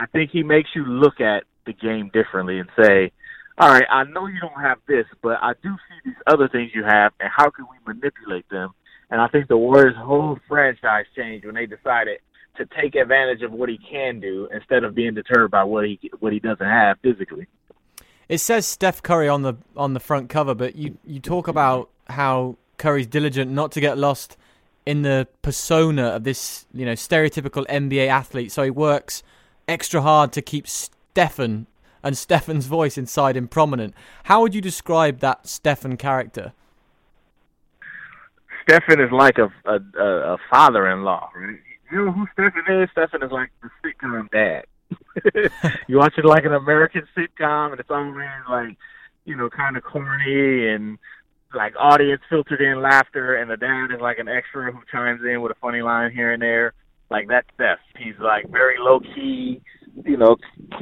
I 0.00 0.06
think 0.06 0.30
he 0.30 0.42
makes 0.42 0.70
you 0.74 0.84
look 0.84 1.20
at 1.20 1.44
the 1.66 1.72
game 1.72 2.10
differently 2.12 2.58
and 2.58 2.68
say, 2.76 3.12
"All 3.58 3.68
right, 3.68 3.86
I 3.90 4.04
know 4.04 4.26
you 4.26 4.40
don't 4.40 4.60
have 4.60 4.78
this, 4.86 5.06
but 5.22 5.38
I 5.42 5.52
do 5.62 5.74
see 5.88 6.10
these 6.10 6.22
other 6.26 6.48
things 6.48 6.72
you 6.74 6.84
have, 6.84 7.12
and 7.20 7.30
how 7.34 7.50
can 7.50 7.66
we 7.70 7.94
manipulate 7.94 8.48
them?" 8.48 8.70
And 9.10 9.20
I 9.20 9.28
think 9.28 9.48
the 9.48 9.56
Warriors' 9.56 9.96
whole 9.96 10.38
franchise 10.48 11.06
changed 11.14 11.46
when 11.46 11.54
they 11.54 11.66
decided 11.66 12.18
to 12.56 12.66
take 12.80 12.94
advantage 12.94 13.42
of 13.42 13.52
what 13.52 13.68
he 13.68 13.78
can 13.78 14.20
do 14.20 14.48
instead 14.52 14.84
of 14.84 14.94
being 14.94 15.14
deterred 15.14 15.50
by 15.50 15.64
what 15.64 15.84
he 15.84 15.98
what 16.20 16.32
he 16.32 16.40
doesn't 16.40 16.66
have 16.66 16.98
physically. 17.00 17.46
It 18.28 18.38
says 18.38 18.66
Steph 18.66 19.02
Curry 19.02 19.28
on 19.28 19.42
the 19.42 19.54
on 19.76 19.94
the 19.94 20.00
front 20.00 20.30
cover, 20.30 20.54
but 20.54 20.76
you 20.76 20.98
you 21.04 21.20
talk 21.20 21.48
about 21.48 21.90
how 22.08 22.56
Curry's 22.78 23.06
diligent 23.06 23.50
not 23.50 23.72
to 23.72 23.80
get 23.80 23.98
lost 23.98 24.36
in 24.86 25.02
the 25.02 25.26
persona 25.42 26.08
of 26.08 26.24
this, 26.24 26.66
you 26.74 26.84
know, 26.84 26.92
stereotypical 26.92 27.66
NBA 27.66 28.08
athlete. 28.08 28.52
So 28.52 28.62
he 28.62 28.70
works 28.70 29.22
extra 29.66 30.02
hard 30.02 30.32
to 30.32 30.42
keep 30.42 30.66
Stephen 30.68 31.66
and 32.04 32.16
Stefan's 32.16 32.66
voice 32.66 32.96
inside 32.96 33.36
him 33.36 33.48
prominent. 33.48 33.94
How 34.24 34.42
would 34.42 34.54
you 34.54 34.60
describe 34.60 35.18
that 35.20 35.48
Stefan 35.48 35.96
character? 35.96 36.52
Stefan 38.62 39.00
is 39.00 39.10
like 39.10 39.38
a 39.38 39.50
a, 39.64 39.78
a, 40.00 40.38
father-in-law. 40.50 41.30
Right? 41.34 41.58
You 41.90 42.04
know 42.04 42.12
who 42.12 42.26
Stefan 42.32 42.82
is? 42.82 42.88
Stefan 42.92 43.22
is 43.22 43.32
like 43.32 43.50
the 43.62 43.70
sitcom 43.82 44.30
dad. 44.30 44.64
you 45.88 45.96
watch 45.98 46.14
it 46.16 46.24
like 46.24 46.44
an 46.44 46.54
American 46.54 47.02
sitcom, 47.16 47.72
and 47.72 47.80
it's 47.80 47.90
always 47.90 48.28
like, 48.48 48.76
you 49.24 49.36
know, 49.36 49.48
kind 49.48 49.76
of 49.76 49.82
corny 49.82 50.68
and 50.68 50.98
like 51.54 51.74
audience 51.78 52.22
filtered 52.28 52.60
in 52.60 52.82
laughter, 52.82 53.36
and 53.36 53.50
the 53.50 53.56
dad 53.56 53.94
is 53.94 54.00
like 54.00 54.18
an 54.18 54.28
extra 54.28 54.72
who 54.72 54.80
chimes 54.90 55.20
in 55.24 55.40
with 55.40 55.52
a 55.52 55.60
funny 55.60 55.82
line 55.82 56.10
here 56.12 56.32
and 56.32 56.42
there. 56.42 56.74
Like 57.10 57.28
that's 57.28 57.46
Steph. 57.54 57.78
He's 57.98 58.18
like 58.18 58.50
very 58.50 58.76
low 58.78 59.00
key, 59.00 59.62
you 60.04 60.16
know, 60.16 60.36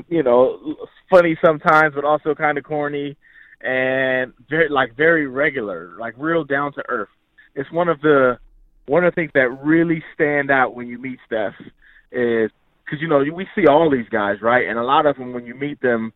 you 0.08 0.22
know, 0.22 0.76
funny 1.10 1.36
sometimes, 1.44 1.94
but 1.94 2.04
also 2.04 2.34
kind 2.34 2.58
of 2.58 2.64
corny, 2.64 3.16
and 3.60 4.32
very 4.48 4.68
like 4.68 4.96
very 4.96 5.26
regular, 5.26 5.92
like 5.98 6.14
real 6.16 6.44
down 6.44 6.72
to 6.74 6.82
earth. 6.88 7.08
It's 7.54 7.70
one 7.70 7.88
of 7.88 8.00
the 8.00 8.38
one 8.86 9.04
of 9.04 9.12
the 9.12 9.14
things 9.14 9.30
that 9.34 9.62
really 9.62 10.02
stand 10.14 10.50
out 10.50 10.74
when 10.74 10.88
you 10.88 10.98
meet 10.98 11.18
Steph 11.26 11.54
is 12.10 12.50
because 12.84 13.00
you 13.00 13.08
know 13.08 13.22
we 13.34 13.46
see 13.54 13.66
all 13.66 13.90
these 13.90 14.08
guys 14.10 14.36
right, 14.42 14.68
and 14.68 14.78
a 14.78 14.84
lot 14.84 15.06
of 15.06 15.16
them 15.16 15.32
when 15.32 15.46
you 15.46 15.54
meet 15.54 15.80
them, 15.80 16.12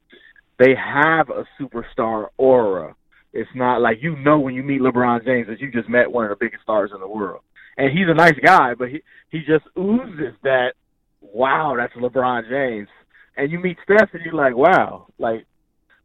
they 0.59 0.75
have 0.75 1.29
a 1.31 1.45
superstar 1.61 2.29
aura. 2.37 2.95
It's 3.33 3.51
not 3.55 3.81
like 3.81 3.99
you 4.01 4.17
know 4.17 4.39
when 4.39 4.55
you 4.55 4.63
meet 4.63 4.81
LeBron 4.81 5.25
James 5.25 5.47
that 5.49 5.61
you 5.61 5.71
just 5.71 5.89
met 5.89 6.11
one 6.11 6.25
of 6.25 6.31
the 6.31 6.45
biggest 6.45 6.63
stars 6.63 6.91
in 6.95 7.01
the 7.01 7.09
world, 7.09 7.43
and 7.77 7.91
he's 7.97 8.09
a 8.09 8.15
nice 8.15 8.39
guy, 8.43 8.75
but 8.75 8.89
he 8.89 9.03
he 9.31 9.41
just 9.41 9.65
oozes 9.79 10.35
that 10.43 10.73
wow, 11.33 11.75
that's 11.77 11.95
LeBron 11.95 12.49
James. 12.49 12.89
And 13.37 13.51
you 13.51 13.59
meet 13.59 13.77
Steph 13.85 14.15
and 14.15 14.25
you're 14.25 14.35
like, 14.35 14.57
wow, 14.57 15.07
like 15.19 15.47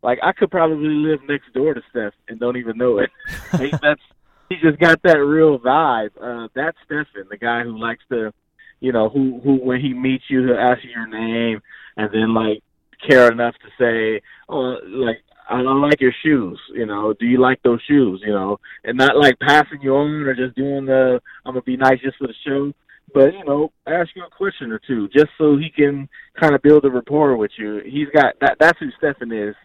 like 0.04 0.20
I 0.24 0.32
could 0.32 0.52
probably 0.52 0.90
live 0.90 1.20
next 1.28 1.54
door 1.54 1.74
to 1.74 1.82
Steph 1.90 2.14
and 2.28 2.40
don't 2.40 2.58
even 2.58 2.78
know 2.78 3.00
it. 3.00 3.10
like, 3.54 3.80
that's 3.82 4.02
he 4.50 4.58
just 4.62 4.80
got 4.80 5.02
that 5.04 5.20
real 5.20 5.60
vibe. 5.60 6.10
Uh, 6.20 6.50
that's 6.54 6.78
Stephen, 6.86 7.28
the 7.30 7.38
guy 7.38 7.64
who 7.64 7.80
likes 7.80 8.04
to, 8.10 8.34
you 8.80 8.92
know, 8.92 9.10
who 9.10 9.40
who 9.44 9.56
when 9.56 9.80
he 9.80 9.94
meets 9.94 10.26
you, 10.30 10.46
he'll 10.46 10.58
ask 10.58 10.84
you 10.84 10.90
your 10.90 11.08
name, 11.08 11.62
and 11.96 12.10
then 12.14 12.34
like 12.34 12.62
care 13.08 13.32
enough 13.32 13.56
to 13.56 13.70
say, 13.80 14.22
oh, 14.50 14.78
like 14.88 15.24
I 15.50 15.62
don't 15.62 15.82
like 15.82 16.02
your 16.02 16.14
shoes. 16.24 16.60
You 16.74 16.86
know, 16.86 17.14
do 17.14 17.26
you 17.26 17.40
like 17.40 17.62
those 17.64 17.82
shoes? 17.88 18.22
You 18.26 18.34
know, 18.34 18.60
and 18.84 18.98
not 18.98 19.18
like 19.18 19.40
passing 19.40 19.82
you 19.82 19.96
on 19.96 20.24
or 20.24 20.36
just 20.36 20.56
doing 20.56 20.86
the 20.86 21.22
I'm 21.46 21.54
gonna 21.54 21.62
be 21.62 21.78
nice 21.78 22.00
just 22.02 22.18
for 22.18 22.28
the 22.28 22.34
show. 22.46 22.74
But 23.14 23.34
you 23.34 23.44
know, 23.44 23.72
ask 23.88 24.10
you 24.16 24.24
a 24.24 24.30
question 24.30 24.72
or 24.72 24.80
two 24.80 25.08
just 25.10 25.30
so 25.38 25.58
he 25.58 25.70
can 25.70 26.08
kind 26.40 26.56
of 26.56 26.62
build 26.62 26.86
a 26.86 26.90
rapport 26.90 27.36
with 27.36 27.52
you. 27.58 27.82
He's 27.86 28.08
got 28.14 28.36
that. 28.42 28.58
That's 28.60 28.80
who 28.80 28.90
Stephen 28.98 29.32
is 29.32 29.56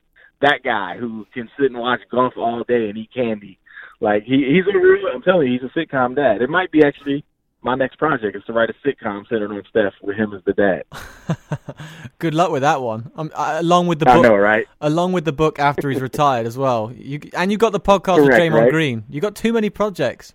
that 0.42 0.62
guy 0.62 0.96
who 0.98 1.26
can 1.32 1.48
sit 1.58 1.66
and 1.66 1.78
watch 1.78 2.00
golf 2.10 2.34
all 2.36 2.64
day 2.66 2.88
and 2.88 2.98
eat 2.98 3.10
candy. 3.14 3.58
Like 4.00 4.24
he 4.24 4.44
he's 4.52 4.64
a 4.72 4.78
real. 4.78 5.06
I'm 5.14 5.22
telling 5.22 5.50
you, 5.50 5.58
he's 5.58 5.70
a 5.70 5.78
sitcom 5.78 6.16
dad. 6.16 6.42
It 6.42 6.50
might 6.50 6.70
be 6.70 6.84
actually 6.84 7.24
my 7.62 7.74
next 7.74 7.98
project 7.98 8.36
is 8.36 8.44
to 8.44 8.52
write 8.52 8.70
a 8.70 8.74
sitcom 8.86 9.26
centered 9.28 9.50
on 9.50 9.62
Steph 9.70 9.94
with 10.02 10.16
him 10.16 10.34
as 10.34 10.42
the 10.44 10.52
dad. 10.52 10.84
Good 12.18 12.34
luck 12.34 12.50
with 12.50 12.62
that 12.62 12.82
one. 12.82 13.10
Um, 13.16 13.30
uh, 13.34 13.56
along 13.60 13.86
with 13.86 13.98
the 13.98 14.04
book, 14.04 14.24
I 14.24 14.28
know, 14.28 14.36
right? 14.36 14.66
Along 14.80 15.12
with 15.12 15.24
the 15.24 15.32
book 15.32 15.58
after 15.58 15.90
he's 15.90 16.00
retired 16.00 16.46
as 16.46 16.58
well. 16.58 16.92
You 16.94 17.20
and 17.34 17.50
you 17.50 17.58
got 17.58 17.72
the 17.72 17.80
podcast 17.80 18.16
Correct, 18.16 18.28
with 18.28 18.38
Draymond 18.38 18.60
right? 18.62 18.70
Green. 18.70 19.04
You 19.08 19.20
got 19.20 19.34
too 19.34 19.52
many 19.52 19.70
projects. 19.70 20.34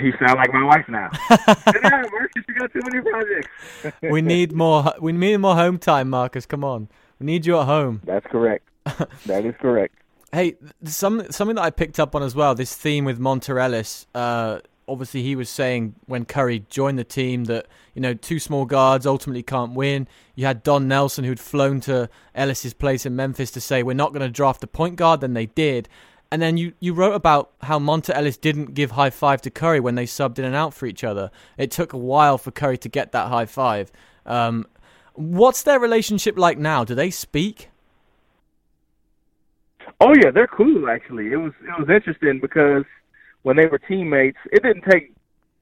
He 0.00 0.12
sound 0.18 0.36
like 0.36 0.52
my 0.52 0.64
wife 0.64 0.88
now. 0.88 1.10
Sit 1.28 1.82
down, 1.82 2.04
Marcus. 2.10 2.44
You 2.48 2.54
got 2.54 2.72
too 2.72 2.80
many 2.90 3.02
projects. 3.02 3.96
we 4.02 4.22
need 4.22 4.52
more. 4.52 4.94
We 5.00 5.12
need 5.12 5.36
more 5.38 5.54
home 5.56 5.78
time, 5.78 6.10
Marcus. 6.10 6.46
Come 6.46 6.64
on, 6.64 6.88
we 7.18 7.26
need 7.26 7.46
you 7.46 7.58
at 7.58 7.66
home. 7.66 8.00
That's 8.04 8.26
correct. 8.26 8.68
that 9.26 9.44
is 9.44 9.54
correct. 9.60 9.96
Hey, 10.32 10.56
some 10.84 11.30
something 11.30 11.56
that 11.56 11.62
I 11.62 11.70
picked 11.70 12.00
up 12.00 12.14
on 12.14 12.22
as 12.22 12.34
well. 12.34 12.54
This 12.54 12.74
theme 12.74 13.04
with 13.04 13.18
Monta 13.18 13.60
Ellis. 13.60 14.06
Uh, 14.14 14.60
obviously, 14.88 15.22
he 15.22 15.36
was 15.36 15.50
saying 15.50 15.94
when 16.06 16.24
Curry 16.24 16.64
joined 16.70 16.98
the 16.98 17.04
team 17.04 17.44
that 17.44 17.66
you 17.94 18.00
know 18.00 18.14
two 18.14 18.38
small 18.38 18.64
guards 18.64 19.04
ultimately 19.04 19.42
can't 19.42 19.72
win. 19.72 20.08
You 20.34 20.46
had 20.46 20.62
Don 20.62 20.88
Nelson 20.88 21.24
who'd 21.24 21.40
flown 21.40 21.80
to 21.82 22.08
Ellis's 22.34 22.72
place 22.72 23.04
in 23.04 23.16
Memphis 23.16 23.50
to 23.50 23.60
say 23.60 23.82
we're 23.82 23.94
not 23.94 24.12
going 24.12 24.22
to 24.22 24.30
draft 24.30 24.62
a 24.64 24.66
point 24.66 24.96
guard. 24.96 25.20
Then 25.20 25.34
they 25.34 25.46
did. 25.46 25.88
And 26.32 26.40
then 26.40 26.56
you, 26.56 26.72
you 26.80 26.94
wrote 26.94 27.12
about 27.12 27.52
how 27.60 27.78
Monta 27.78 28.14
Ellis 28.14 28.38
didn't 28.38 28.72
give 28.72 28.92
high 28.92 29.10
five 29.10 29.42
to 29.42 29.50
Curry 29.50 29.80
when 29.80 29.96
they 29.96 30.06
subbed 30.06 30.38
in 30.38 30.46
and 30.46 30.54
out 30.54 30.72
for 30.72 30.86
each 30.86 31.04
other. 31.04 31.30
It 31.58 31.70
took 31.70 31.92
a 31.92 31.98
while 31.98 32.38
for 32.38 32.50
Curry 32.50 32.78
to 32.78 32.88
get 32.88 33.12
that 33.12 33.28
high 33.28 33.44
five. 33.44 33.92
Um, 34.24 34.66
what's 35.12 35.62
their 35.62 35.78
relationship 35.78 36.38
like 36.38 36.56
now? 36.56 36.84
Do 36.84 36.94
they 36.94 37.10
speak? 37.10 37.68
Oh 40.00 40.14
yeah, 40.22 40.30
they're 40.30 40.46
cool 40.46 40.88
actually. 40.88 41.32
It 41.32 41.36
was 41.36 41.52
it 41.60 41.78
was 41.78 41.90
interesting 41.90 42.40
because 42.40 42.84
when 43.42 43.58
they 43.58 43.66
were 43.66 43.78
teammates, 43.78 44.38
it 44.50 44.62
didn't 44.62 44.84
take 44.90 45.12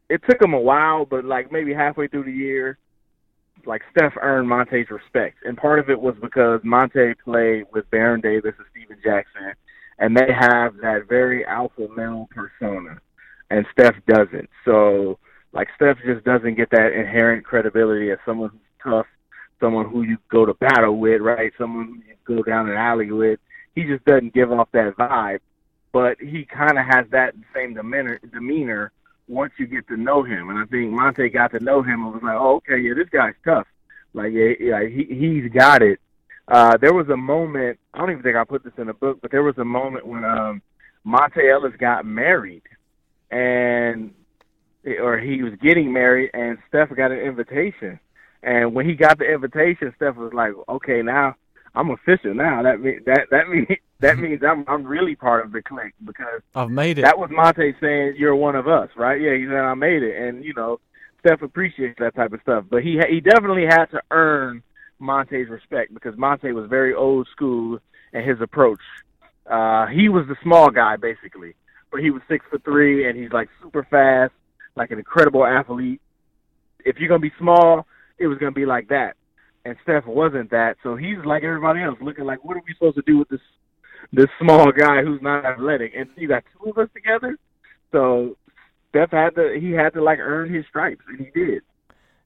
it 0.09 0.23
took 0.29 0.39
them 0.39 0.55
a 0.55 0.61
while, 0.61 1.05
but 1.05 1.25
like 1.25 1.51
maybe 1.51 1.75
halfway 1.75 2.07
through 2.07 2.25
the 2.25 2.33
year, 2.33 2.79
like 3.67 3.83
Steph 3.91 4.13
earned 4.23 4.49
Monta's 4.49 4.89
respect, 4.89 5.39
and 5.45 5.57
part 5.57 5.81
of 5.81 5.91
it 5.91 6.01
was 6.01 6.15
because 6.23 6.61
Monta 6.61 7.13
played 7.25 7.65
with 7.73 7.91
Baron 7.91 8.21
Davis 8.21 8.55
and 8.57 8.67
Stephen 8.71 8.99
Jackson, 9.03 9.53
and 10.01 10.17
they 10.17 10.33
have 10.33 10.77
that 10.79 11.07
very 11.09 11.45
alpha 11.45 11.87
male 11.95 12.29
persona, 12.35 12.99
and 13.51 13.67
Steph 13.73 13.95
doesn't. 14.07 14.49
So 14.65 15.19
like 15.53 15.69
Steph 15.77 15.99
just 16.05 16.25
doesn't 16.25 16.57
get 16.57 16.71
that 16.71 16.93
inherent 16.93 17.45
credibility 17.45 18.11
as 18.11 18.19
someone 18.25 18.51
who's 18.51 18.61
tough, 18.83 19.07
someone 19.61 19.89
who 19.89 20.03
you 20.03 20.17
go 20.31 20.47
to 20.47 20.55
battle 20.55 20.97
with, 20.97 21.21
right? 21.21 21.53
Someone 21.59 21.87
who 21.87 21.95
you 22.09 22.17
go 22.25 22.43
down 22.43 22.69
an 22.69 22.77
alley 22.77 23.13
with. 23.13 23.39
He 23.75 23.85
just 23.85 24.05
doesn't 24.05 24.35
give 24.35 24.51
off 24.51 24.69
that 24.73 24.97
vibe, 24.97 25.41
but 25.93 26.19
he 26.21 26.45
kind 26.45 26.79
of 26.79 26.87
has 26.87 27.07
that 27.11 27.35
same 27.55 27.75
demeanor. 27.75 28.19
Demeanor 28.33 28.93
once 29.29 29.53
you 29.59 29.67
get 29.67 29.87
to 29.89 29.97
know 29.97 30.23
him, 30.23 30.51
and 30.51 30.59
I 30.59 30.65
think 30.65 30.93
Monta 30.93 31.33
got 31.33 31.53
to 31.53 31.61
know 31.61 31.83
him 31.83 32.05
and 32.05 32.15
was 32.15 32.23
like, 32.23 32.37
"Oh, 32.37 32.57
okay, 32.57 32.79
yeah, 32.79 32.95
this 32.95 33.09
guy's 33.11 33.35
tough. 33.45 33.67
Like, 34.13 34.33
yeah, 34.33 34.55
yeah 34.59 34.85
he 34.87 35.05
he's 35.05 35.53
got 35.53 35.83
it." 35.83 36.01
Uh, 36.51 36.77
there 36.79 36.93
was 36.93 37.09
a 37.09 37.17
moment. 37.17 37.79
I 37.95 37.99
don't 37.99 38.11
even 38.11 38.23
think 38.23 38.37
I 38.37 38.45
put 38.45 38.65
this 38.65 38.73
in 38.77 38.89
the 38.89 38.93
book, 38.95 39.21
but 39.23 39.31
there 39.31 39.45
was 39.45 39.57
a 39.59 39.65
moment 39.65 40.07
when 40.07 40.25
um, 40.25 40.63
Monta 41.07 41.49
Ellis 41.49 41.75
got 41.79 42.05
married, 42.05 42.63
and 43.31 44.13
or 45.01 45.19
he 45.19 45.43
was 45.43 45.53
getting 45.63 45.93
married, 45.93 46.31
and 46.35 46.59
Steph 46.69 46.95
got 46.97 47.13
an 47.13 47.19
invitation. 47.19 48.01
And 48.43 48.75
when 48.75 48.89
he 48.89 48.95
got 48.95 49.19
the 49.19 49.31
invitation, 49.33 49.93
Steph 49.97 50.17
was 50.17 50.33
like, 50.33 50.53
"Okay, 50.69 51.03
now 51.03 51.37
I'm 51.75 51.91
official. 51.91 52.35
Now 52.35 52.63
that 52.63 52.81
mean 52.81 53.01
that 53.07 53.27
that 53.31 53.49
means 53.49 53.69
that 54.01 54.19
means 54.19 54.43
I'm 54.43 54.65
I'm 54.67 54.85
really 54.85 55.15
part 55.15 55.45
of 55.45 55.53
the 55.53 55.63
clique 55.63 55.95
because 56.05 56.41
I've 56.57 56.71
made 56.71 56.99
it." 56.99 57.03
That 57.03 57.19
was 57.19 57.31
Monta 57.31 57.73
saying, 57.81 58.15
"You're 58.17 58.35
one 58.35 58.57
of 58.57 58.67
us," 58.67 58.89
right? 58.97 59.21
Yeah, 59.21 59.37
he 59.37 59.45
said, 59.45 59.55
"I 59.55 59.75
made 59.75 60.03
it," 60.03 60.21
and 60.21 60.45
you 60.45 60.55
know, 60.55 60.81
Steph 61.21 61.43
appreciates 61.43 61.99
that 62.01 62.17
type 62.17 62.33
of 62.33 62.41
stuff. 62.43 62.65
But 62.69 62.83
he 62.83 62.99
he 63.09 63.21
definitely 63.21 63.67
had 63.67 63.87
to 63.87 64.01
earn 64.11 64.65
Monta's 65.01 65.49
respect 65.49 65.93
because 65.95 66.15
Monta 66.15 66.53
was 66.55 66.69
very 66.69 66.95
old 66.95 67.29
school 67.33 67.79
in 68.13 68.25
his 68.25 68.41
approach. 68.41 68.81
Uh, 69.51 69.87
he 69.87 70.09
was 70.09 70.27
the 70.29 70.37
small 70.43 70.71
guy 70.71 70.97
basically, 70.97 71.55
but 71.91 72.01
he 72.01 72.11
was 72.11 72.23
six 72.29 72.45
foot 72.51 72.63
three 72.65 73.09
and 73.09 73.19
he's 73.19 73.33
like 73.33 73.49
super 73.63 73.87
fast, 73.91 74.33
like 74.77 74.91
an 74.91 74.99
incredible 74.99 75.45
athlete. 75.45 76.01
If 76.85 76.99
you're 76.99 77.09
gonna 77.09 77.21
be 77.21 77.33
small, 77.39 77.87
it 78.19 78.27
was 78.27 78.39
gonna 78.39 78.53
be 78.53 78.67
like 78.67 78.89
that. 78.89 79.17
And 79.65 79.77
Steph 79.83 80.07
wasn't 80.07 80.51
that, 80.51 80.77
so 80.83 80.97
he's 80.97 81.19
like 81.25 81.43
everybody 81.43 81.83
else, 81.83 81.99
looking 82.01 82.25
like, 82.25 82.45
what 82.45 82.57
are 82.57 82.63
we 82.67 82.75
supposed 82.75 82.97
to 82.97 83.03
do 83.07 83.19
with 83.19 83.29
this 83.29 83.41
this 84.13 84.29
small 84.41 84.73
guy 84.73 85.03
who's 85.03 85.21
not 85.21 85.45
athletic? 85.45 85.93
And 85.97 86.09
you 86.17 86.29
got 86.29 86.45
two 86.53 86.71
of 86.71 86.79
us 86.79 86.89
together, 86.95 87.37
so 87.93 88.37
Steph 88.91 89.11
had 89.11 89.35
to 89.37 89.59
he 89.61 89.73
had 89.73 89.93
to 89.95 90.03
like 90.03 90.19
earn 90.19 90.53
his 90.53 90.65
stripes, 90.69 91.05
and 91.09 91.19
he 91.19 91.31
did. 91.35 91.63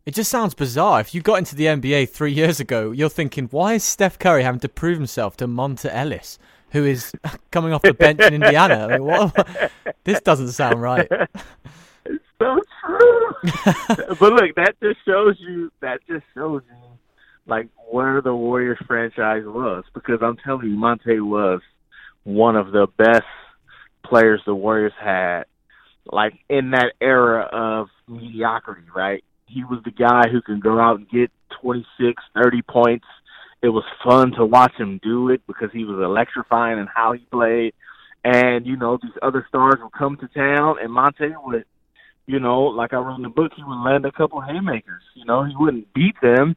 It 0.07 0.15
just 0.15 0.31
sounds 0.31 0.53
bizarre. 0.53 1.01
If 1.01 1.15
you 1.15 1.23
got 1.23 1.37
into 1.37 1.55
the 1.55 1.65
NBA 1.65 2.11
three 2.11 2.33
years 2.33 2.61
ago, 2.61 2.91
you're 2.91 3.09
thinking, 3.09 3.49
why 3.51 3.75
is 3.75 3.85
Steph 3.85 4.19
Curry 4.19 4.43
having 4.43 4.61
to 4.61 4.69
prove 4.69 4.99
himself 4.99 5.35
to 5.39 5.49
Monta 5.49 5.89
Ellis, 5.91 6.39
who 6.73 6.85
is 6.85 7.15
coming 7.51 7.73
off 7.73 7.81
the 7.81 7.95
bench 7.95 8.21
in 8.21 8.35
Indiana? 8.35 8.87
I 8.87 8.99
mean, 8.99 9.05
what, 9.05 9.71
this 10.05 10.21
doesn't 10.21 10.53
sound 10.53 10.83
right. 10.83 11.09
It's 12.05 12.25
so 12.39 12.61
true. 12.85 13.33
but 14.21 14.33
look, 14.35 14.55
that 14.57 14.75
just 14.83 14.99
shows 15.07 15.37
you. 15.39 15.73
That 15.81 16.01
just 16.07 16.25
shows 16.35 16.61
you, 16.69 16.99
like, 17.47 17.69
where 17.91 18.21
the 18.21 18.35
Warriors 18.35 18.79
franchise 18.87 19.45
was. 19.47 19.85
Because 19.95 20.19
I'm 20.21 20.37
telling 20.37 20.69
you, 20.69 20.77
Monta 20.77 21.19
was 21.27 21.63
one 22.25 22.57
of 22.57 22.73
the 22.73 22.89
best 22.99 23.25
players 24.05 24.43
the 24.45 24.55
Warriors 24.55 24.93
had, 25.01 25.45
like 26.05 26.35
in 26.51 26.73
that 26.73 26.93
era 27.01 27.49
of 27.51 27.89
mediocrity. 28.07 28.83
Right? 28.95 29.25
He 29.47 29.65
was 29.65 29.81
the 29.85 29.91
guy 29.91 30.29
who 30.31 30.43
can 30.43 30.61
go 30.61 30.79
out 30.81 30.99
and 30.99 31.09
get 31.09 31.31
26, 31.61 32.23
30 32.35 32.63
points. 32.63 33.07
It 33.63 33.69
was 33.69 33.85
fun 34.05 34.33
to 34.33 34.45
watch 34.45 34.75
him 34.79 35.01
do 35.03 35.31
it 35.31 35.43
because 35.47 35.71
he 35.73 35.85
was 35.85 36.03
electrifying 36.03 36.79
in 36.79 36.87
how 36.87 37.13
he 37.13 37.21
played. 37.31 37.73
And 38.23 38.67
you 38.67 38.77
know, 38.77 38.99
these 39.03 39.13
other 39.23 39.45
stars 39.49 39.77
would 39.83 39.93
come 39.93 40.17
to 40.19 40.29
town, 40.29 40.77
and 40.81 40.91
Monta 40.91 41.33
would 41.45 41.65
you 42.27 42.41
know, 42.41 42.63
like 42.63 42.93
I 42.93 42.97
wrote 42.97 43.17
in 43.17 43.23
the 43.23 43.29
book, 43.29 43.53
he 43.55 43.63
would 43.63 43.85
land 43.85 44.07
a 44.07 44.13
couple 44.13 44.39
of 44.39 44.47
haymakers. 44.47 45.03
You 45.15 45.25
know, 45.25 45.45
he 45.45 45.55
wouldn't 45.57 45.93
beat 45.93 46.15
them, 46.23 46.57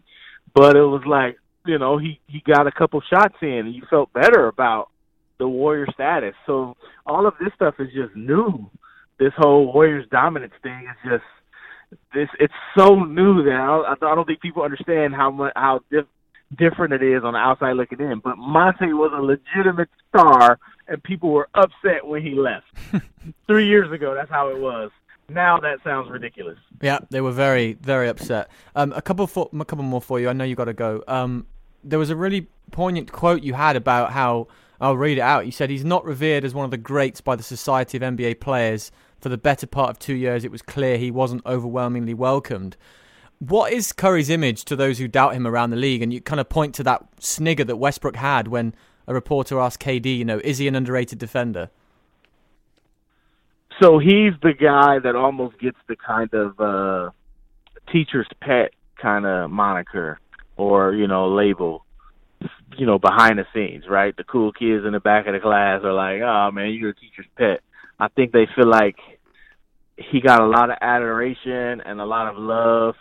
but 0.55 0.75
it 0.75 0.81
was 0.81 1.03
like, 1.05 1.37
you 1.65 1.77
know, 1.77 1.97
he 1.97 2.19
he 2.27 2.41
got 2.45 2.67
a 2.67 2.71
couple 2.71 3.01
shots 3.01 3.35
in, 3.41 3.49
and 3.49 3.75
you 3.75 3.83
felt 3.89 4.13
better 4.13 4.47
about 4.47 4.89
the 5.39 5.47
Warrior 5.47 5.87
status. 5.93 6.33
So 6.45 6.75
all 7.05 7.27
of 7.27 7.33
this 7.39 7.53
stuff 7.55 7.75
is 7.79 7.89
just 7.93 8.15
new. 8.15 8.69
This 9.19 9.33
whole 9.35 9.71
Warriors 9.73 10.07
dominance 10.09 10.53
thing 10.63 10.87
is 10.89 11.11
just 11.11 11.23
this. 12.13 12.29
It's 12.39 12.53
so 12.77 12.95
new 12.95 13.43
that 13.43 13.53
I, 13.53 13.93
I 13.93 14.15
don't 14.15 14.25
think 14.25 14.41
people 14.41 14.63
understand 14.63 15.15
how 15.15 15.31
much 15.31 15.53
how 15.55 15.81
diff, 15.91 16.05
different 16.57 16.93
it 16.93 17.03
is 17.03 17.23
on 17.23 17.33
the 17.33 17.39
outside 17.39 17.73
looking 17.73 17.99
in. 17.99 18.19
But 18.19 18.37
Monta 18.37 18.87
was 18.93 19.11
a 19.15 19.21
legitimate 19.21 19.89
star, 20.09 20.59
and 20.87 21.03
people 21.03 21.31
were 21.31 21.49
upset 21.53 22.05
when 22.05 22.21
he 22.21 22.35
left 22.35 22.65
three 23.47 23.67
years 23.67 23.91
ago. 23.91 24.13
That's 24.15 24.29
how 24.29 24.49
it 24.49 24.59
was 24.59 24.91
now 25.29 25.59
that 25.59 25.83
sounds 25.83 26.09
ridiculous. 26.09 26.57
Yeah, 26.81 26.99
they 27.09 27.21
were 27.21 27.31
very, 27.31 27.73
very 27.73 28.07
upset. 28.07 28.49
Um, 28.75 28.93
a 28.93 29.01
couple, 29.01 29.27
for, 29.27 29.49
a 29.53 29.65
couple 29.65 29.83
more 29.83 30.01
for 30.01 30.19
you. 30.19 30.29
I 30.29 30.33
know 30.33 30.43
you 30.43 30.55
got 30.55 30.65
to 30.65 30.73
go. 30.73 31.03
Um, 31.07 31.47
there 31.83 31.99
was 31.99 32.09
a 32.09 32.15
really 32.15 32.47
poignant 32.71 33.11
quote 33.11 33.43
you 33.43 33.53
had 33.53 33.75
about 33.75 34.11
how 34.11 34.47
I'll 34.79 34.97
read 34.97 35.17
it 35.17 35.21
out. 35.21 35.45
You 35.45 35.51
said 35.51 35.69
he's 35.69 35.85
not 35.85 36.05
revered 36.05 36.45
as 36.45 36.53
one 36.53 36.65
of 36.65 36.71
the 36.71 36.77
greats 36.77 37.21
by 37.21 37.35
the 37.35 37.43
Society 37.43 37.97
of 37.97 38.03
NBA 38.03 38.39
Players. 38.39 38.91
For 39.19 39.29
the 39.29 39.37
better 39.37 39.67
part 39.67 39.89
of 39.89 39.99
two 39.99 40.15
years, 40.15 40.43
it 40.43 40.51
was 40.51 40.61
clear 40.61 40.97
he 40.97 41.11
wasn't 41.11 41.45
overwhelmingly 41.45 42.13
welcomed. 42.13 42.77
What 43.39 43.71
is 43.71 43.93
Curry's 43.93 44.29
image 44.29 44.65
to 44.65 44.75
those 44.75 44.97
who 44.99 45.07
doubt 45.07 45.35
him 45.35 45.45
around 45.45 45.69
the 45.69 45.77
league? 45.77 46.01
And 46.01 46.11
you 46.13 46.21
kind 46.21 46.39
of 46.39 46.49
point 46.49 46.75
to 46.75 46.83
that 46.83 47.03
snigger 47.19 47.63
that 47.63 47.77
Westbrook 47.77 48.15
had 48.15 48.47
when 48.47 48.73
a 49.07 49.13
reporter 49.13 49.59
asked 49.59 49.81
KD, 49.81 50.17
you 50.17 50.25
know, 50.25 50.39
is 50.43 50.57
he 50.57 50.67
an 50.67 50.75
underrated 50.75 51.19
defender? 51.19 51.69
So 53.81 53.99
he's 53.99 54.33
the 54.41 54.53
guy 54.53 54.99
that 54.99 55.15
almost 55.15 55.59
gets 55.59 55.77
the 55.87 55.95
kind 55.95 56.33
of 56.33 56.59
uh 56.59 57.11
teacher's 57.91 58.27
pet 58.41 58.71
kind 58.99 59.25
of 59.25 59.51
moniker 59.51 60.19
or, 60.57 60.93
you 60.93 61.07
know, 61.07 61.29
label, 61.29 61.85
you 62.75 62.85
know, 62.85 62.97
behind 62.97 63.37
the 63.37 63.45
scenes, 63.53 63.85
right? 63.87 64.15
The 64.17 64.23
cool 64.23 64.51
kids 64.51 64.85
in 64.85 64.93
the 64.93 64.99
back 64.99 65.27
of 65.27 65.33
the 65.33 65.39
class 65.39 65.83
are 65.83 65.93
like, 65.93 66.21
oh, 66.21 66.51
man, 66.51 66.71
you're 66.71 66.89
a 66.89 66.95
teacher's 66.95 67.27
pet. 67.37 67.61
I 67.99 68.07
think 68.09 68.31
they 68.31 68.47
feel 68.55 68.67
like 68.67 68.97
he 69.97 70.21
got 70.21 70.41
a 70.41 70.47
lot 70.47 70.69
of 70.69 70.77
adoration 70.81 71.81
and 71.81 71.99
a 71.99 72.05
lot 72.05 72.27
of 72.27 72.37
love, 72.37 72.95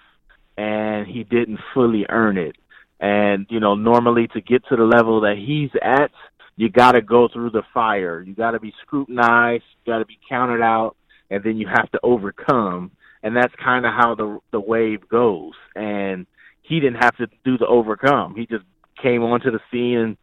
and 0.56 1.06
he 1.06 1.24
didn't 1.24 1.58
fully 1.74 2.06
earn 2.08 2.38
it. 2.38 2.56
And, 2.98 3.46
you 3.50 3.60
know, 3.60 3.74
normally 3.74 4.28
to 4.28 4.40
get 4.40 4.64
to 4.68 4.76
the 4.76 4.84
level 4.84 5.20
that 5.20 5.36
he's 5.36 5.70
at, 5.82 6.10
you 6.56 6.70
got 6.70 6.92
to 6.92 7.02
go 7.02 7.28
through 7.28 7.50
the 7.50 7.62
fire. 7.74 8.22
You 8.22 8.34
got 8.34 8.52
to 8.52 8.60
be 8.60 8.72
scrutinized. 8.82 9.64
You 9.84 9.92
got 9.92 9.98
to 9.98 10.06
be 10.06 10.18
counted 10.26 10.62
out, 10.62 10.96
and 11.30 11.44
then 11.44 11.58
you 11.58 11.66
have 11.68 11.90
to 11.92 12.00
overcome. 12.02 12.92
And 13.22 13.36
that's 13.36 13.52
kind 13.62 13.84
of 13.84 13.92
how 13.92 14.14
the 14.14 14.38
the 14.52 14.60
wave 14.60 15.06
goes. 15.08 15.52
And 15.74 16.26
he 16.62 16.80
didn't 16.80 17.02
have 17.02 17.16
to 17.18 17.26
do 17.44 17.58
the 17.58 17.66
overcome. 17.66 18.34
He 18.34 18.46
just 18.46 18.64
came 19.02 19.22
onto 19.22 19.50
the 19.50 19.60
scene, 19.70 19.98
and 19.98 20.16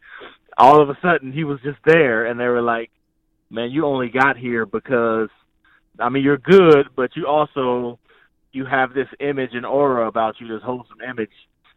all 0.57 0.81
of 0.81 0.89
a 0.89 0.97
sudden 1.01 1.31
he 1.31 1.43
was 1.43 1.59
just 1.63 1.77
there, 1.85 2.25
and 2.25 2.39
they 2.39 2.47
were 2.47 2.61
like, 2.61 2.89
"Man, 3.53 3.69
you 3.69 3.85
only 3.85 4.09
got 4.09 4.35
here 4.35 4.65
because, 4.65 5.29
I 5.99 6.09
mean, 6.09 6.23
you're 6.23 6.39
good, 6.39 6.87
but 6.95 7.15
you 7.15 7.27
also 7.27 7.99
you 8.51 8.65
have 8.65 8.93
this 8.93 9.07
image 9.19 9.51
and 9.53 9.65
aura 9.65 10.07
about 10.07 10.35
you, 10.39 10.47
this 10.47 10.63
wholesome 10.63 11.01
image 11.07 11.31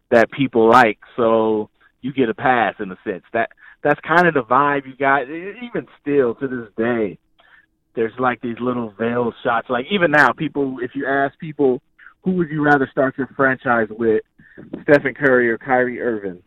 that 0.09 0.31
people 0.31 0.69
like, 0.69 0.99
so 1.15 1.69
you 2.01 2.11
get 2.13 2.29
a 2.29 2.33
pass 2.33 2.75
in 2.79 2.91
a 2.91 2.97
sense. 3.03 3.23
That 3.33 3.51
that's 3.83 3.99
kind 4.01 4.27
of 4.27 4.33
the 4.33 4.43
vibe 4.43 4.87
you 4.87 4.95
got. 4.97 5.23
Even 5.29 5.87
still 6.01 6.33
to 6.35 6.47
this 6.47 6.69
day, 6.75 7.19
there's 7.95 8.13
like 8.17 8.41
these 8.41 8.59
little 8.59 8.93
veiled 8.97 9.35
shots. 9.43 9.69
Like 9.69 9.85
even 9.91 10.09
now, 10.11 10.31
people, 10.31 10.77
if 10.81 10.91
you 10.95 11.05
ask 11.05 11.37
people, 11.37 11.81
who 12.23 12.31
would 12.33 12.49
you 12.49 12.63
rather 12.63 12.87
start 12.91 13.17
your 13.17 13.27
franchise 13.35 13.87
with, 13.89 14.23
Stephen 14.83 15.13
Curry 15.13 15.51
or 15.51 15.59
Kyrie 15.59 16.01
Irving? 16.01 16.41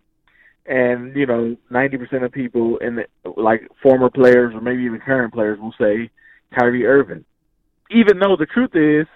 And 0.66 1.16
you 1.16 1.27
know, 1.27 1.57
ninety 1.70 1.96
percent 1.96 2.25
of 2.25 2.33
people 2.33 2.79
in 2.79 2.96
the 2.96 3.31
like 3.37 3.62
former 3.83 4.11
players 4.11 4.55
or 4.55 4.61
maybe 4.61 4.83
even 4.83 5.01
current 5.01 5.33
players 5.33 5.59
will 5.59 5.75
say 5.81 6.11
Kyrie 6.57 6.87
Irving, 6.87 7.25
even 7.90 8.18
though 8.18 8.37
the 8.37 8.46
truth 8.46 8.75
is 8.75 9.07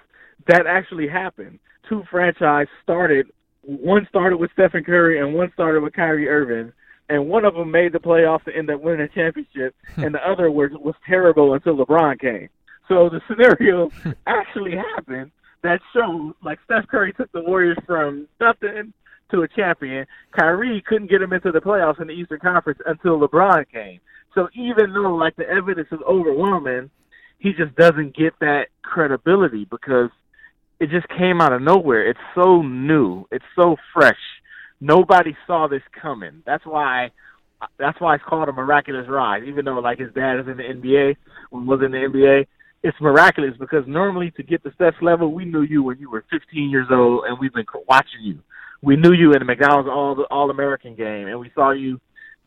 that 0.49 0.67
actually 0.67 1.09
happened. 1.09 1.59
Two 1.89 2.03
franchise 2.11 2.67
started. 2.83 3.27
One 3.63 4.07
started 4.09 4.39
with 4.39 4.51
Stephen 4.53 4.85
Curry 4.85 5.21
and 5.21 5.35
one 5.35 5.51
started 5.55 5.83
with 5.83 5.93
Kyrie 5.93 6.29
Irving 6.29 6.73
and 7.09 7.29
one 7.29 7.45
of 7.45 7.55
them 7.55 7.71
made 7.71 7.93
the 7.93 7.99
playoffs 7.99 8.45
to 8.45 8.57
end 8.57 8.71
up 8.71 8.81
winning 8.81 9.03
a 9.03 9.09
championship, 9.09 9.75
hmm. 9.95 10.05
and 10.05 10.15
the 10.15 10.29
other 10.29 10.51
was 10.51 10.71
was 10.73 10.95
terrible 11.07 11.55
until 11.55 11.77
LeBron 11.77 12.19
came. 12.21 12.49
So 12.89 13.09
the 13.09 13.21
scenario 13.29 13.91
actually 14.27 14.77
happened 14.77 15.31
that 15.63 15.81
shows 15.95 16.35
like 16.43 16.59
Steph 16.65 16.87
Curry 16.89 17.13
took 17.13 17.31
the 17.33 17.43
Warriors 17.43 17.79
from 17.87 18.29
nothing 18.41 18.93
to 19.31 19.43
a 19.43 19.49
champion. 19.49 20.07
Kyrie 20.39 20.83
couldn't 20.87 21.11
get 21.11 21.23
him 21.23 21.33
into 21.33 21.53
the 21.53 21.61
playoffs 21.61 22.01
in 22.01 22.07
the 22.07 22.13
Eastern 22.13 22.41
Conference 22.41 22.79
until 22.87 23.19
LeBron 23.21 23.65
came. 23.71 24.01
So 24.35 24.49
even 24.55 24.93
though 24.93 25.15
like 25.15 25.37
the 25.37 25.49
evidence 25.49 25.89
is 25.93 26.01
overwhelming, 26.09 26.91
he 27.39 27.53
just 27.53 27.75
doesn't 27.77 28.17
get 28.17 28.33
that 28.41 28.67
credibility 28.83 29.67
because 29.71 30.11
it 30.81 30.91
just 30.91 31.09
came 31.09 31.41
out 31.41 31.53
of 31.53 31.63
nowhere. 31.63 32.09
It's 32.09 32.19
so 32.35 32.63
new. 32.63 33.27
It's 33.31 33.45
so 33.57 33.77
fresh 33.93 34.19
nobody 34.85 35.37
saw 35.47 35.67
this 35.67 35.83
coming. 36.01 36.43
That's 36.47 36.65
why 36.65 37.11
that's 37.79 37.99
why 38.01 38.17
it's 38.17 38.25
called 38.25 38.49
a 38.49 38.53
miraculous 38.53 39.07
rise. 39.09 39.43
Even 39.47 39.65
though 39.65 39.79
like 39.79 39.99
his 39.99 40.13
dad 40.13 40.41
is 40.41 40.47
in 40.47 40.57
the 40.59 40.63
NBA, 40.63 41.17
was 41.51 41.81
in 41.83 41.93
the 41.93 41.99
NBA, 41.99 42.47
it's 42.83 43.01
miraculous 43.01 43.55
because 43.59 43.85
normally 43.87 44.31
to 44.33 44.43
get 44.43 44.63
to 44.65 44.73
Steph's 44.75 45.01
level, 45.01 45.33
we 45.33 45.47
knew 45.47 45.63
you 45.63 45.83
when 45.83 45.99
you 45.99 46.11
were 46.11 46.25
15 46.31 46.69
years 46.69 46.89
old, 46.91 47.25
and 47.25 47.39
we've 47.41 47.55
been 47.55 47.65
watching 47.89 48.21
you. 48.23 48.39
We 48.83 48.97
knew 48.97 49.13
you 49.13 49.33
in 49.33 49.39
the 49.39 49.45
McDonald's 49.45 49.89
All 49.89 50.23
All 50.31 50.51
American 50.51 50.95
game, 50.95 51.29
and 51.29 51.39
we 51.41 51.51
saw 51.55 51.71
you 51.71 52.01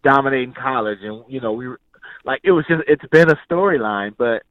dominating 0.03 0.53
college, 0.53 0.99
and 1.01 1.23
you 1.27 1.41
know 1.41 1.53
we 1.53 1.67
were 1.67 1.79
like 2.23 2.41
it 2.43 2.51
was 2.51 2.65
just 2.67 2.83
it's 2.87 3.05
been 3.11 3.29
a 3.29 3.39
storyline, 3.49 4.15
but 4.17 4.43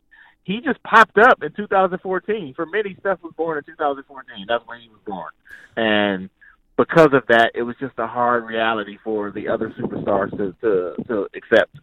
he 0.45 0.61
just 0.61 0.83
popped 0.83 1.19
up 1.19 1.43
in 1.43 1.53
2014. 1.53 2.55
For 2.55 2.67
many, 2.67 2.97
Steph 3.01 3.23
was 3.23 3.33
born 3.37 3.59
in 3.59 3.65
2014. 3.65 4.47
That's 4.49 4.67
when 4.67 4.81
he 4.81 4.89
was 4.89 5.01
born, 5.07 5.31
and 5.77 6.31
because 6.77 7.13
of 7.13 7.27
that, 7.29 7.53
it 7.55 7.63
was 7.63 7.77
just 7.81 7.95
a 7.99 8.07
hard 8.07 8.45
reality 8.45 8.99
for 9.03 9.31
the 9.31 9.49
other 9.49 9.71
superstars 9.71 10.31
to 10.37 10.55
to, 10.61 11.03
to 11.09 11.29
accept. 11.35 11.77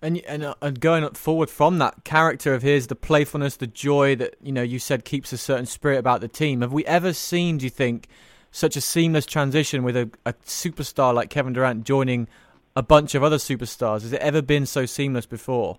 And 0.00 0.18
and 0.26 0.44
uh, 0.44 0.54
and 0.60 0.80
going 0.80 1.08
forward 1.10 1.48
from 1.48 1.78
that 1.78 2.04
character 2.04 2.54
of 2.54 2.62
his, 2.62 2.88
the 2.88 2.96
playfulness, 2.96 3.56
the 3.56 3.66
joy 3.66 4.16
that 4.16 4.36
you 4.42 4.52
know 4.52 4.62
you 4.62 4.78
said 4.78 5.04
keeps 5.04 5.32
a 5.32 5.38
certain 5.38 5.66
spirit 5.66 5.98
about 5.98 6.20
the 6.20 6.28
team. 6.28 6.60
Have 6.60 6.72
we 6.72 6.84
ever 6.86 7.12
seen? 7.12 7.58
Do 7.58 7.66
you 7.66 7.70
think 7.70 8.08
such 8.52 8.76
a 8.76 8.80
seamless 8.80 9.26
transition 9.26 9.82
with 9.82 9.96
a, 9.96 10.08
a 10.24 10.34
superstar 10.46 11.12
like 11.12 11.30
Kevin 11.30 11.52
Durant 11.52 11.84
joining 11.84 12.28
a 12.76 12.82
bunch 12.82 13.16
of 13.16 13.24
other 13.24 13.38
superstars? 13.38 14.02
Has 14.02 14.12
it 14.12 14.20
ever 14.20 14.40
been 14.40 14.66
so 14.66 14.86
seamless 14.86 15.26
before? 15.26 15.78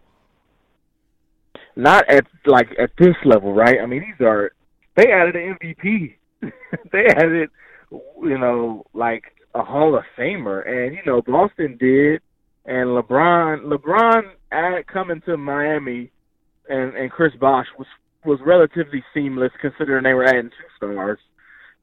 Not 1.75 2.07
at 2.09 2.25
like 2.45 2.69
at 2.77 2.91
this 2.97 3.15
level, 3.23 3.53
right? 3.53 3.79
I 3.81 3.85
mean, 3.85 4.01
these 4.01 4.27
are 4.27 4.51
they 4.95 5.11
added 5.11 5.35
an 5.35 5.57
MVP. 5.61 6.15
they 6.91 7.05
added 7.07 7.49
you 8.21 8.37
know, 8.37 8.85
like 8.93 9.23
a 9.55 9.63
Hall 9.63 9.95
of 9.95 10.03
Famer, 10.17 10.67
and 10.67 10.95
you 10.95 11.01
know, 11.05 11.21
Boston 11.21 11.77
did, 11.79 12.21
and 12.65 12.89
LeBron, 12.89 13.65
LeBron 13.65 14.23
at 14.51 14.87
coming 14.87 15.21
to 15.25 15.37
Miami, 15.37 16.11
and 16.69 16.95
and 16.95 17.11
Chris 17.11 17.33
Bosh 17.39 17.67
was 17.77 17.87
was 18.25 18.39
relatively 18.45 19.03
seamless 19.13 19.51
considering 19.61 20.03
they 20.03 20.13
were 20.13 20.25
adding 20.25 20.49
two 20.49 20.67
stars, 20.77 21.19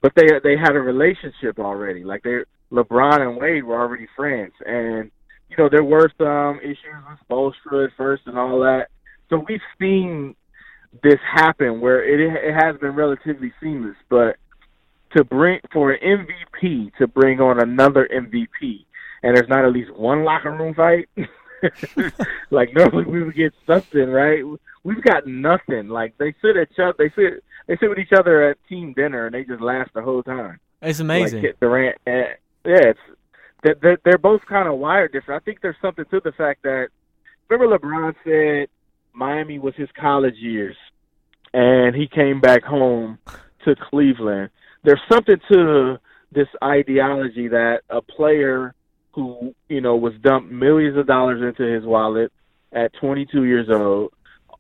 but 0.03 0.13
they 0.17 0.27
they 0.43 0.57
had 0.57 0.77
a 0.77 0.81
relationship 0.81 1.59
already. 1.59 2.05
Like 2.05 2.23
they 2.23 2.41
LeBron 2.73 3.21
and 3.21 3.37
Wade 3.37 3.65
were 3.65 3.81
already 3.81 4.07
friends, 4.17 4.53
and 4.65 5.11
you 5.49 5.57
know 5.57 5.69
there 5.69 5.85
were 5.85 6.11
some 6.19 6.61
issues 6.61 6.79
with 7.09 7.19
Spoelstra 7.29 7.87
at 7.87 7.97
first 7.97 8.23
and 8.27 8.39
all 8.39 8.61
that. 8.61 8.87
So 9.29 9.45
we've 9.49 9.61
seen 9.81 10.35
this 11.03 11.19
happen 11.35 11.81
where 11.81 12.03
it 12.03 12.21
it 12.21 12.55
has 12.55 12.77
been 12.81 12.95
relatively 12.95 13.53
seamless, 13.61 13.97
but 14.09 14.37
to 15.17 15.25
bring 15.25 15.61
for 15.73 15.93
an 15.93 16.27
MVP 16.63 16.93
to 16.99 17.07
bring 17.07 17.41
on 17.41 17.61
another 17.61 18.09
MVP, 18.13 18.85
and 19.23 19.37
there's 19.37 19.49
not 19.49 19.65
at 19.65 19.73
least 19.73 19.95
one 19.95 20.25
locker 20.25 20.53
room 20.53 20.75
fight. 20.75 21.09
like 22.51 22.75
normally 22.75 23.05
we 23.05 23.23
would 23.23 23.35
get 23.35 23.55
something, 23.67 24.09
right? 24.09 24.43
We've 24.85 25.03
got 25.03 25.27
nothing. 25.27 25.89
Like 25.89 26.17
they 26.19 26.35
sit 26.43 26.57
at 26.57 26.71
each 26.73 26.79
other, 26.79 26.95
they 26.99 27.11
sit 27.11 27.45
they 27.67 27.77
sit 27.77 27.89
with 27.89 27.99
each 27.99 28.13
other 28.17 28.51
at 28.51 28.59
team 28.69 28.93
dinner, 28.93 29.27
and 29.27 29.35
they 29.35 29.45
just 29.45 29.61
laugh 29.61 29.89
the 29.95 30.03
whole 30.03 30.23
time. 30.23 30.59
It's 30.83 31.01
amazing. 31.01 31.43
Like 31.43 31.61
Durant, 31.61 31.97
and, 32.07 32.27
yeah, 32.65 32.93
it's 32.93 33.01
they're, 33.63 33.99
they're 34.05 34.19
both 34.19 34.41
kind 34.47 34.69
of 34.69 34.79
wired 34.79 35.13
different. 35.13 35.43
I 35.43 35.45
think 35.45 35.61
there's 35.61 35.77
something 35.83 36.07
to 36.11 36.21
the 36.25 36.33
fact 36.33 36.63
that 36.63 36.89
remember 37.49 37.77
LeBron 37.77 38.15
said 38.25 38.69
Miami 39.13 39.59
was 39.59 39.75
his 39.77 39.89
college 39.99 40.37
years, 40.37 40.77
and 41.53 41.95
he 41.95 42.09
came 42.09 42.41
back 42.41 42.65
home 42.65 43.19
to 43.65 43.77
Cleveland 43.91 44.51
there's 44.83 45.01
something 45.11 45.37
to 45.53 45.99
this 46.33 46.49
ideology 46.63 47.49
that 47.49 47.83
a 47.91 48.01
player 48.01 48.75
who 49.13 49.55
you 49.69 49.81
know 49.81 49.97
was 49.97 50.15
dumped 50.23 50.51
millions 50.51 50.97
of 50.97 51.07
dollars 51.07 51.43
into 51.43 51.71
his 51.71 51.85
wallet 51.85 52.33
at 52.73 52.93
22 53.01 53.45
years 53.45 53.69
old, 53.71 54.13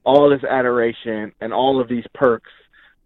all 0.04 0.30
this 0.30 0.44
adoration 0.48 1.32
and 1.40 1.52
all 1.52 1.80
of 1.80 1.88
these 1.88 2.04
perks. 2.14 2.50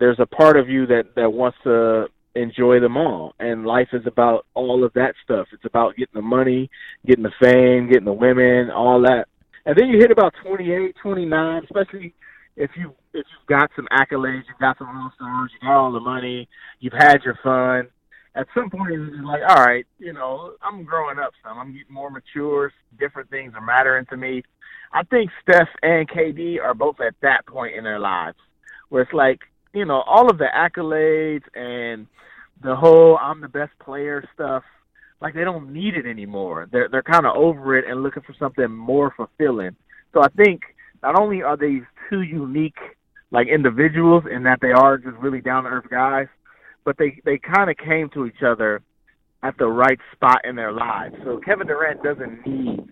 There's 0.00 0.18
a 0.18 0.26
part 0.26 0.56
of 0.56 0.68
you 0.68 0.86
that 0.86 1.14
that 1.16 1.32
wants 1.32 1.58
to 1.64 2.06
enjoy 2.34 2.80
them 2.80 2.96
all, 2.96 3.34
and 3.38 3.64
life 3.64 3.88
is 3.92 4.06
about 4.06 4.46
all 4.54 4.84
of 4.84 4.92
that 4.94 5.14
stuff. 5.22 5.46
It's 5.52 5.64
about 5.64 5.96
getting 5.96 6.14
the 6.14 6.22
money, 6.22 6.70
getting 7.06 7.22
the 7.22 7.32
fame, 7.40 7.88
getting 7.88 8.06
the 8.06 8.12
women, 8.12 8.70
all 8.70 9.02
that. 9.02 9.26
And 9.66 9.76
then 9.78 9.88
you 9.88 9.98
hit 9.98 10.10
about 10.10 10.34
28, 10.44 10.94
29, 11.00 11.62
especially 11.64 12.14
if 12.56 12.70
you 12.76 12.94
if 13.12 13.24
you've 13.30 13.46
got 13.48 13.70
some 13.76 13.86
accolades, 13.92 14.42
you've 14.48 14.58
got 14.60 14.78
some 14.78 14.88
all 14.88 15.12
stars, 15.14 15.50
you 15.52 15.66
got 15.66 15.76
all 15.76 15.92
the 15.92 16.00
money, 16.00 16.48
you've 16.80 16.92
had 16.92 17.22
your 17.24 17.38
fun. 17.42 17.88
At 18.36 18.46
some 18.54 18.68
point, 18.68 18.92
it's 18.92 19.24
like, 19.24 19.42
all 19.48 19.64
right, 19.64 19.86
you 19.98 20.12
know, 20.12 20.54
I'm 20.62 20.84
growing 20.84 21.18
up 21.18 21.32
some. 21.42 21.58
I'm 21.58 21.72
getting 21.72 21.94
more 21.94 22.10
mature. 22.10 22.72
Different 22.98 23.30
things 23.30 23.52
are 23.54 23.64
mattering 23.64 24.06
to 24.06 24.16
me. 24.16 24.42
I 24.92 25.02
think 25.04 25.30
Steph 25.42 25.68
and 25.82 26.08
KD 26.08 26.60
are 26.60 26.74
both 26.74 27.00
at 27.00 27.14
that 27.22 27.46
point 27.46 27.76
in 27.76 27.84
their 27.84 27.98
lives 27.98 28.36
where 28.88 29.02
it's 29.02 29.12
like, 29.12 29.40
you 29.72 29.84
know, 29.84 30.02
all 30.06 30.30
of 30.30 30.38
the 30.38 30.46
accolades 30.54 31.42
and 31.54 32.06
the 32.62 32.76
whole 32.76 33.18
"I'm 33.20 33.40
the 33.40 33.48
best 33.48 33.72
player" 33.78 34.24
stuff. 34.34 34.62
Like 35.20 35.34
they 35.34 35.44
don't 35.44 35.72
need 35.72 35.94
it 35.94 36.06
anymore. 36.06 36.68
They're 36.70 36.88
they're 36.88 37.02
kind 37.02 37.26
of 37.26 37.36
over 37.36 37.76
it 37.76 37.84
and 37.88 38.02
looking 38.02 38.22
for 38.22 38.34
something 38.38 38.70
more 38.70 39.12
fulfilling. 39.16 39.76
So 40.12 40.22
I 40.22 40.28
think 40.28 40.62
not 41.02 41.18
only 41.18 41.42
are 41.42 41.56
these 41.56 41.82
two 42.08 42.22
unique 42.22 42.78
like 43.30 43.48
individuals 43.48 44.24
in 44.30 44.44
that 44.44 44.60
they 44.60 44.70
are 44.70 44.96
just 44.96 45.16
really 45.16 45.40
down 45.40 45.64
to 45.64 45.70
earth 45.70 45.90
guys, 45.90 46.28
but 46.84 46.96
they 46.98 47.20
they 47.24 47.38
kind 47.38 47.70
of 47.70 47.76
came 47.76 48.08
to 48.10 48.26
each 48.26 48.42
other 48.46 48.82
at 49.42 49.56
the 49.58 49.66
right 49.66 49.98
spot 50.12 50.40
in 50.44 50.56
their 50.56 50.72
lives. 50.72 51.14
So 51.24 51.38
Kevin 51.44 51.66
Durant 51.66 52.02
doesn't 52.02 52.46
need 52.46 52.88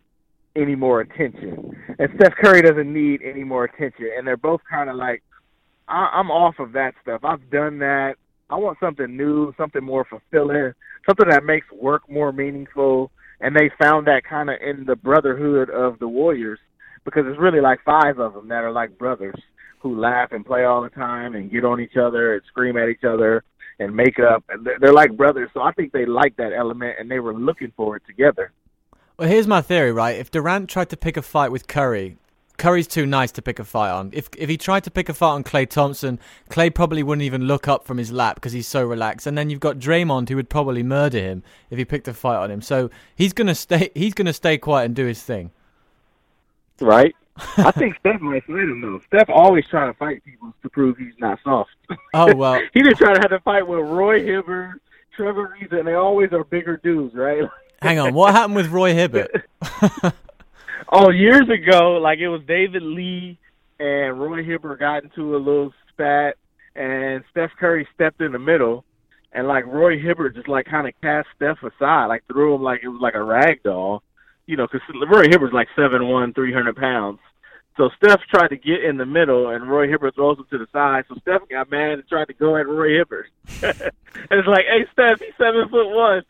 any 0.54 0.74
more 0.74 1.00
attention, 1.00 1.74
and 1.98 2.08
Steph 2.16 2.34
Curry 2.42 2.60
doesn't 2.62 2.92
need 2.92 3.20
any 3.22 3.42
more 3.42 3.64
attention, 3.64 4.10
and 4.16 4.26
they're 4.26 4.36
both 4.36 4.60
kind 4.70 4.90
of 4.90 4.96
like, 4.96 5.22
I- 5.88 6.10
I'm 6.12 6.30
off 6.30 6.58
of 6.58 6.72
that 6.72 6.94
stuff. 7.02 7.24
I've 7.24 7.48
done 7.50 7.78
that. 7.78 8.16
I 8.50 8.56
want 8.56 8.78
something 8.80 9.16
new, 9.16 9.54
something 9.56 9.82
more 9.82 10.04
fulfilling, 10.04 10.74
something 11.08 11.28
that 11.30 11.42
makes 11.44 11.66
work 11.72 12.02
more 12.08 12.32
meaningful. 12.32 13.10
And 13.40 13.56
they 13.56 13.70
found 13.82 14.06
that 14.06 14.22
kind 14.28 14.50
of 14.50 14.56
in 14.60 14.84
the 14.84 14.94
brotherhood 14.94 15.70
of 15.70 15.98
the 15.98 16.06
Warriors 16.06 16.60
because 17.04 17.24
it's 17.26 17.40
really 17.40 17.60
like 17.60 17.80
five 17.82 18.18
of 18.18 18.34
them 18.34 18.48
that 18.48 18.62
are 18.62 18.70
like 18.70 18.98
brothers 18.98 19.34
who 19.80 19.98
laugh 19.98 20.30
and 20.32 20.46
play 20.46 20.64
all 20.64 20.82
the 20.82 20.90
time 20.90 21.34
and 21.34 21.50
get 21.50 21.64
on 21.64 21.80
each 21.80 21.96
other 21.96 22.34
and 22.34 22.42
scream 22.46 22.76
at 22.76 22.88
each 22.88 23.04
other 23.04 23.42
and 23.78 23.94
make 23.94 24.18
up. 24.18 24.44
And 24.48 24.68
they're 24.80 24.92
like 24.92 25.16
brothers, 25.16 25.50
so 25.54 25.62
I 25.62 25.72
think 25.72 25.92
they 25.92 26.06
like 26.06 26.36
that 26.36 26.52
element 26.52 26.96
and 26.98 27.10
they 27.10 27.20
were 27.20 27.34
looking 27.34 27.72
for 27.76 27.96
it 27.96 28.02
together. 28.06 28.52
Well, 29.18 29.28
here's 29.28 29.46
my 29.46 29.60
theory, 29.60 29.92
right? 29.92 30.18
If 30.18 30.30
Durant 30.30 30.68
tried 30.68 30.90
to 30.90 30.96
pick 30.96 31.16
a 31.16 31.22
fight 31.22 31.52
with 31.52 31.68
Curry, 31.68 32.16
Curry's 32.58 32.86
too 32.86 33.06
nice 33.06 33.32
to 33.32 33.42
pick 33.42 33.58
a 33.58 33.64
fight 33.64 33.90
on. 33.90 34.10
If 34.12 34.28
if 34.36 34.48
he 34.48 34.56
tried 34.56 34.84
to 34.84 34.90
pick 34.90 35.08
a 35.08 35.14
fight 35.14 35.32
on 35.32 35.44
Klay 35.44 35.68
Thompson, 35.68 36.18
Klay 36.48 36.72
probably 36.72 37.02
wouldn't 37.02 37.24
even 37.24 37.42
look 37.42 37.66
up 37.66 37.84
from 37.84 37.98
his 37.98 38.12
lap 38.12 38.36
because 38.36 38.52
he's 38.52 38.68
so 38.68 38.84
relaxed. 38.84 39.26
And 39.26 39.36
then 39.36 39.50
you've 39.50 39.60
got 39.60 39.78
Draymond 39.78 40.28
who 40.28 40.36
would 40.36 40.48
probably 40.48 40.82
murder 40.82 41.18
him 41.18 41.42
if 41.70 41.78
he 41.78 41.84
picked 41.84 42.08
a 42.08 42.14
fight 42.14 42.36
on 42.36 42.50
him. 42.50 42.62
So 42.62 42.90
he's 43.16 43.32
gonna 43.32 43.54
stay. 43.54 43.90
He's 43.94 44.14
gonna 44.14 44.32
stay 44.32 44.58
quiet 44.58 44.86
and 44.86 44.94
do 44.94 45.06
his 45.06 45.22
thing. 45.22 45.50
Right. 46.80 47.14
I 47.36 47.70
think 47.70 47.96
Steph 47.98 48.20
might 48.20 48.44
fight 48.44 48.56
him 48.56 48.80
though. 48.80 49.00
Steph 49.06 49.30
always 49.30 49.64
trying 49.68 49.92
to 49.92 49.98
fight 49.98 50.24
people 50.24 50.54
to 50.62 50.68
prove 50.68 50.98
he's 50.98 51.14
not 51.18 51.38
soft. 51.42 51.70
Oh 52.14 52.34
well. 52.34 52.60
he 52.74 52.82
did 52.82 52.96
try 52.96 53.14
to 53.14 53.20
have 53.20 53.30
to 53.30 53.40
fight 53.40 53.66
with 53.66 53.80
Roy 53.80 54.22
Hibbert, 54.22 54.80
Trevor 55.16 55.54
Ariza, 55.56 55.78
and 55.78 55.88
they 55.88 55.94
always 55.94 56.32
are 56.32 56.44
bigger 56.44 56.76
dudes, 56.76 57.14
right? 57.14 57.42
Hang 57.82 57.98
on, 57.98 58.14
what 58.14 58.32
happened 58.32 58.56
with 58.56 58.68
Roy 58.68 58.94
Hibbert? 58.94 59.44
oh, 60.92 61.10
years 61.10 61.48
ago, 61.48 61.98
like 62.00 62.20
it 62.20 62.28
was 62.28 62.42
David 62.46 62.82
Lee 62.82 63.38
and 63.80 64.20
Roy 64.20 64.44
Hibbert 64.44 64.78
got 64.78 65.02
into 65.02 65.34
a 65.34 65.38
little 65.38 65.72
spat, 65.88 66.36
and 66.76 67.24
Steph 67.30 67.50
Curry 67.58 67.88
stepped 67.94 68.20
in 68.20 68.32
the 68.32 68.38
middle, 68.38 68.84
and 69.32 69.48
like 69.48 69.66
Roy 69.66 69.98
Hibbert 69.98 70.36
just 70.36 70.48
like 70.48 70.66
kind 70.66 70.86
of 70.86 70.94
cast 71.00 71.28
Steph 71.34 71.58
aside, 71.62 72.06
like 72.06 72.24
threw 72.26 72.54
him 72.54 72.62
like 72.62 72.82
it 72.84 72.88
was 72.88 73.00
like 73.00 73.14
a 73.14 73.22
rag 73.22 73.62
doll, 73.64 74.04
you 74.46 74.56
know, 74.56 74.66
because 74.70 74.86
Roy 75.08 75.28
Hibbert's 75.28 75.54
like 75.54 75.68
seven 75.76 76.08
one, 76.08 76.32
three 76.32 76.52
hundred 76.52 76.76
pounds. 76.76 77.18
So 77.76 77.88
Steph 77.96 78.20
tried 78.28 78.48
to 78.48 78.56
get 78.56 78.84
in 78.84 78.98
the 78.98 79.06
middle, 79.06 79.48
and 79.48 79.68
Roy 79.68 79.88
Hibbert 79.88 80.14
throws 80.14 80.38
him 80.38 80.46
to 80.50 80.58
the 80.58 80.66
side. 80.72 81.04
So 81.08 81.14
Steph 81.22 81.48
got 81.48 81.70
mad 81.70 81.92
and 81.92 82.08
tried 82.08 82.26
to 82.26 82.34
go 82.34 82.56
at 82.56 82.68
Roy 82.68 82.98
Hibbert. 82.98 83.30
and 83.62 83.92
it's 84.30 84.48
like, 84.48 84.66
hey, 84.66 84.86
Steph, 84.92 85.20
he's 85.20 85.34
seven 85.38 85.68
foot 85.70 85.88
one, 85.88 86.22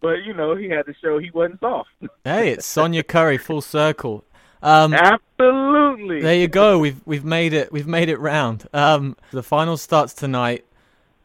but 0.00 0.24
you 0.24 0.32
know 0.32 0.56
he 0.56 0.70
had 0.70 0.86
to 0.86 0.94
show 1.02 1.18
he 1.18 1.30
wasn't 1.30 1.60
soft. 1.60 1.90
hey, 2.24 2.52
it's 2.52 2.66
Sonya 2.66 3.02
Curry 3.02 3.36
full 3.36 3.60
circle. 3.60 4.24
Um, 4.62 4.94
Absolutely. 4.94 6.22
There 6.22 6.34
you 6.34 6.48
go. 6.48 6.78
We've 6.78 7.00
we've 7.04 7.24
made 7.24 7.52
it. 7.52 7.70
We've 7.70 7.86
made 7.86 8.08
it 8.08 8.18
round. 8.18 8.66
Um, 8.72 9.16
the 9.32 9.42
final 9.42 9.76
starts 9.76 10.14
tonight. 10.14 10.64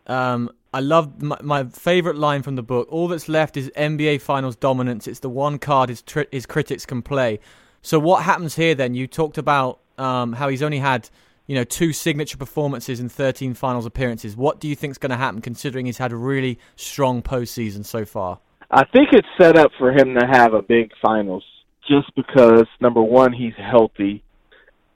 Um, 0.06 0.51
I 0.73 0.79
love 0.79 1.21
my, 1.21 1.38
my, 1.41 1.63
favorite 1.65 2.15
line 2.15 2.43
from 2.43 2.55
the 2.55 2.63
book. 2.63 2.88
All 2.89 3.10
that's 3.10 3.27
left 3.27 3.57
is 3.57 3.69
NBA 3.75 4.21
Finals 4.21 4.55
dominance. 4.55 5.05
It's 5.05 5.19
the 5.19 5.29
one 5.29 5.60
card 5.60 5.89
his 5.89 6.01
tri- 6.01 6.27
his 6.31 6.45
critics 6.45 6.86
can 6.86 7.01
play. 7.01 7.39
So 7.81 7.99
what 7.99 8.23
happens 8.23 8.55
here 8.55 8.73
then? 8.73 8.93
You 8.93 9.05
talked 9.05 9.38
about 9.38 9.79
um, 9.97 10.34
how 10.34 10.47
he's 10.47 10.63
only 10.63 10.79
had 10.79 11.10
you 11.45 11.55
know 11.55 11.65
two 11.65 11.91
signature 11.91 12.38
performances 12.38 13.01
in 13.01 13.10
13 13.10 13.53
Finals 13.53 13.86
appearances. 13.86 14.38
What 14.38 14.62
do 14.62 14.69
you 14.69 14.75
think 14.75 14.91
is 14.91 14.97
going 14.97 15.10
to 15.10 15.17
happen, 15.17 15.41
considering 15.41 15.88
he's 15.88 15.97
had 15.97 16.13
a 16.13 16.15
really 16.15 16.57
strong 16.77 17.21
postseason 17.21 17.84
so 17.86 18.05
far? 18.05 18.39
I 18.69 18.86
think 18.86 19.10
it's 19.12 19.27
set 19.38 19.57
up 19.57 19.71
for 19.77 19.91
him 19.91 20.15
to 20.15 20.25
have 20.25 20.53
a 20.53 20.62
big 20.62 20.91
Finals, 21.01 21.43
just 21.86 22.15
because 22.15 22.65
number 22.79 23.01
one 23.01 23.34
he's 23.34 23.55
healthy, 23.57 24.23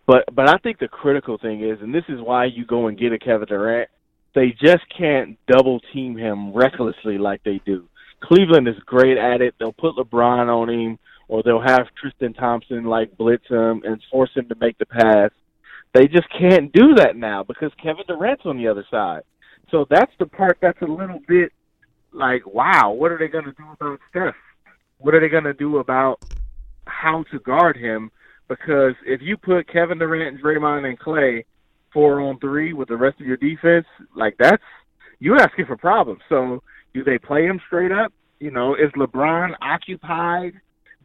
but 0.07 0.23
but 0.33 0.47
I 0.47 0.57
think 0.59 0.79
the 0.79 0.87
critical 0.87 1.37
thing 1.37 1.61
is, 1.61 1.81
and 1.81 1.93
this 1.93 2.05
is 2.07 2.21
why 2.21 2.45
you 2.45 2.65
go 2.65 2.87
and 2.87 2.97
get 2.97 3.11
a 3.11 3.19
Kevin 3.19 3.49
Durant 3.49 3.89
they 4.35 4.51
just 4.61 4.83
can't 4.95 5.37
double 5.47 5.79
team 5.93 6.17
him 6.17 6.53
recklessly 6.53 7.17
like 7.17 7.41
they 7.43 7.61
do. 7.65 7.87
Cleveland 8.21 8.67
is 8.67 8.75
great 8.85 9.17
at 9.17 9.41
it. 9.41 9.55
They'll 9.57 9.73
put 9.73 9.95
LeBron 9.95 10.47
on 10.47 10.69
him, 10.69 10.99
or 11.27 11.41
they'll 11.41 11.61
have 11.61 11.87
Tristan 11.99 12.33
Thompson 12.33 12.83
like 12.83 13.17
blitz 13.17 13.47
him 13.47 13.81
and 13.85 14.01
force 14.11 14.31
him 14.35 14.47
to 14.49 14.55
make 14.59 14.77
the 14.77 14.85
pass. 14.85 15.31
They 15.93 16.07
just 16.07 16.27
can't 16.37 16.71
do 16.73 16.95
that 16.95 17.15
now 17.15 17.43
because 17.43 17.71
Kevin 17.81 18.03
Durant's 18.07 18.45
on 18.45 18.57
the 18.57 18.67
other 18.67 18.85
side. 18.91 19.21
So 19.71 19.85
that's 19.89 20.11
the 20.19 20.25
part 20.25 20.57
that's 20.61 20.81
a 20.81 20.85
little 20.85 21.21
bit 21.27 21.51
like, 22.11 22.45
wow, 22.45 22.91
what 22.91 23.11
are 23.11 23.17
they 23.17 23.27
going 23.27 23.45
to 23.45 23.53
do 23.53 23.63
about 23.71 23.99
Steph? 24.09 24.35
What 24.97 25.15
are 25.15 25.19
they 25.19 25.29
going 25.29 25.45
to 25.45 25.53
do 25.53 25.77
about 25.77 26.19
how 26.85 27.23
to 27.31 27.39
guard 27.39 27.77
him? 27.77 28.11
Because 28.47 28.93
if 29.05 29.21
you 29.21 29.37
put 29.37 29.71
Kevin 29.71 29.97
Durant 29.97 30.41
Draymond 30.41 30.85
and 30.85 30.99
Klay 30.99 31.45
four 31.95 32.19
on 32.19 32.37
three 32.39 32.73
with 32.73 32.89
the 32.89 32.97
rest 32.97 33.19
of 33.21 33.25
your 33.25 33.37
defense, 33.37 33.87
like 34.15 34.35
that's 34.37 34.61
you're 35.19 35.41
asking 35.41 35.65
for 35.65 35.77
problems. 35.77 36.21
So 36.29 36.61
do 36.93 37.03
they 37.03 37.17
play 37.17 37.45
him 37.45 37.59
straight 37.65 37.91
up? 37.91 38.11
You 38.39 38.51
know, 38.51 38.75
is 38.75 38.91
LeBron 38.97 39.55
occupied 39.61 40.53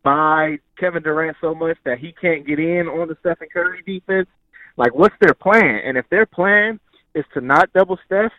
by 0.02 0.58
Kevin 0.78 1.02
Durant 1.02 1.36
so 1.40 1.54
much 1.54 1.78
that 1.84 1.98
he 1.98 2.12
can't 2.20 2.44
get 2.44 2.58
in 2.58 2.88
on 2.88 3.06
the 3.06 3.16
Stephen 3.20 3.48
Curry 3.52 3.82
defense? 3.86 4.28
Like, 4.76 4.94
what's 4.94 5.14
their 5.20 5.34
plan? 5.34 5.80
And 5.84 5.96
if 5.96 6.08
their 6.10 6.26
plan 6.26 6.80
is 7.14 7.24
to 7.34 7.40
not 7.40 7.72
double 7.72 7.98
Steph, 8.04 8.32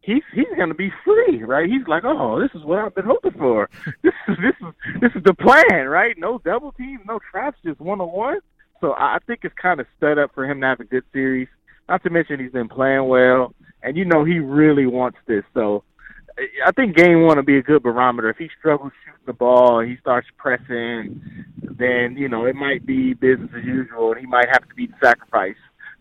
he's 0.00 0.22
he's 0.34 0.52
going 0.56 0.70
to 0.70 0.74
be 0.74 0.92
free, 1.04 1.44
right? 1.44 1.68
He's 1.68 1.86
like, 1.86 2.02
oh, 2.04 2.40
this 2.40 2.50
is 2.54 2.64
what 2.64 2.80
I've 2.80 2.94
been 2.94 3.04
hoping 3.04 3.38
for. 3.38 3.70
this 4.02 4.14
is 4.28 4.36
this 4.42 4.54
is 4.60 5.00
this 5.00 5.12
is 5.14 5.22
the 5.24 5.34
plan, 5.34 5.86
right? 5.86 6.16
No 6.18 6.38
double 6.44 6.72
teams, 6.72 7.02
no 7.06 7.20
traps, 7.30 7.58
just 7.64 7.80
one 7.80 8.00
on 8.00 8.10
one. 8.10 8.40
So 8.80 8.94
I 8.98 9.18
think 9.26 9.40
it's 9.44 9.54
kind 9.60 9.80
of 9.80 9.86
set 10.00 10.18
up 10.18 10.34
for 10.34 10.44
him 10.44 10.60
to 10.60 10.66
have 10.66 10.80
a 10.80 10.84
good 10.84 11.04
series. 11.12 11.48
Not 11.88 12.02
to 12.04 12.10
mention 12.10 12.40
he's 12.40 12.52
been 12.52 12.68
playing 12.68 13.08
well, 13.08 13.54
and 13.82 13.96
you 13.96 14.04
know 14.04 14.24
he 14.24 14.38
really 14.38 14.86
wants 14.86 15.18
this. 15.26 15.44
So 15.52 15.84
I 16.66 16.72
think 16.72 16.96
game 16.96 17.22
one 17.22 17.36
will 17.36 17.44
be 17.44 17.58
a 17.58 17.62
good 17.62 17.82
barometer. 17.82 18.30
If 18.30 18.38
he 18.38 18.48
struggles 18.58 18.92
shooting 19.04 19.20
the 19.26 19.32
ball 19.32 19.80
and 19.80 19.90
he 19.90 19.96
starts 19.98 20.26
pressing, 20.36 21.20
then 21.62 22.16
you 22.16 22.28
know 22.28 22.46
it 22.46 22.56
might 22.56 22.86
be 22.86 23.14
business 23.14 23.50
as 23.56 23.64
usual, 23.64 24.12
and 24.12 24.20
he 24.20 24.26
might 24.26 24.48
have 24.50 24.68
to 24.68 24.74
be 24.74 24.86
the 24.86 24.94
sacrifice 25.02 25.56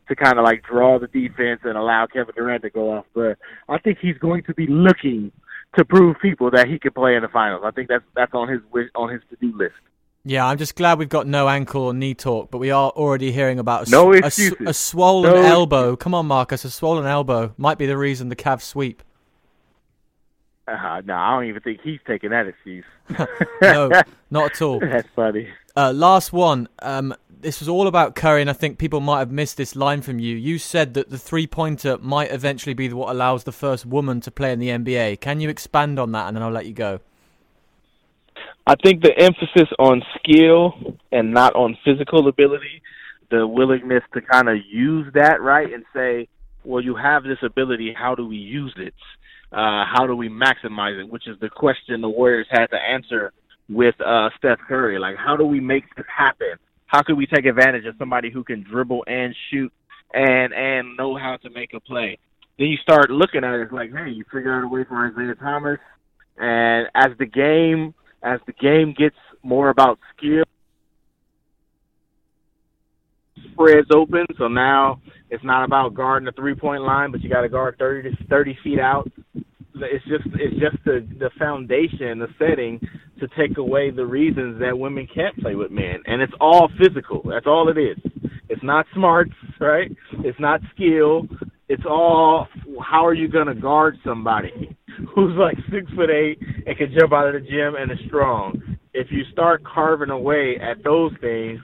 to 0.08 0.16
kind 0.16 0.38
of 0.38 0.44
like 0.44 0.64
draw 0.64 1.00
the 1.00 1.08
defense 1.08 1.62
and 1.64 1.78
allow 1.78 2.06
Kevin 2.08 2.34
Durant 2.36 2.64
to 2.64 2.70
go 2.70 2.92
off. 2.92 3.06
But 3.14 3.38
I 3.70 3.78
think 3.78 4.00
he's 4.02 4.18
going 4.18 4.44
to 4.44 4.54
be 4.54 4.68
looking 4.68 5.32
to 5.76 5.86
prove 5.86 6.18
people 6.22 6.52
that 6.52 6.68
he 6.68 6.78
can 6.80 6.92
play 6.92 7.16
in 7.16 7.24
the 7.24 7.30
finals. 7.30 7.64
I 7.66 7.72
think 7.72 7.90
that's 7.90 8.04
that's 8.16 8.34
on 8.34 8.48
his 8.48 8.62
wish, 8.72 8.90
on 8.96 9.10
his 9.10 9.22
to 9.30 9.36
do 9.36 9.56
list. 9.58 9.74
Yeah, 10.26 10.46
I'm 10.46 10.58
just 10.58 10.76
glad 10.76 11.00
we've 11.00 11.10
got 11.10 11.28
no 11.28 11.50
ankle 11.50 11.82
or 11.82 11.94
knee 11.94 12.14
talk, 12.14 12.50
but 12.50 12.60
we 12.60 12.72
are 12.72 12.92
already 12.92 13.34
hearing 13.34 13.60
about 13.60 13.88
a, 13.88 13.92
no 13.92 14.14
a, 14.14 14.22
a 14.66 14.74
swollen 14.74 15.34
no 15.34 15.42
elbow. 15.42 15.98
Come 15.98 16.14
on, 16.14 16.28
Marcus, 16.28 16.64
a 16.64 16.72
swollen 16.72 17.06
elbow 17.06 17.54
might 17.58 17.78
be 17.78 17.86
the 17.86 17.98
reason 17.98 18.30
the 18.30 18.36
Cavs 18.36 18.62
sweep. 18.62 19.04
Uh, 20.66 21.02
no, 21.06 21.14
I 21.14 21.36
don't 21.36 21.50
even 21.50 21.62
think 21.62 21.82
he's 21.84 22.00
taking 22.08 22.30
that 22.30 22.48
excuse. 22.48 22.86
no, 23.62 23.92
not 24.32 24.52
at 24.52 24.62
all. 24.62 24.80
That's 24.82 25.10
funny. 25.14 25.50
Uh, 25.76 25.92
last 25.92 26.32
one. 26.32 26.70
Um, 26.80 27.14
this 27.42 27.60
was 27.60 27.68
all 27.68 27.88
about 27.88 28.16
Curry, 28.16 28.40
and 28.40 28.50
I 28.50 28.54
think 28.54 28.78
people 28.78 29.02
might 29.02 29.20
have 29.20 29.32
missed 29.32 29.58
this 29.58 29.76
line 29.76 30.02
from 30.02 30.20
you. 30.20 30.38
You 30.38 30.58
said 30.58 30.94
that 30.94 31.10
the 31.10 31.18
three 31.18 31.48
pointer 31.48 31.98
might 31.98 32.32
eventually 32.32 32.74
be 32.74 32.94
what 32.94 33.10
allows 33.10 33.44
the 33.44 33.52
first 33.52 33.86
woman 33.86 34.22
to 34.22 34.32
play 34.32 34.54
in 34.54 34.60
the 34.60 34.70
NBA. 34.70 35.20
Can 35.20 35.42
you 35.42 35.50
expand 35.50 36.00
on 36.00 36.14
that, 36.14 36.28
and 36.28 36.38
then 36.38 36.44
I'll 36.44 36.50
let 36.50 36.66
you 36.66 36.74
go? 36.74 37.02
I 38.66 38.76
think 38.82 39.02
the 39.02 39.12
emphasis 39.18 39.70
on 39.78 40.02
skill 40.18 40.98
and 41.12 41.34
not 41.34 41.54
on 41.56 41.78
physical 41.84 42.30
ability, 42.30 42.82
the 43.30 43.46
willingness 43.46 44.04
to 44.14 44.22
kind 44.22 44.48
of 44.48 44.58
use 44.70 45.12
that 45.16 45.42
right 45.42 45.74
and 45.74 45.84
say, 45.94 46.30
well, 46.64 46.82
you 46.82 46.96
have 46.96 47.24
this 47.24 47.40
ability. 47.44 47.94
How 47.98 48.16
do 48.16 48.26
we 48.26 48.38
use 48.38 48.74
it? 48.78 48.94
Uh, 49.52 49.84
how 49.86 50.08
do 50.08 50.16
we 50.16 50.30
maximize 50.30 51.00
it? 51.00 51.10
Which 51.10 51.28
is 51.28 51.38
the 51.42 51.50
question 51.50 52.00
the 52.00 52.10
Warriors 52.10 52.48
had 52.50 52.68
to 52.68 52.78
answer 52.78 53.34
with 53.70 53.96
uh, 54.00 54.30
Steph 54.38 54.60
Curry. 54.68 54.98
Like, 54.98 55.18
how 55.18 55.36
do 55.36 55.46
we 55.46 55.60
make 55.60 55.84
this 55.96 56.06
happen? 56.16 56.54
How 56.88 57.02
can 57.02 57.18
we 57.18 57.26
take 57.26 57.46
advantage 57.46 57.86
of 57.86 57.96
somebody 58.00 58.32
who 58.32 58.44
can 58.44 58.64
dribble 58.64 59.04
and 59.08 59.36
shoot 59.50 59.74
and 60.14 60.54
and 60.54 60.96
know 60.96 61.18
how 61.18 61.38
to 61.38 61.50
make 61.50 61.74
a 61.74 61.80
play? 61.80 62.18
Then 62.58 62.68
you 62.68 62.78
start 62.78 63.10
looking 63.10 63.44
at 63.44 63.56
it 63.56 63.74
like, 63.74 63.92
hey, 63.92 64.12
you 64.12 64.24
figure 64.32 64.54
out 64.54 64.64
a 64.64 64.68
way 64.68 64.86
for 64.88 65.06
Isaiah 65.06 65.36
Thomas. 65.36 65.80
And 66.38 66.88
as 66.96 67.18
the 67.18 67.26
game 67.26 67.94
as 68.24 68.40
the 68.46 68.54
game 68.54 68.94
gets 68.98 69.16
more 69.44 69.70
about 69.70 70.00
skill, 70.16 70.44
spreads 73.52 73.88
open. 73.94 74.26
So 74.38 74.48
now 74.48 75.02
it's 75.30 75.44
not 75.44 75.64
about 75.66 75.94
guarding 75.94 76.26
the 76.26 76.32
three 76.32 76.56
point 76.56 76.84
line, 76.84 77.12
but 77.12 77.22
you 77.22 77.30
got 77.30 77.42
to 77.42 77.50
guard 77.50 77.76
thirty 77.78 78.10
to 78.10 78.24
thirty 78.26 78.58
feet 78.64 78.80
out. 78.80 79.12
It's 79.36 80.06
just 80.06 80.26
it's 80.36 80.60
just 80.60 80.84
the 80.86 81.08
the 81.20 81.30
foundation, 81.38 82.20
the 82.20 82.28
setting 82.40 82.80
to 83.20 83.28
take 83.38 83.58
away 83.58 83.92
the 83.92 84.06
reasons 84.06 84.60
that 84.60 84.78
women 84.78 85.08
can't 85.14 85.38
play 85.38 85.56
with 85.56 85.72
men, 85.72 86.02
and 86.06 86.22
it's 86.22 86.34
all 86.40 86.70
physical. 86.78 87.22
That's 87.28 87.48
all 87.48 87.70
it 87.70 87.78
is. 87.78 87.98
It's 88.54 88.64
not 88.64 88.86
smarts, 88.94 89.34
right? 89.60 89.92
It's 90.20 90.40
not 90.40 90.62
skill. 90.76 91.24
It's 91.70 91.82
all 91.90 92.48
how 92.84 93.04
are 93.04 93.16
you 93.16 93.28
going 93.28 93.48
to 93.48 93.56
guard 93.56 93.98
somebody 94.06 94.78
who's 95.16 95.36
like 95.36 95.58
six 95.72 95.92
foot 95.96 96.12
eight 96.12 96.38
and 96.68 96.78
can 96.78 96.94
jump 96.98 97.14
out 97.14 97.34
of 97.34 97.34
the 97.34 97.50
gym 97.50 97.74
and 97.76 97.92
is 97.92 97.98
strong. 98.06 98.78
If 98.94 99.08
you 99.10 99.24
start 99.32 99.64
carving 99.64 100.12
away 100.12 100.58
at 100.62 100.84
those 100.84 101.14
things, 101.20 101.62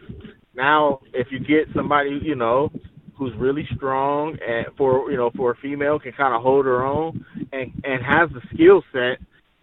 now 0.55 1.01
if 1.14 1.28
you 1.30 1.38
get 1.38 1.72
somebody 1.76 2.20
you 2.24 2.34
know 2.34 2.72
who's 3.16 3.34
really 3.38 3.68
strong 3.76 4.36
and 4.47 4.66
for 4.76 5.11
you 5.11 5.18
know 5.18 5.30
for 5.38 5.51
a 5.51 5.55
female 5.57 5.99
can 5.99 6.14
kind 6.14 6.34
of 6.34 6.41
hold 6.41 6.66
her 6.66 6.84
own 6.84 7.24
and 7.53 7.72
and 7.84 8.03
has 8.03 8.30
the 8.34 8.41
skill 8.51 8.82
set 8.91 9.20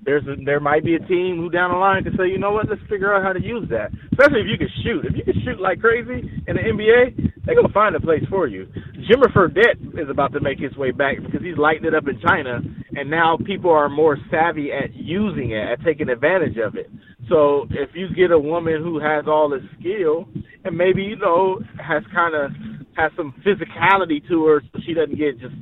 there's 0.06 0.24
a, 0.26 0.36
there 0.44 0.60
might 0.60 0.84
be 0.84 0.94
a 0.94 1.00
team 1.00 1.36
who 1.36 1.50
down 1.50 1.72
the 1.72 1.76
line 1.76 2.04
can 2.04 2.16
say, 2.16 2.28
you 2.28 2.38
know 2.38 2.52
what, 2.52 2.68
let's 2.70 2.80
figure 2.88 3.12
out 3.12 3.22
how 3.22 3.32
to 3.32 3.42
use 3.42 3.68
that. 3.70 3.90
Especially 4.12 4.40
if 4.40 4.46
you 4.46 4.56
can 4.56 4.70
shoot. 4.82 5.04
If 5.04 5.16
you 5.16 5.24
can 5.24 5.42
shoot 5.44 5.60
like 5.60 5.80
crazy 5.80 6.30
in 6.46 6.56
the 6.56 6.62
NBA, 6.62 7.44
they're 7.44 7.56
gonna 7.56 7.74
find 7.74 7.94
a 7.96 8.00
place 8.00 8.22
for 8.30 8.46
you. 8.46 8.66
Jimmer 9.10 9.32
Fredette 9.34 10.00
is 10.00 10.08
about 10.08 10.32
to 10.32 10.40
make 10.40 10.58
his 10.58 10.74
way 10.76 10.92
back 10.92 11.16
because 11.22 11.42
he's 11.42 11.58
lighting 11.58 11.84
it 11.84 11.94
up 11.94 12.06
in 12.06 12.20
China, 12.26 12.60
and 12.94 13.10
now 13.10 13.36
people 13.44 13.70
are 13.70 13.88
more 13.88 14.16
savvy 14.30 14.70
at 14.72 14.94
using 14.94 15.50
it, 15.50 15.72
at 15.72 15.84
taking 15.84 16.08
advantage 16.08 16.56
of 16.56 16.76
it. 16.76 16.88
So 17.28 17.66
if 17.70 17.90
you 17.94 18.08
get 18.14 18.30
a 18.30 18.38
woman 18.38 18.82
who 18.82 19.00
has 19.00 19.24
all 19.26 19.50
this 19.50 19.62
skill 19.80 20.28
and 20.64 20.76
maybe 20.76 21.02
you 21.02 21.16
know 21.16 21.60
has 21.82 22.04
kind 22.14 22.34
of 22.34 22.52
has 22.96 23.10
some 23.16 23.34
physicality 23.44 24.26
to 24.28 24.46
her, 24.46 24.62
so 24.72 24.80
she 24.86 24.94
doesn't 24.94 25.18
get 25.18 25.40
just 25.40 25.54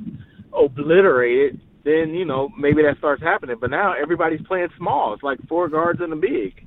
obliterated, 0.53 1.59
then 1.85 2.09
you 2.09 2.25
know 2.25 2.49
maybe 2.57 2.81
that 2.81 2.97
starts 2.97 3.23
happening. 3.23 3.55
But 3.59 3.69
now 3.69 3.93
everybody's 3.93 4.45
playing 4.45 4.69
small. 4.77 5.13
It's 5.13 5.23
like 5.23 5.39
four 5.47 5.69
guards 5.69 6.01
and 6.01 6.11
a 6.11 6.15
big. 6.17 6.65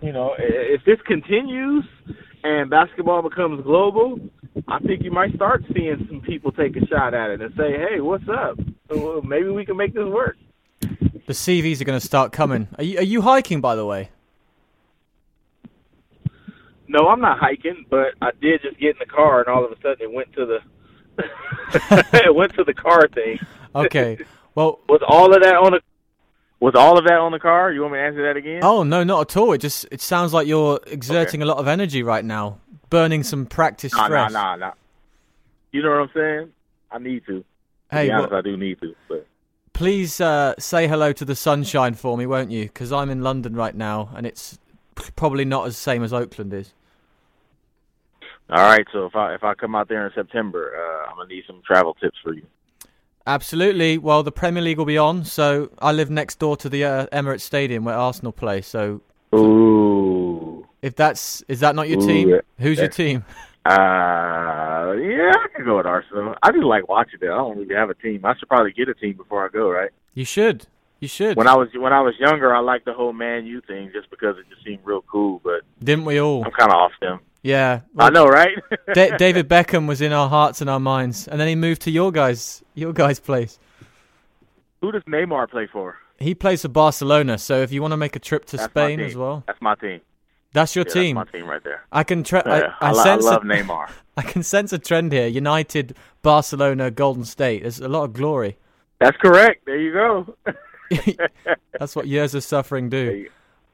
You 0.00 0.12
know, 0.12 0.34
if 0.38 0.84
this 0.84 0.98
continues 1.06 1.84
and 2.44 2.70
basketball 2.70 3.22
becomes 3.22 3.62
global, 3.64 4.18
I 4.68 4.78
think 4.78 5.02
you 5.02 5.10
might 5.10 5.34
start 5.34 5.64
seeing 5.74 6.06
some 6.08 6.20
people 6.20 6.52
take 6.52 6.76
a 6.76 6.86
shot 6.86 7.14
at 7.14 7.30
it 7.30 7.40
and 7.40 7.52
say, 7.56 7.72
"Hey, 7.72 8.00
what's 8.00 8.28
up? 8.28 8.58
Maybe 9.24 9.48
we 9.48 9.64
can 9.64 9.76
make 9.76 9.94
this 9.94 10.06
work." 10.06 10.36
The 11.26 11.34
CVs 11.34 11.80
are 11.80 11.84
going 11.84 12.00
to 12.00 12.04
start 12.04 12.32
coming. 12.32 12.68
Are 12.78 12.84
you, 12.84 12.98
are 12.98 13.04
you 13.04 13.20
hiking, 13.20 13.60
by 13.60 13.76
the 13.76 13.86
way? 13.86 14.10
No, 16.88 17.06
I'm 17.06 17.20
not 17.20 17.38
hiking, 17.38 17.86
but 17.88 18.14
I 18.20 18.30
did 18.40 18.62
just 18.62 18.78
get 18.80 18.90
in 18.90 18.96
the 18.98 19.06
car, 19.06 19.40
and 19.40 19.48
all 19.48 19.64
of 19.64 19.70
a 19.70 19.76
sudden 19.76 19.98
it 20.00 20.12
went 20.12 20.32
to 20.32 20.46
the 20.46 20.58
it 22.24 22.34
went 22.34 22.54
to 22.54 22.64
the 22.64 22.74
car 22.74 23.06
thing. 23.08 23.38
Okay. 23.74 24.18
Well, 24.60 24.78
was 24.90 25.00
all 25.08 25.34
of 25.34 25.42
that 25.42 25.54
on 25.54 25.72
the 25.72 25.80
was 26.60 26.74
all 26.74 26.98
of 26.98 27.04
that 27.06 27.18
on 27.18 27.32
the 27.32 27.38
car? 27.38 27.72
You 27.72 27.80
want 27.80 27.94
me 27.94 27.98
to 27.98 28.04
answer 28.04 28.22
that 28.24 28.36
again? 28.36 28.60
Oh 28.62 28.82
no, 28.82 29.02
not 29.02 29.30
at 29.30 29.36
all. 29.38 29.54
It 29.54 29.58
just 29.58 29.86
it 29.90 30.02
sounds 30.02 30.34
like 30.34 30.46
you're 30.46 30.78
exerting 30.86 31.40
okay. 31.40 31.48
a 31.48 31.52
lot 31.52 31.56
of 31.56 31.66
energy 31.66 32.02
right 32.02 32.24
now, 32.24 32.58
burning 32.90 33.22
some 33.22 33.46
practice 33.46 33.94
nah, 33.94 34.04
stress. 34.04 34.32
Nah, 34.32 34.56
nah, 34.56 34.66
nah. 34.66 34.72
You 35.72 35.82
know 35.82 35.90
what 35.90 36.00
I'm 36.00 36.10
saying? 36.14 36.52
I 36.90 36.98
need 36.98 37.24
to. 37.26 37.42
Hey, 37.90 38.08
to 38.08 38.12
honest, 38.12 38.30
well, 38.32 38.38
I 38.40 38.42
do 38.42 38.56
need 38.58 38.78
to. 38.80 38.94
But 39.08 39.26
please 39.72 40.20
uh, 40.20 40.54
say 40.58 40.86
hello 40.86 41.14
to 41.14 41.24
the 41.24 41.34
sunshine 41.34 41.94
for 41.94 42.18
me, 42.18 42.26
won't 42.26 42.50
you? 42.50 42.64
Because 42.64 42.92
I'm 42.92 43.08
in 43.08 43.22
London 43.22 43.54
right 43.54 43.74
now, 43.74 44.10
and 44.14 44.26
it's 44.26 44.58
probably 45.16 45.46
not 45.46 45.66
as 45.68 45.78
same 45.78 46.02
as 46.02 46.12
Oakland 46.12 46.52
is. 46.52 46.74
All 48.50 48.62
right, 48.62 48.86
so 48.92 49.06
if 49.06 49.16
I 49.16 49.34
if 49.34 49.42
I 49.42 49.54
come 49.54 49.74
out 49.74 49.88
there 49.88 50.04
in 50.04 50.12
September, 50.14 50.74
uh, 50.76 51.10
I'm 51.10 51.16
gonna 51.16 51.28
need 51.28 51.44
some 51.46 51.62
travel 51.66 51.94
tips 51.94 52.18
for 52.22 52.34
you. 52.34 52.42
Absolutely. 53.30 53.96
Well, 53.96 54.24
the 54.24 54.32
Premier 54.32 54.60
League 54.60 54.76
will 54.76 54.84
be 54.84 54.98
on, 54.98 55.24
so 55.24 55.70
I 55.78 55.92
live 55.92 56.10
next 56.10 56.40
door 56.40 56.56
to 56.56 56.68
the 56.68 56.84
uh, 56.84 57.06
Emirates 57.12 57.42
Stadium 57.42 57.84
where 57.84 57.94
Arsenal 57.94 58.32
play. 58.32 58.60
So, 58.60 59.02
ooh, 59.32 60.66
if 60.82 60.96
that's 60.96 61.40
is 61.46 61.60
that 61.60 61.76
not 61.76 61.88
your 61.88 62.02
ooh, 62.02 62.06
team? 62.08 62.40
Who's 62.58 62.78
your 62.78 62.88
team? 62.88 63.24
Uh, 63.64 63.70
yeah, 64.96 65.32
I 65.32 65.46
can 65.54 65.64
go 65.64 65.76
with 65.76 65.86
Arsenal. 65.86 66.34
I 66.42 66.50
just 66.50 66.64
like 66.64 66.88
watching 66.88 67.20
it. 67.22 67.26
I 67.26 67.36
don't 67.36 67.56
really 67.56 67.74
have 67.76 67.88
a 67.88 67.94
team. 67.94 68.24
I 68.24 68.34
should 68.36 68.48
probably 68.48 68.72
get 68.72 68.88
a 68.88 68.94
team 68.94 69.16
before 69.16 69.46
I 69.46 69.48
go. 69.48 69.70
Right? 69.70 69.90
You 70.14 70.24
should. 70.24 70.66
You 70.98 71.06
should. 71.06 71.36
When 71.36 71.46
I 71.46 71.54
was 71.54 71.68
when 71.76 71.92
I 71.92 72.00
was 72.00 72.14
younger, 72.18 72.52
I 72.52 72.58
liked 72.58 72.84
the 72.84 72.94
whole 72.94 73.12
Man 73.12 73.46
U 73.46 73.60
thing 73.60 73.92
just 73.94 74.10
because 74.10 74.38
it 74.38 74.46
just 74.50 74.64
seemed 74.64 74.80
real 74.82 75.02
cool. 75.02 75.40
But 75.44 75.60
didn't 75.78 76.04
we 76.04 76.20
all? 76.20 76.44
I'm 76.44 76.50
kind 76.50 76.72
of 76.72 76.78
off 76.78 76.92
them. 77.00 77.20
Yeah, 77.42 77.80
well, 77.94 78.06
I 78.06 78.10
know, 78.10 78.26
right? 78.26 78.56
David 78.94 79.48
Beckham 79.48 79.88
was 79.88 80.00
in 80.00 80.12
our 80.12 80.28
hearts 80.28 80.60
and 80.60 80.68
our 80.68 80.80
minds, 80.80 81.26
and 81.26 81.40
then 81.40 81.48
he 81.48 81.54
moved 81.54 81.82
to 81.82 81.90
your 81.90 82.12
guys, 82.12 82.62
your 82.74 82.92
guys' 82.92 83.18
place. 83.18 83.58
Who 84.82 84.92
does 84.92 85.02
Neymar 85.04 85.50
play 85.50 85.66
for? 85.66 85.96
He 86.18 86.34
plays 86.34 86.62
for 86.62 86.68
Barcelona. 86.68 87.38
So 87.38 87.62
if 87.62 87.72
you 87.72 87.80
want 87.80 87.92
to 87.92 87.96
make 87.96 88.14
a 88.14 88.18
trip 88.18 88.44
to 88.46 88.58
that's 88.58 88.70
Spain 88.70 89.00
as 89.00 89.16
well, 89.16 89.42
that's 89.46 89.60
my 89.62 89.74
team. 89.74 90.00
That's 90.52 90.74
your 90.74 90.84
yeah, 90.88 90.94
team. 90.94 91.16
That's 91.16 91.32
my 91.32 91.38
team 91.38 91.48
right 91.48 91.64
there. 91.64 91.84
I 91.92 92.04
can. 92.04 92.24
Tre- 92.24 92.42
yeah, 92.44 92.74
I, 92.80 92.88
I, 92.88 92.90
I, 92.90 93.02
sense 93.04 93.24
I 93.24 93.30
love 93.30 93.42
a, 93.42 93.46
Neymar. 93.46 93.90
I 94.16 94.22
can 94.22 94.42
sense 94.42 94.72
a 94.72 94.78
trend 94.78 95.12
here: 95.12 95.26
United, 95.26 95.96
Barcelona, 96.22 96.90
Golden 96.90 97.24
State. 97.24 97.62
There's 97.62 97.80
a 97.80 97.88
lot 97.88 98.04
of 98.04 98.12
glory. 98.12 98.58
That's 98.98 99.16
correct. 99.16 99.64
There 99.64 99.80
you 99.80 99.92
go. 99.92 100.36
that's 101.78 101.96
what 101.96 102.06
years 102.06 102.34
of 102.34 102.44
suffering 102.44 102.90
do. 102.90 103.28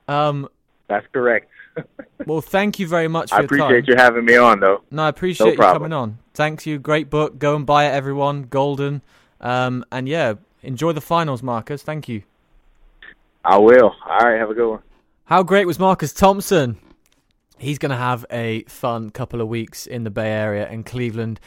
Um, 0.07 0.49
that's 0.87 1.07
correct. 1.13 1.51
Well, 2.27 2.41
thank 2.41 2.79
you 2.79 2.87
very 2.87 3.09
much. 3.09 3.33
I 3.33 3.41
appreciate 3.41 3.87
you 3.89 3.95
having 3.97 4.25
me 4.25 4.37
on, 4.37 4.61
though. 4.61 4.83
No, 4.91 5.05
I 5.05 5.09
appreciate 5.09 5.59
no 5.59 5.67
you 5.67 5.73
coming 5.73 5.93
on. 5.93 6.19
Thanks 6.35 6.67
you. 6.67 6.79
Great 6.79 7.11
book. 7.11 7.39
Go 7.39 7.57
and 7.57 7.67
buy 7.67 7.87
it, 7.87 7.91
everyone. 7.91 8.45
Golden. 8.45 9.03
Um, 9.41 9.85
and 9.93 10.09
yeah, 10.09 10.35
enjoy 10.63 10.93
the 10.93 11.01
finals, 11.01 11.43
Marcus. 11.43 11.83
Thank 11.83 12.09
you. 12.09 12.23
I 13.45 13.59
will. 13.59 13.95
All 14.05 14.19
right. 14.19 14.39
Have 14.39 14.51
a 14.51 14.55
good 14.55 14.71
one. 14.71 14.83
How 15.25 15.43
great 15.43 15.67
was 15.67 15.79
Marcus 15.79 16.13
Thompson? 16.13 16.79
He's 17.59 17.79
going 17.79 17.91
to 17.91 17.97
have 17.97 18.27
a 18.31 18.65
fun 18.65 19.11
couple 19.11 19.41
of 19.41 19.49
weeks 19.49 19.87
in 19.87 20.05
the 20.05 20.11
Bay 20.11 20.31
Area 20.31 20.69
in 20.69 20.85
Cleveland. 20.85 21.41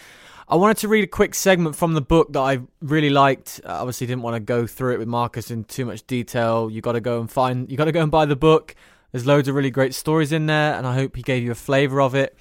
I 0.48 0.56
wanted 0.56 0.78
to 0.78 0.88
read 0.88 1.04
a 1.04 1.08
quick 1.08 1.36
segment 1.36 1.76
from 1.76 1.94
the 1.94 2.02
book 2.02 2.34
that 2.34 2.40
I 2.40 2.60
really 2.82 3.12
liked. 3.12 3.62
Uh, 3.64 3.74
obviously, 3.74 4.08
didn't 4.08 4.24
want 4.24 4.36
to 4.36 4.40
go 4.40 4.66
through 4.66 4.96
it 4.96 4.98
with 4.98 5.08
Marcus 5.08 5.52
in 5.52 5.64
too 5.64 5.86
much 5.86 6.08
detail. 6.08 6.72
You 6.72 6.82
got 6.82 6.94
to 6.94 7.02
go 7.02 7.20
and 7.20 7.30
find. 7.30 7.70
You 7.70 7.78
got 7.78 7.86
to 7.86 7.92
go 7.92 8.02
and 8.02 8.10
buy 8.10 8.26
the 8.26 8.36
book. 8.36 8.76
There's 9.12 9.26
loads 9.26 9.48
of 9.48 9.56
really 9.56 9.72
great 9.72 9.96
stories 9.96 10.32
in 10.32 10.46
there, 10.46 10.76
and 10.76 10.86
I 10.86 10.94
hope 10.94 11.16
he 11.16 11.22
gave 11.24 11.44
you 11.44 11.52
a 11.52 11.56
flavour 11.56 12.02
of 12.02 12.16
it. 12.16 12.38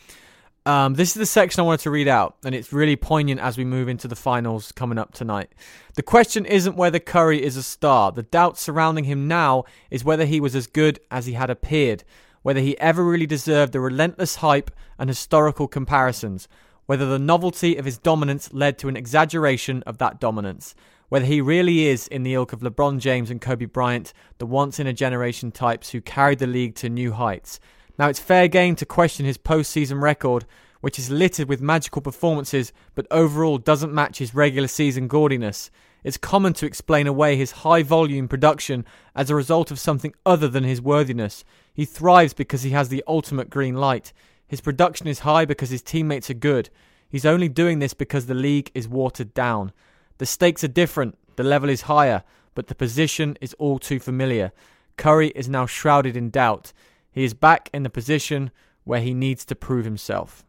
Um, 0.66 0.94
this 0.94 1.08
is 1.08 1.14
the 1.14 1.24
section 1.24 1.60
I 1.60 1.64
wanted 1.64 1.80
to 1.80 1.90
read 1.90 2.08
out, 2.08 2.36
and 2.44 2.54
it's 2.54 2.74
really 2.74 2.94
poignant 2.94 3.40
as 3.40 3.56
we 3.56 3.64
move 3.64 3.88
into 3.88 4.06
the 4.06 4.14
finals 4.14 4.70
coming 4.72 4.98
up 4.98 5.14
tonight. 5.14 5.50
The 5.94 6.02
question 6.02 6.44
isn't 6.44 6.76
whether 6.76 6.98
Curry 6.98 7.42
is 7.42 7.56
a 7.56 7.62
star. 7.62 8.12
The 8.12 8.22
doubt 8.22 8.58
surrounding 8.58 9.04
him 9.04 9.26
now 9.26 9.64
is 9.90 10.04
whether 10.04 10.26
he 10.26 10.40
was 10.40 10.54
as 10.54 10.66
good 10.66 11.00
as 11.10 11.24
he 11.24 11.32
had 11.32 11.48
appeared, 11.48 12.04
whether 12.42 12.60
he 12.60 12.78
ever 12.78 13.02
really 13.02 13.24
deserved 13.24 13.72
the 13.72 13.80
relentless 13.80 14.36
hype 14.36 14.70
and 14.98 15.08
historical 15.08 15.68
comparisons, 15.68 16.48
whether 16.84 17.06
the 17.06 17.18
novelty 17.18 17.76
of 17.76 17.86
his 17.86 17.96
dominance 17.96 18.52
led 18.52 18.76
to 18.78 18.88
an 18.88 18.96
exaggeration 18.96 19.82
of 19.84 19.96
that 19.98 20.20
dominance, 20.20 20.74
whether 21.09 21.24
he 21.24 21.40
really 21.40 21.86
is 21.86 22.06
in 22.09 22.22
the 22.22 22.34
ilk 22.34 22.52
of 22.52 22.61
LeBron 22.61 22.98
James 22.98 23.30
and 23.30 23.40
Kobe 23.40 23.64
Bryant, 23.64 24.12
the 24.38 24.46
once 24.46 24.78
in 24.78 24.86
a 24.86 24.92
generation 24.92 25.50
types 25.50 25.90
who 25.90 26.00
carried 26.00 26.38
the 26.38 26.46
league 26.46 26.74
to 26.76 26.88
new 26.88 27.12
heights. 27.12 27.61
Now, 27.98 28.09
it's 28.09 28.20
fair 28.20 28.46
game 28.48 28.76
to 28.76 28.86
question 28.86 29.26
his 29.26 29.38
postseason 29.38 30.00
record, 30.00 30.44
which 30.80 30.98
is 30.98 31.11
littered 31.11 31.48
with 31.48 31.61
magical 31.61 32.02
performances 32.02 32.72
but 32.94 33.06
overall 33.11 33.59
doesn't 33.59 33.92
match 33.92 34.18
his 34.18 34.34
regular 34.34 34.68
season 34.68 35.09
gaudiness. 35.09 35.70
It's 36.04 36.16
common 36.16 36.52
to 36.54 36.66
explain 36.66 37.06
away 37.06 37.36
his 37.36 37.50
high 37.50 37.82
volume 37.82 38.28
production 38.28 38.84
as 39.16 39.30
a 39.30 39.34
result 39.34 39.70
of 39.70 39.80
something 39.80 40.14
other 40.24 40.46
than 40.46 40.62
his 40.62 40.80
worthiness. 40.80 41.44
He 41.74 41.84
thrives 41.84 42.34
because 42.34 42.62
he 42.62 42.70
has 42.70 42.88
the 42.88 43.02
ultimate 43.06 43.50
green 43.50 43.74
light. 43.74 44.12
His 44.46 44.61
production 44.61 45.09
is 45.09 45.20
high 45.20 45.44
because 45.44 45.70
his 45.70 45.82
teammates 45.82 46.30
are 46.30 46.34
good. 46.34 46.70
He's 47.09 47.26
only 47.26 47.48
doing 47.48 47.80
this 47.80 47.94
because 47.94 48.26
the 48.26 48.34
league 48.34 48.70
is 48.74 48.86
watered 48.86 49.34
down. 49.34 49.72
The 50.18 50.26
stakes 50.26 50.62
are 50.64 50.68
different, 50.68 51.16
the 51.36 51.44
level 51.44 51.70
is 51.70 51.82
higher, 51.82 52.24
but 52.54 52.66
the 52.66 52.74
position 52.74 53.38
is 53.40 53.54
all 53.54 53.78
too 53.78 54.00
familiar. 54.00 54.52
Curry 54.96 55.28
is 55.28 55.48
now 55.48 55.64
shrouded 55.64 56.16
in 56.16 56.30
doubt. 56.30 56.72
He 57.12 57.24
is 57.24 57.34
back 57.34 57.70
in 57.72 57.84
the 57.84 57.90
position 57.90 58.50
where 58.84 59.00
he 59.00 59.14
needs 59.14 59.44
to 59.44 59.54
prove 59.54 59.84
himself. 59.84 60.44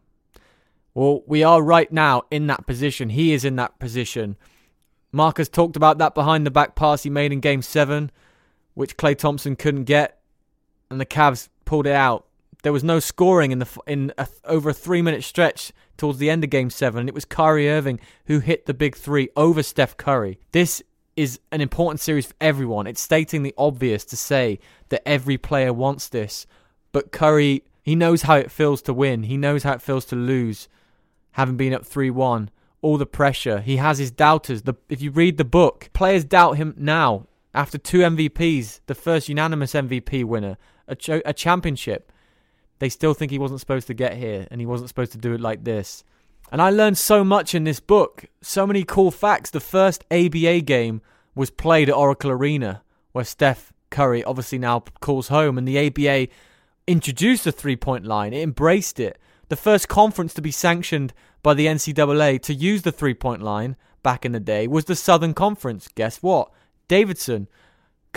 Well, 0.94 1.24
we 1.28 1.44
are 1.44 1.62
right 1.62 1.92
now 1.92 2.24
in 2.32 2.48
that 2.48 2.66
position. 2.66 3.10
He 3.10 3.32
is 3.32 3.46
in 3.46 3.56
that 3.58 3.80
position. 3.80 4.38
Marcus 5.12 5.48
talked 5.48 5.76
about 5.76 5.98
that 6.00 6.16
behind 6.16 6.46
the 6.46 6.52
back 6.52 6.76
pass 6.76 7.04
he 7.04 7.10
made 7.10 7.32
in 7.32 7.40
game 7.40 7.62
seven, 7.62 8.12
which 8.74 8.98
Klay 8.98 9.18
Thompson 9.18 9.56
couldn't 9.56 9.86
get, 9.86 10.20
and 10.90 11.00
the 11.00 11.06
Cavs 11.06 11.50
pulled 11.66 11.88
it 11.88 11.94
out. 11.94 12.26
There 12.64 12.74
was 12.74 12.84
no 12.84 13.00
scoring 13.00 13.52
in 13.52 13.60
the 13.60 13.68
in 13.88 14.12
a, 14.18 14.28
over 14.46 14.70
a 14.70 14.74
three 14.74 15.02
minute 15.02 15.24
stretch 15.24 15.72
towards 16.00 16.18
the 16.18 16.30
end 16.30 16.44
of 16.44 16.50
Game 16.50 16.72
Seven. 16.72 17.02
And 17.02 17.10
it 17.10 17.14
was 17.14 17.26
Kyrie 17.26 17.70
Irving 17.70 18.00
who 18.26 18.40
hit 18.40 18.66
the 18.66 18.74
big 18.74 18.96
three 18.96 19.30
over 19.36 19.62
Steph 19.62 19.98
Curry. 19.98 20.40
This 20.52 20.82
is 21.16 21.40
an 21.52 21.62
important 21.62 22.00
series 22.00 22.26
for 22.26 22.34
everyone. 22.42 22.88
It's 22.88 23.02
stating 23.02 23.44
the 23.44 23.54
obvious 23.58 24.06
to 24.06 24.18
say 24.18 24.60
that 24.88 25.08
every 25.08 25.38
player 25.38 25.74
wants 25.74 26.08
this, 26.08 26.48
but 26.92 27.12
Curry 27.12 27.64
he 27.84 27.96
knows 27.96 28.24
how 28.24 28.36
it 28.36 28.52
feels 28.52 28.82
to 28.84 28.94
win. 28.94 29.24
He 29.24 29.38
knows 29.38 29.64
how 29.64 29.74
it 29.74 29.82
feels 29.82 30.06
to 30.06 30.16
lose, 30.16 30.68
having 31.32 31.58
been 31.58 31.74
up 31.74 31.86
three 31.86 32.10
one. 32.10 32.50
All 32.82 32.98
the 32.98 33.06
pressure. 33.06 33.60
He 33.60 33.76
has 33.76 33.98
his 33.98 34.10
doubters. 34.10 34.62
The, 34.62 34.76
if 34.88 35.02
you 35.02 35.12
read 35.12 35.38
the 35.38 35.44
book, 35.44 35.90
players 35.92 36.24
doubt 36.24 36.54
him 36.54 36.74
now 36.78 37.28
after 37.54 37.78
two 37.78 38.00
MVPs, 38.00 38.80
the 38.86 38.96
first 38.96 39.28
unanimous 39.28 39.74
MVP 39.74 40.24
winner, 40.24 40.58
a, 40.88 40.96
ch- 40.96 41.22
a 41.26 41.34
championship 41.34 42.12
they 42.80 42.90
still 42.90 43.14
think 43.14 43.32
he 43.32 43.40
wasn't 43.40 43.60
supposed 43.60 43.88
to 43.88 43.94
get 43.94 44.16
here 44.16 44.48
and 44.50 44.60
he 44.60 44.66
wasn't 44.66 44.90
supposed 44.90 45.12
to 45.12 45.18
do 45.18 45.34
it 45.34 45.42
like 45.42 45.64
this. 45.64 46.04
And 46.52 46.62
I 46.62 46.72
learned 46.72 46.98
so 46.98 47.24
much 47.24 47.54
in 47.54 47.64
this 47.64 47.80
book, 47.80 48.26
so 48.42 48.66
many 48.66 48.84
cool 48.84 49.12
facts. 49.12 49.52
The 49.52 49.60
first 49.60 50.04
ABA 50.10 50.62
game 50.62 51.02
was 51.36 51.52
played 51.52 51.90
at 51.90 51.96
Oracle 51.96 52.32
Arena, 52.32 52.82
where 53.12 53.26
Steph 53.26 53.72
Curry 53.92 54.24
obviously 54.24 54.58
now 54.58 54.84
calls 55.00 55.28
home, 55.28 55.58
and 55.58 55.68
the 55.68 55.88
ABA 55.88 56.32
introduced 56.88 57.44
the 57.44 57.52
three 57.52 57.76
point 57.76 58.06
line. 58.06 58.34
It 58.34 58.42
embraced 58.42 59.00
it. 59.00 59.20
The 59.50 59.56
first 59.56 59.88
conference 59.88 60.34
to 60.36 60.42
be 60.42 60.52
sanctioned 60.52 61.14
by 61.44 61.54
the 61.54 61.68
NCAA 61.68 62.42
to 62.44 62.54
use 62.54 62.82
the 62.82 62.92
three 62.92 63.14
point 63.14 63.42
line 63.42 63.76
back 64.02 64.26
in 64.26 64.32
the 64.32 64.40
day 64.40 64.68
was 64.68 64.86
the 64.86 64.96
Southern 64.96 65.34
Conference. 65.34 65.88
Guess 65.94 66.24
what? 66.24 66.52
Davidson 66.88 67.48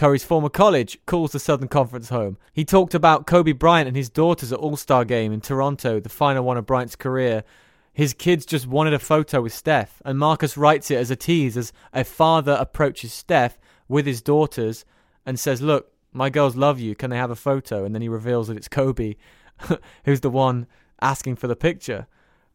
Curry's 0.02 0.24
former 0.24 0.48
college 0.48 0.98
calls 1.06 1.30
the 1.30 1.38
Southern 1.38 1.68
Conference 1.68 2.08
home. 2.08 2.36
He 2.52 2.64
talked 2.64 2.92
about 2.92 3.24
Kobe 3.24 3.52
Bryant 3.52 3.86
and 3.86 3.96
his 3.96 4.10
daughters 4.10 4.52
at 4.52 4.58
All 4.58 4.76
Star 4.76 5.04
Game 5.04 5.32
in 5.32 5.40
Toronto, 5.40 6.00
the 6.00 6.08
final 6.08 6.42
one 6.42 6.56
of 6.56 6.66
Bryant's 6.66 6.96
career. 6.96 7.44
His 7.92 8.12
kids 8.12 8.44
just 8.44 8.66
wanted 8.66 8.94
a 8.94 8.98
photo 8.98 9.42
with 9.42 9.54
Steph, 9.54 10.02
and 10.04 10.18
Marcus 10.18 10.56
writes 10.56 10.90
it 10.90 10.96
as 10.96 11.12
a 11.12 11.14
tease 11.14 11.56
as 11.56 11.72
a 11.92 12.02
father 12.02 12.56
approaches 12.58 13.12
Steph 13.12 13.60
with 13.86 14.04
his 14.04 14.20
daughters 14.20 14.84
and 15.24 15.38
says, 15.38 15.62
Look, 15.62 15.92
My 16.12 16.30
girls 16.30 16.56
love 16.56 16.80
you. 16.80 16.96
Can 16.96 17.10
they 17.10 17.16
have 17.16 17.30
a 17.30 17.36
photo? 17.36 17.84
And 17.84 17.94
then 17.94 18.02
he 18.02 18.08
reveals 18.08 18.48
that 18.48 18.56
it's 18.56 18.66
Kobe, 18.66 19.14
who's 20.04 20.22
the 20.22 20.30
one 20.30 20.66
asking 21.00 21.36
for 21.36 21.46
the 21.46 21.54
picture. 21.54 22.08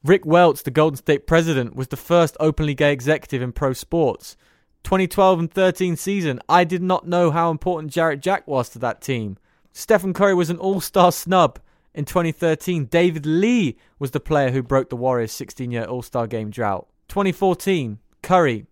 Rick 0.04 0.26
Welts, 0.26 0.64
the 0.64 0.70
Golden 0.70 0.98
State 0.98 1.26
president, 1.26 1.78
was 1.78 1.88
the 1.88 1.96
first 1.96 2.36
openly 2.42 2.76
gay 2.76 2.92
executive 2.92 3.42
in 3.42 3.54
pro 3.54 3.72
sports. 3.72 4.36
2012 4.84 5.40
and 5.40 5.52
13 5.52 5.96
season, 5.96 6.40
I 6.48 6.64
did 6.64 6.82
not 6.82 7.08
know 7.08 7.32
how 7.32 7.52
important 7.52 7.92
Jarrett 7.92 8.22
Jack 8.22 8.48
was 8.48 8.70
to 8.70 8.80
that 8.80 9.02
team. 9.02 9.38
Stephen 9.74 10.14
Curry 10.14 10.34
was 10.34 10.50
an 10.50 10.58
all 10.58 10.82
star 10.82 11.12
snub 11.12 11.60
in 11.94 12.06
2013. 12.06 12.86
David 12.86 13.26
Lee 13.26 13.78
was 14.00 14.12
the 14.12 14.20
player 14.20 14.52
who 14.52 14.64
broke 14.64 14.90
the 14.90 14.96
Warriors' 14.96 15.32
16 15.34 15.72
year 15.72 15.84
all 15.84 16.02
star 16.02 16.28
game 16.28 16.50
drought. 16.50 16.88
2014, 17.10 18.00
Curry, 18.22 18.66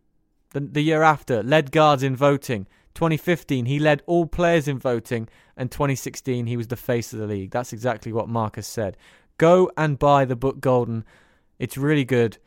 the, 0.51 0.61
the 0.61 0.81
year 0.81 1.03
after, 1.03 1.43
led 1.43 1.71
guards 1.71 2.03
in 2.03 2.15
voting. 2.15 2.67
2015, 2.93 3.65
he 3.65 3.77
led 3.77 4.01
all 4.05 4.25
players 4.25 4.67
in 4.67 4.79
voting. 4.79 5.27
And 5.57 5.71
2016, 5.71 6.47
he 6.47 6.57
was 6.57 6.67
the 6.67 6.75
face 6.75 7.13
of 7.13 7.19
the 7.19 7.27
league. 7.27 7.51
That's 7.51 7.73
exactly 7.73 8.11
what 8.11 8.29
Marcus 8.29 8.67
said. 8.67 8.97
Go 9.37 9.71
and 9.77 9.99
buy 9.99 10.25
the 10.25 10.35
book 10.35 10.59
Golden. 10.59 11.03
It's 11.59 11.77
really 11.77 12.05
good. 12.05 12.37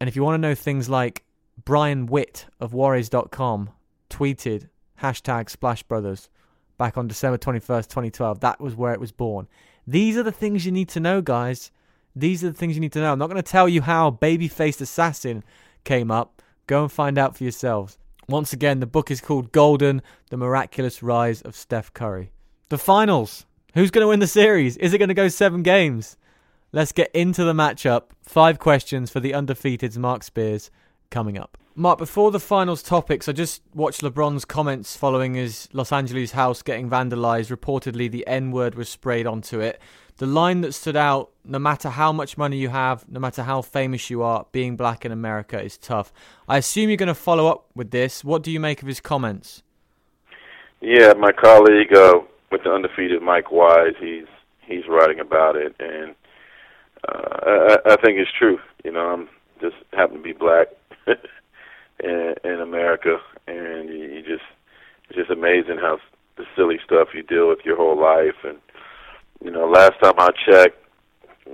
And 0.00 0.08
if 0.08 0.16
you 0.16 0.22
want 0.24 0.34
to 0.34 0.48
know 0.48 0.54
things 0.54 0.88
like 0.88 1.24
Brian 1.64 2.06
Witt 2.06 2.46
of 2.60 2.72
Warriors.com 2.72 3.70
tweeted 4.10 4.68
hashtag 5.00 5.48
Splash 5.48 5.82
Brothers 5.82 6.28
back 6.78 6.98
on 6.98 7.06
December 7.06 7.38
21st, 7.38 7.88
2012. 7.88 8.40
That 8.40 8.60
was 8.60 8.74
where 8.74 8.92
it 8.92 9.00
was 9.00 9.12
born. 9.12 9.46
These 9.86 10.16
are 10.16 10.22
the 10.22 10.32
things 10.32 10.66
you 10.66 10.72
need 10.72 10.88
to 10.90 11.00
know, 11.00 11.20
guys. 11.20 11.70
These 12.14 12.44
are 12.44 12.50
the 12.50 12.56
things 12.56 12.74
you 12.74 12.80
need 12.80 12.92
to 12.92 13.00
know. 13.00 13.12
I'm 13.12 13.18
not 13.18 13.30
going 13.30 13.42
to 13.42 13.50
tell 13.50 13.68
you 13.68 13.82
how 13.82 14.10
Babyfaced 14.10 14.80
Assassin 14.80 15.44
came 15.84 16.10
up. 16.10 16.42
Go 16.66 16.82
and 16.82 16.92
find 16.92 17.18
out 17.18 17.36
for 17.36 17.44
yourselves. 17.44 17.98
Once 18.28 18.52
again, 18.52 18.80
the 18.80 18.86
book 18.86 19.10
is 19.10 19.20
called 19.20 19.52
Golden 19.52 20.02
The 20.30 20.36
Miraculous 20.36 21.02
Rise 21.02 21.42
of 21.42 21.56
Steph 21.56 21.92
Curry. 21.92 22.32
The 22.68 22.78
finals. 22.78 23.46
Who's 23.74 23.90
going 23.90 24.04
to 24.04 24.08
win 24.08 24.20
the 24.20 24.26
series? 24.26 24.76
Is 24.76 24.92
it 24.92 24.98
going 24.98 25.08
to 25.08 25.14
go 25.14 25.28
seven 25.28 25.62
games? 25.62 26.16
Let's 26.72 26.92
get 26.92 27.10
into 27.12 27.44
the 27.44 27.52
matchup. 27.52 28.04
Five 28.22 28.58
questions 28.58 29.10
for 29.10 29.20
the 29.20 29.34
undefeated 29.34 29.96
Marc 29.96 30.22
Spears, 30.22 30.70
coming 31.12 31.38
up. 31.38 31.56
Marc, 31.74 31.98
before 31.98 32.30
the 32.30 32.40
finals 32.40 32.82
topics, 32.82 33.28
I 33.28 33.32
just 33.32 33.62
watched 33.74 34.02
LeBron's 34.02 34.44
comments 34.44 34.96
following 34.96 35.34
his 35.34 35.68
Los 35.72 35.92
Angeles 35.92 36.32
house 36.32 36.60
getting 36.60 36.90
vandalized. 36.90 37.56
Reportedly, 37.56 38.10
the 38.10 38.26
N 38.26 38.50
word 38.50 38.74
was 38.74 38.88
sprayed 38.88 39.26
onto 39.26 39.60
it. 39.60 39.80
The 40.18 40.26
line 40.26 40.60
that 40.62 40.72
stood 40.72 40.96
out 40.96 41.30
no 41.44 41.58
matter 41.58 41.88
how 41.88 42.12
much 42.12 42.36
money 42.36 42.58
you 42.58 42.68
have, 42.68 43.08
no 43.08 43.18
matter 43.18 43.42
how 43.42 43.62
famous 43.62 44.10
you 44.10 44.22
are, 44.22 44.46
being 44.52 44.76
black 44.76 45.06
in 45.06 45.12
America 45.12 45.62
is 45.62 45.78
tough. 45.78 46.12
I 46.48 46.58
assume 46.58 46.90
you're 46.90 46.98
going 46.98 47.06
to 47.06 47.14
follow 47.14 47.46
up 47.46 47.66
with 47.74 47.90
this. 47.90 48.22
What 48.22 48.42
do 48.42 48.50
you 48.50 48.60
make 48.60 48.82
of 48.82 48.88
his 48.88 49.00
comments? 49.00 49.62
Yeah, 50.82 51.14
my 51.14 51.32
colleague 51.32 51.94
uh, 51.94 52.20
with 52.50 52.64
the 52.64 52.70
undefeated 52.70 53.22
Mike 53.22 53.50
Wise, 53.50 53.94
he's 53.98 54.26
he's 54.60 54.86
writing 54.88 55.20
about 55.20 55.56
it, 55.56 55.74
and 55.80 56.14
uh, 57.08 57.78
I, 57.86 57.92
I 57.92 57.96
think 57.96 58.18
it's 58.18 58.30
true. 58.38 58.58
You 58.84 58.92
know, 58.92 59.06
I'm 59.08 59.28
just 59.60 59.76
happen 59.92 60.16
to 60.16 60.22
be 60.22 60.32
black 60.32 60.68
in, 62.02 62.34
in 62.44 62.60
America, 62.60 63.18
and 63.46 63.88
you, 63.88 64.04
you 64.04 64.22
just 64.22 64.44
it's 65.08 65.18
just 65.18 65.30
amazing 65.30 65.78
how 65.80 65.98
the 66.36 66.44
silly 66.56 66.78
stuff 66.84 67.08
you 67.14 67.22
deal 67.22 67.48
with 67.48 67.60
your 67.64 67.76
whole 67.76 68.00
life. 68.00 68.36
And 68.44 68.58
you 69.44 69.50
know, 69.50 69.68
last 69.68 69.94
time 70.02 70.14
I 70.18 70.30
checked, 70.48 70.78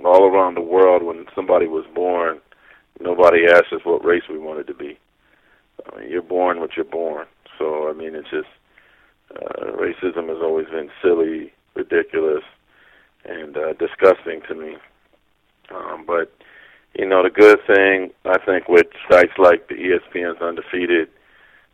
all 0.05 0.23
around 0.23 0.55
the 0.55 0.61
world, 0.61 1.03
when 1.03 1.25
somebody 1.35 1.67
was 1.67 1.85
born, 1.93 2.39
nobody 3.01 3.45
asked 3.47 3.73
us 3.73 3.81
what 3.83 4.05
race 4.05 4.23
we 4.29 4.37
wanted 4.37 4.67
to 4.67 4.73
be. 4.73 4.97
I 5.91 5.99
mean, 5.99 6.09
you're 6.09 6.21
born 6.21 6.59
what 6.59 6.75
you're 6.75 6.85
born. 6.85 7.25
So 7.57 7.89
I 7.89 7.93
mean, 7.93 8.15
it's 8.15 8.29
just 8.29 8.47
uh, 9.35 9.71
racism 9.73 10.29
has 10.29 10.41
always 10.41 10.67
been 10.67 10.89
silly, 11.01 11.51
ridiculous, 11.75 12.43
and 13.25 13.57
uh, 13.57 13.73
disgusting 13.73 14.41
to 14.47 14.55
me. 14.55 14.75
Um, 15.73 16.03
but 16.05 16.33
you 16.95 17.05
know, 17.05 17.23
the 17.23 17.29
good 17.29 17.59
thing 17.67 18.11
I 18.25 18.37
think 18.43 18.67
with 18.67 18.87
sites 19.09 19.33
like 19.37 19.67
the 19.67 19.75
ESPN's 19.75 20.41
Undefeated, 20.41 21.09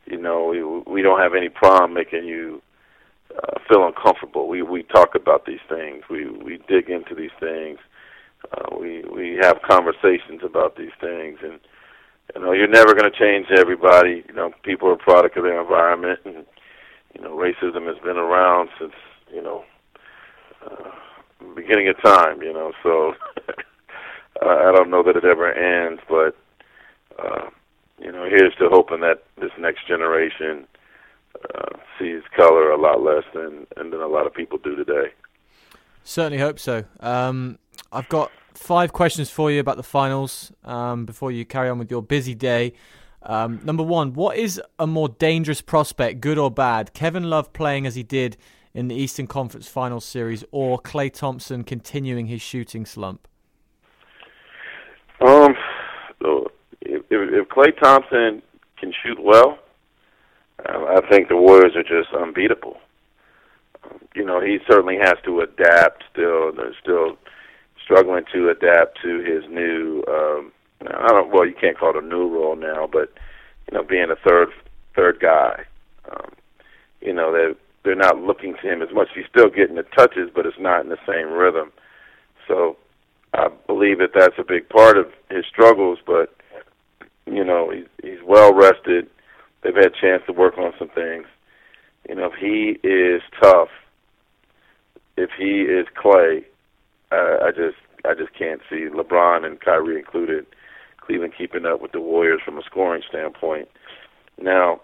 you 0.05 0.18
know, 0.18 0.45
we 0.45 0.63
we 0.91 1.01
don't 1.01 1.20
have 1.20 1.34
any 1.34 1.49
problem 1.49 1.93
making 1.93 2.26
you 2.26 2.61
uh, 3.36 3.59
feel 3.68 3.88
uncomfortable. 3.88 4.47
We 4.47 4.61
we 4.61 4.84
talk 4.84 5.16
about 5.16 5.45
these 5.45 5.63
things. 5.68 6.03
We 6.09 6.30
we 6.30 6.59
dig 6.68 6.89
into 6.89 7.16
these 7.16 7.36
things. 7.39 7.80
Uh, 8.51 8.76
we 8.80 9.03
we 9.03 9.39
have 9.41 9.61
conversations 9.68 10.41
about 10.43 10.76
these 10.78 10.93
things, 11.01 11.39
and 11.41 11.59
you 12.36 12.41
know, 12.41 12.51
you're 12.51 12.68
never 12.68 12.93
going 12.93 13.11
to 13.11 13.18
change 13.18 13.47
everybody. 13.57 14.24
You 14.28 14.36
know, 14.36 14.51
people 14.63 14.89
are 14.89 14.93
a 14.93 14.97
product 14.97 15.38
of 15.38 15.43
their 15.43 15.59
environment, 15.59 16.20
and 16.26 16.45
you 17.16 17.22
know, 17.22 17.32
racism 17.32 17.88
has 17.88 17.97
been 18.03 18.18
around 18.18 18.70
since 18.80 18.93
you 19.34 19.41
know 19.41 19.63
uh, 20.66 20.91
beginning 21.55 21.88
of 21.88 22.01
time. 22.03 22.41
You 22.41 22.53
know, 22.53 22.74
so. 22.84 23.13
I 24.41 24.71
don't 24.71 24.89
know 24.89 25.03
that 25.03 25.15
it 25.15 25.25
ever 25.25 25.51
ends, 25.51 26.01
but 26.09 26.36
uh, 27.17 27.49
you 27.99 28.11
know, 28.11 28.25
here's 28.29 28.53
to 28.55 28.69
hoping 28.69 29.01
that 29.01 29.23
this 29.39 29.51
next 29.57 29.88
generation 29.88 30.67
uh, 31.53 31.77
sees 31.99 32.21
color 32.36 32.71
a 32.71 32.77
lot 32.77 33.01
less 33.01 33.23
than 33.33 33.67
and 33.77 33.93
than 33.93 34.01
a 34.01 34.07
lot 34.07 34.27
of 34.27 34.33
people 34.33 34.57
do 34.57 34.75
today. 34.75 35.11
Certainly 36.03 36.39
hope 36.39 36.59
so. 36.59 36.83
Um, 36.99 37.57
I've 37.91 38.09
got 38.09 38.31
five 38.53 38.93
questions 38.93 39.29
for 39.29 39.51
you 39.51 39.59
about 39.59 39.77
the 39.77 39.83
finals 39.83 40.51
um, 40.63 41.05
before 41.05 41.31
you 41.31 41.45
carry 41.45 41.69
on 41.69 41.79
with 41.79 41.89
your 41.89 42.01
busy 42.01 42.36
day. 42.36 42.73
Um, 43.23 43.59
number 43.63 43.83
one, 43.83 44.13
what 44.13 44.38
is 44.38 44.61
a 44.77 44.86
more 44.86 45.09
dangerous 45.09 45.61
prospect, 45.61 46.21
good 46.21 46.38
or 46.38 46.51
bad? 46.51 46.93
Kevin 46.93 47.23
Love 47.29 47.53
playing 47.53 47.88
as 47.88 47.95
he 47.95 48.03
did 48.03 48.38
in 48.73 48.88
the 48.88 48.95
Eastern 48.95 49.25
Conference 49.25 49.67
Finals 49.67 50.05
series, 50.05 50.43
or 50.51 50.79
Klay 50.79 51.11
Thompson 51.11 51.63
continuing 51.63 52.27
his 52.27 52.41
shooting 52.41 52.86
slump? 52.86 53.27
Um, 55.22 55.55
so 56.22 56.51
if, 56.82 57.03
if 57.09 57.47
Klay 57.49 57.78
Thompson 57.80 58.41
can 58.80 58.93
shoot 59.03 59.22
well, 59.22 59.59
um, 60.70 60.86
I 60.88 61.01
think 61.09 61.30
the 61.30 61.38
Warriors 61.38 61.76
are 61.76 61.84
just 61.84 62.13
unbeatable. 62.13 62.78
Um, 63.84 63.99
you 64.16 64.26
know, 64.26 64.41
he 64.41 64.59
certainly 64.70 64.97
has 65.01 65.16
to 65.26 65.41
adapt. 65.41 66.03
Still, 66.11 66.51
they're 66.53 66.76
still 66.82 67.18
struggling 67.84 68.24
to 68.34 68.49
adapt 68.49 69.01
to 69.03 69.20
his 69.20 69.43
new. 69.49 70.03
Um, 70.07 70.51
I 70.88 71.07
don't. 71.07 71.32
Well, 71.32 71.45
you 71.45 71.55
can't 71.59 71.78
call 71.78 71.97
it 71.97 72.03
a 72.03 72.07
new 72.07 72.30
role 72.30 72.55
now, 72.55 72.88
but 72.91 73.13
you 73.68 73.78
know, 73.78 73.84
being 73.84 74.07
a 74.11 74.28
third 74.28 74.49
third 74.95 75.20
guy. 75.20 75.63
Um, 76.11 76.32
you 77.01 77.13
know, 77.13 77.32
they 77.32 77.57
they're 77.84 77.95
not 77.95 78.18
looking 78.18 78.55
to 78.61 78.72
him 78.72 78.82
as 78.82 78.93
much. 78.93 79.09
He's 79.13 79.26
still 79.30 79.49
getting 79.49 79.76
the 79.76 79.84
touches, 79.84 80.30
but 80.34 80.45
it's 80.45 80.59
not 80.59 80.82
in 80.82 80.89
the 80.89 80.97
same 81.07 81.32
rhythm. 81.32 81.72
So 82.47 82.78
I 83.36 83.49
believe 83.67 83.99
that 83.99 84.13
that's 84.13 84.38
a 84.38 84.43
big 84.43 84.69
part 84.69 84.97
of 84.97 85.07
his 85.29 85.45
struggles. 85.45 85.99
But 86.05 86.36
you 87.25 87.43
know, 87.43 87.69
he's 87.69 87.86
he's 88.01 88.23
well 88.25 88.53
rested. 88.53 89.09
They've 89.61 89.75
had 89.75 89.88
a 89.88 90.01
chance 90.01 90.23
to 90.27 90.33
work 90.33 90.57
on 90.57 90.73
some 90.77 90.89
things. 90.89 91.25
You 92.07 92.15
know, 92.15 92.31
if 92.31 92.39
he 92.39 92.79
is 92.88 93.21
tough, 93.41 93.69
if 95.17 95.31
he 95.38 95.61
is 95.61 95.88
Klay, 95.97 96.45
uh, 97.11 97.45
I 97.45 97.51
just 97.51 97.77
I 98.05 98.13
just 98.13 98.33
can't 98.38 98.61
see 98.69 98.88
LeBron 98.88 99.45
and 99.45 99.59
Kyrie 99.59 99.97
included, 99.97 100.45
Cleveland 101.01 101.33
keeping 101.38 101.65
up 101.65 101.81
with 101.81 101.91
the 101.91 102.01
Warriors 102.01 102.41
from 102.43 102.57
a 102.57 102.63
scoring 102.63 103.01
standpoint. 103.09 103.67
Now, 104.39 104.81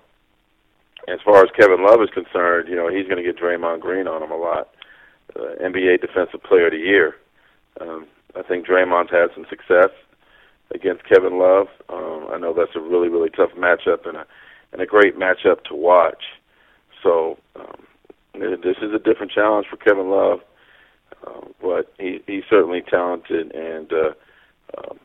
as 1.08 1.20
far 1.24 1.43
as 1.43 1.49
Kevin 1.58 1.86
Love 1.86 2.02
is 2.02 2.10
concerned, 2.10 2.68
you 2.70 2.76
know 2.76 2.89
he's 2.89 3.08
going 3.08 3.24
to 3.24 3.24
get 3.24 3.41
Draymond 3.41 3.82
Green 3.82 4.08
on 4.08 4.24
him 4.24 4.32
a 4.32 4.38
lot. 4.38 4.70
Uh, 5.36 5.56
NBA 5.64 6.02
Defensive 6.02 6.43
Player 6.43 6.68
of 6.68 6.74
the 6.74 6.78
Year. 6.80 7.16
Um, 7.80 8.08
I 8.36 8.42
think 8.44 8.66
Draymond's 8.66 9.12
had 9.12 9.30
some 9.36 9.46
success 9.50 9.90
against 10.74 11.08
Kevin 11.08 11.38
Love. 11.38 11.68
Um, 11.90 12.28
I 12.32 12.38
know 12.38 12.54
that's 12.54 12.76
a 12.76 12.80
really, 12.80 13.10
really 13.10 13.30
tough 13.30 13.52
matchup 13.58 14.08
and 14.08 14.18
a 14.18 14.26
and 14.74 14.82
a 14.82 14.86
great 14.86 15.18
matchup 15.18 15.64
to 15.66 15.76
watch. 15.76 16.24
So 17.04 17.38
um, 17.56 17.84
this 18.34 18.78
is 18.82 18.94
a 18.94 19.00
different 19.00 19.32
challenge 19.32 19.68
for 19.70 19.76
Kevin 19.76 20.10
Love, 20.10 20.40
uh, 21.28 21.42
but 21.62 21.94
he, 22.00 22.22
he's 22.26 22.44
certainly 22.50 22.82
talented, 22.82 23.54
and 23.54 23.92
uh, 23.92 24.14
um, 24.78 25.00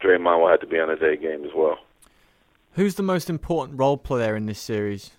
Draymond 0.00 0.40
will 0.40 0.48
have 0.48 0.60
to 0.60 0.66
be 0.66 0.78
on 0.78 0.88
his 0.88 1.00
A 1.02 1.16
game 1.16 1.44
as 1.44 1.50
well. 1.54 1.78
Who's 2.74 2.94
the 2.94 3.02
most 3.02 3.28
important 3.28 3.78
role 3.78 3.96
player 3.96 4.36
in 4.36 4.46
this 4.46 4.60
series? 4.60 5.10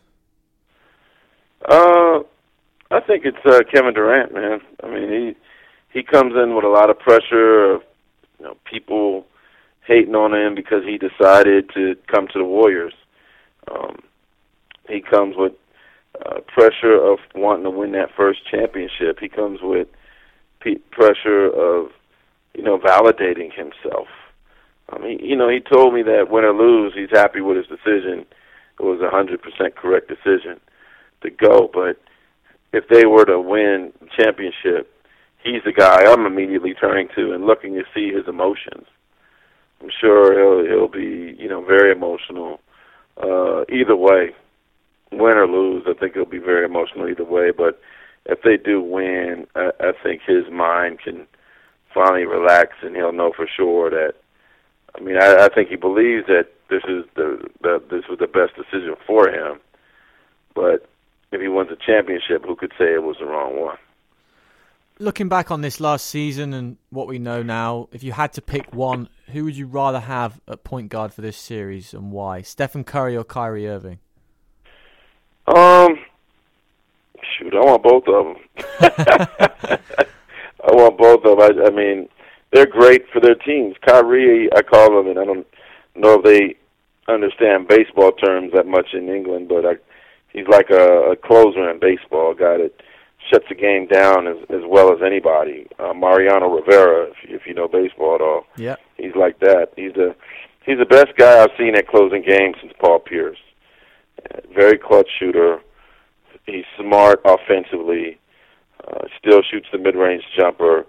Uh, 1.68 2.20
I 2.90 3.02
think 3.06 3.26
it's 3.26 3.46
uh, 3.46 3.60
Kevin 3.74 3.94
Durant, 3.94 4.34
man. 4.34 4.62
I 4.82 4.88
mean, 4.88 5.10
he 5.12 5.36
he 5.92 6.04
comes 6.04 6.34
in 6.36 6.56
with 6.56 6.66
a 6.66 6.70
lot 6.70 6.90
of 6.90 7.00
pressure 7.00 7.74
of 7.74 7.82
you 8.40 8.46
know 8.46 8.58
people 8.66 9.26
hating 9.86 10.16
on 10.16 10.34
him 10.34 10.56
because 10.56 10.84
he 10.86 10.98
decided 10.98 11.70
to 11.74 11.96
come 12.08 12.28
to 12.28 12.40
the 12.40 12.46
Warriors. 12.46 12.94
Um, 13.72 14.00
he 14.88 15.02
comes 15.02 15.36
with 15.36 15.54
uh, 16.26 16.40
pressure 16.42 16.96
of 16.96 17.20
wanting 17.36 17.64
to 17.64 17.70
win 17.70 17.92
that 17.94 18.10
first 18.16 18.40
championship. 18.50 19.20
He 19.20 19.30
comes 19.30 19.60
with 19.62 19.88
p- 20.60 20.82
pressure 20.92 21.48
of 21.48 21.92
you 22.54 22.64
know 22.64 22.78
validating 22.78 23.54
himself. 23.54 24.08
Um, 24.92 25.04
he, 25.04 25.20
you 25.22 25.36
know, 25.36 25.50
he 25.50 25.60
told 25.60 25.94
me 25.94 26.04
that 26.04 26.30
win 26.30 26.46
or 26.46 26.54
lose, 26.54 26.94
he's 26.96 27.12
happy 27.12 27.42
with 27.42 27.58
his 27.58 27.68
decision. 27.68 28.26
It 28.80 28.84
was 28.84 29.02
a 29.02 29.10
hundred 29.10 29.42
percent 29.42 29.76
correct 29.76 30.08
decision 30.08 30.60
to 31.22 31.30
go, 31.30 31.70
but 31.74 31.98
if 32.72 32.88
they 32.88 33.06
were 33.06 33.26
to 33.26 33.40
win 33.40 33.92
championship, 34.18 34.92
he's 35.44 35.64
the 35.66 35.72
guy 35.72 36.04
I'm 36.06 36.26
immediately 36.26 36.74
turning 36.74 37.08
to 37.16 37.34
and 37.34 37.46
looking 37.46 37.74
to 37.76 37.84
see 37.94 38.12
his 38.12 38.28
emotions. 38.28 38.86
I'm 39.82 39.90
sure 40.00 40.38
he'll 40.38 40.70
he'll 40.70 40.88
be 40.88 41.36
you 41.40 41.48
know 41.48 41.64
very 41.64 41.92
emotional 41.92 42.60
uh, 43.18 43.64
either 43.72 43.96
way, 43.96 44.32
win 45.12 45.38
or 45.38 45.48
lose. 45.48 45.84
I 45.88 45.94
think 45.94 46.14
he'll 46.14 46.26
be 46.26 46.40
very 46.40 46.66
emotional 46.66 47.10
either 47.10 47.24
way. 47.24 47.52
But 47.52 47.80
if 48.26 48.42
they 48.42 48.58
do 48.58 48.82
win, 48.82 49.48
I, 49.56 49.72
I 49.80 49.92
think 50.04 50.22
his 50.26 50.50
mind 50.52 51.00
can 51.00 51.28
finally 51.94 52.26
relax 52.26 52.74
and 52.82 52.96
he'll 52.96 53.14
know 53.14 53.32
for 53.36 53.48
sure 53.48 53.90
that. 53.90 54.14
I 54.96 55.02
mean, 55.02 55.18
I, 55.22 55.46
I 55.46 55.50
think 55.54 55.70
he 55.70 55.76
believes 55.76 56.26
that 56.28 56.48
this 56.70 56.82
is 56.88 57.06
the, 57.16 57.48
the 57.62 57.82
this 57.90 58.06
was 58.10 58.18
the 58.20 58.28
best 58.28 58.56
decision 58.56 58.96
for 59.06 59.30
him. 59.30 59.60
But 60.56 60.90
if 61.32 61.40
he 61.40 61.48
wins 61.48 61.70
a 61.72 61.76
championship, 61.76 62.44
who 62.44 62.56
could 62.56 62.74
say 62.78 62.94
it 62.94 63.04
was 63.04 63.18
the 63.20 63.26
wrong 63.26 63.60
one? 63.60 63.78
Looking 65.02 65.30
back 65.30 65.50
on 65.50 65.62
this 65.62 65.80
last 65.80 66.08
season 66.08 66.54
and 66.54 66.76
what 66.90 67.08
we 67.08 67.20
know 67.20 67.42
now, 67.42 67.88
if 67.94 68.04
you 68.04 68.12
had 68.12 68.34
to 68.34 68.42
pick 68.42 68.74
one, 68.74 69.08
who 69.28 69.46
would 69.46 69.56
you 69.56 69.66
rather 69.66 70.02
have 70.02 70.42
at 70.46 70.66
point 70.66 70.90
guard 70.90 71.14
for 71.14 71.22
this 71.22 71.38
series 71.38 71.94
and 71.94 72.12
why? 72.12 72.42
Stephen 72.42 72.84
Curry 72.84 73.16
or 73.16 73.24
Kyrie 73.24 73.66
Irving? 73.66 74.00
Um, 75.48 75.98
shoot, 77.24 77.54
I 77.54 77.62
want 77.62 77.82
both 77.82 78.04
of 78.08 78.26
them. 78.26 78.36
I 80.68 80.72
want 80.74 80.98
both 80.98 81.24
of 81.24 81.38
them. 81.38 81.64
I, 81.64 81.68
I 81.68 81.70
mean, 81.70 82.10
they're 82.52 82.66
great 82.66 83.06
for 83.14 83.22
their 83.22 83.36
teams. 83.36 83.78
Kyrie, 83.88 84.50
I 84.54 84.62
call 84.64 85.00
him, 85.00 85.08
and 85.08 85.18
I 85.18 85.24
don't 85.24 85.48
know 85.96 86.16
if 86.16 86.26
they 86.26 86.58
understand 87.08 87.70
baseball 87.70 88.12
terms 88.12 88.52
that 88.54 88.68
much 88.68 88.88
in 88.94 89.08
England, 89.08 89.48
but 89.48 89.66
I, 89.66 89.76
he's 90.34 90.48
like 90.50 90.70
a, 90.72 91.12
a 91.12 91.16
closer 91.16 91.70
in 91.70 91.80
baseball, 91.80 92.32
a 92.32 92.36
guy 92.36 92.58
that 92.58 92.74
shuts 93.30 93.46
the 93.50 93.56
game 93.56 93.88
down 93.88 94.28
as 94.28 94.38
as 94.50 94.62
well 94.68 94.92
as 94.94 95.00
anybody. 95.06 95.68
Uh, 95.78 95.94
Mariano 95.94 96.48
Rivera, 96.48 97.08
if, 97.08 97.18
if 97.24 97.42
you 97.46 97.54
know 97.54 97.68
baseball 97.68 98.16
at 98.16 98.22
all, 98.22 98.46
yeah, 98.58 98.76
he's 98.98 99.16
like 99.16 99.40
that. 99.40 99.70
He's 99.76 99.94
the 99.94 100.16
he's 100.66 100.80
the 100.80 100.86
best 100.86 101.16
guy 101.18 101.42
I've 101.42 101.52
seen 101.58 101.76
at 101.76 101.88
closing 101.88 102.24
games 102.24 102.56
since 102.62 102.74
Paul 102.80 103.00
Pierce. 103.00 103.38
Uh, 104.20 104.40
very 104.54 104.78
clutch 104.78 105.10
shooter. 105.20 105.60
He's 106.46 106.66
smart 106.80 107.22
offensively. 107.26 108.20
Uh, 108.88 109.06
still 109.20 109.42
shoots 109.44 109.68
the 109.72 109.78
mid-range 109.78 110.24
jumper. 110.38 110.86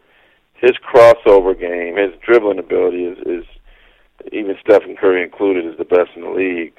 His 0.55 0.73
crossover 0.79 1.59
game, 1.59 1.97
his 1.97 2.13
dribbling 2.25 2.59
ability 2.59 3.05
is, 3.05 3.19
is 3.27 3.45
even 4.33 4.55
Stephen 4.61 4.97
Curry 4.97 5.23
included, 5.23 5.67
is 5.67 5.77
the 5.77 5.85
best 5.85 6.11
in 6.15 6.23
the 6.23 6.31
league. 6.31 6.73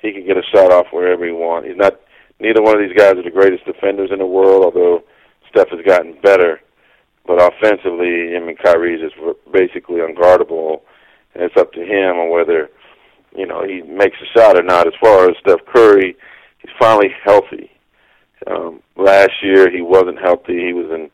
He 0.00 0.12
can 0.12 0.26
get 0.26 0.36
a 0.36 0.42
shot 0.54 0.70
off 0.72 0.86
wherever 0.92 1.24
he 1.24 1.32
wants. 1.32 1.68
He's 1.68 1.76
not 1.76 2.00
neither 2.40 2.62
one 2.62 2.80
of 2.80 2.80
these 2.80 2.96
guys 2.96 3.14
are 3.14 3.22
the 3.22 3.30
greatest 3.30 3.64
defenders 3.64 4.10
in 4.12 4.18
the 4.18 4.26
world, 4.26 4.64
although 4.64 5.04
Steph 5.50 5.68
has 5.70 5.84
gotten 5.86 6.16
better. 6.22 6.60
But 7.26 7.40
offensively, 7.40 8.36
I 8.36 8.40
mean, 8.40 8.56
Kyrie 8.56 9.00
is 9.00 9.12
basically 9.52 9.96
unguardable, 9.96 10.80
and 11.34 11.44
it's 11.44 11.56
up 11.56 11.72
to 11.72 11.80
him 11.80 12.16
on 12.16 12.30
whether 12.30 12.70
you 13.36 13.46
know 13.46 13.62
he 13.64 13.82
makes 13.82 14.16
a 14.20 14.38
shot 14.38 14.58
or 14.58 14.62
not. 14.62 14.86
As 14.86 14.94
far 15.00 15.30
as 15.30 15.36
Steph 15.40 15.64
Curry, 15.66 16.16
he's 16.58 16.72
finally 16.78 17.10
healthy. 17.22 17.70
Um, 18.46 18.82
last 18.96 19.32
year 19.42 19.70
he 19.70 19.82
wasn't 19.82 20.18
healthy. 20.18 20.66
He 20.66 20.72
was 20.72 20.90
in 20.90 21.10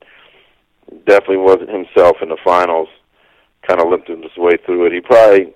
definitely 1.05 1.39
wasn't 1.39 1.69
himself 1.69 2.17
in 2.23 2.29
the 2.29 2.39
finals. 2.45 2.89
Kind 3.67 3.81
of 3.81 3.89
limped 3.89 4.09
his 4.09 4.37
way 4.37 4.57
through 4.65 4.87
it. 4.87 4.93
He 4.93 5.01
probably 5.01 5.53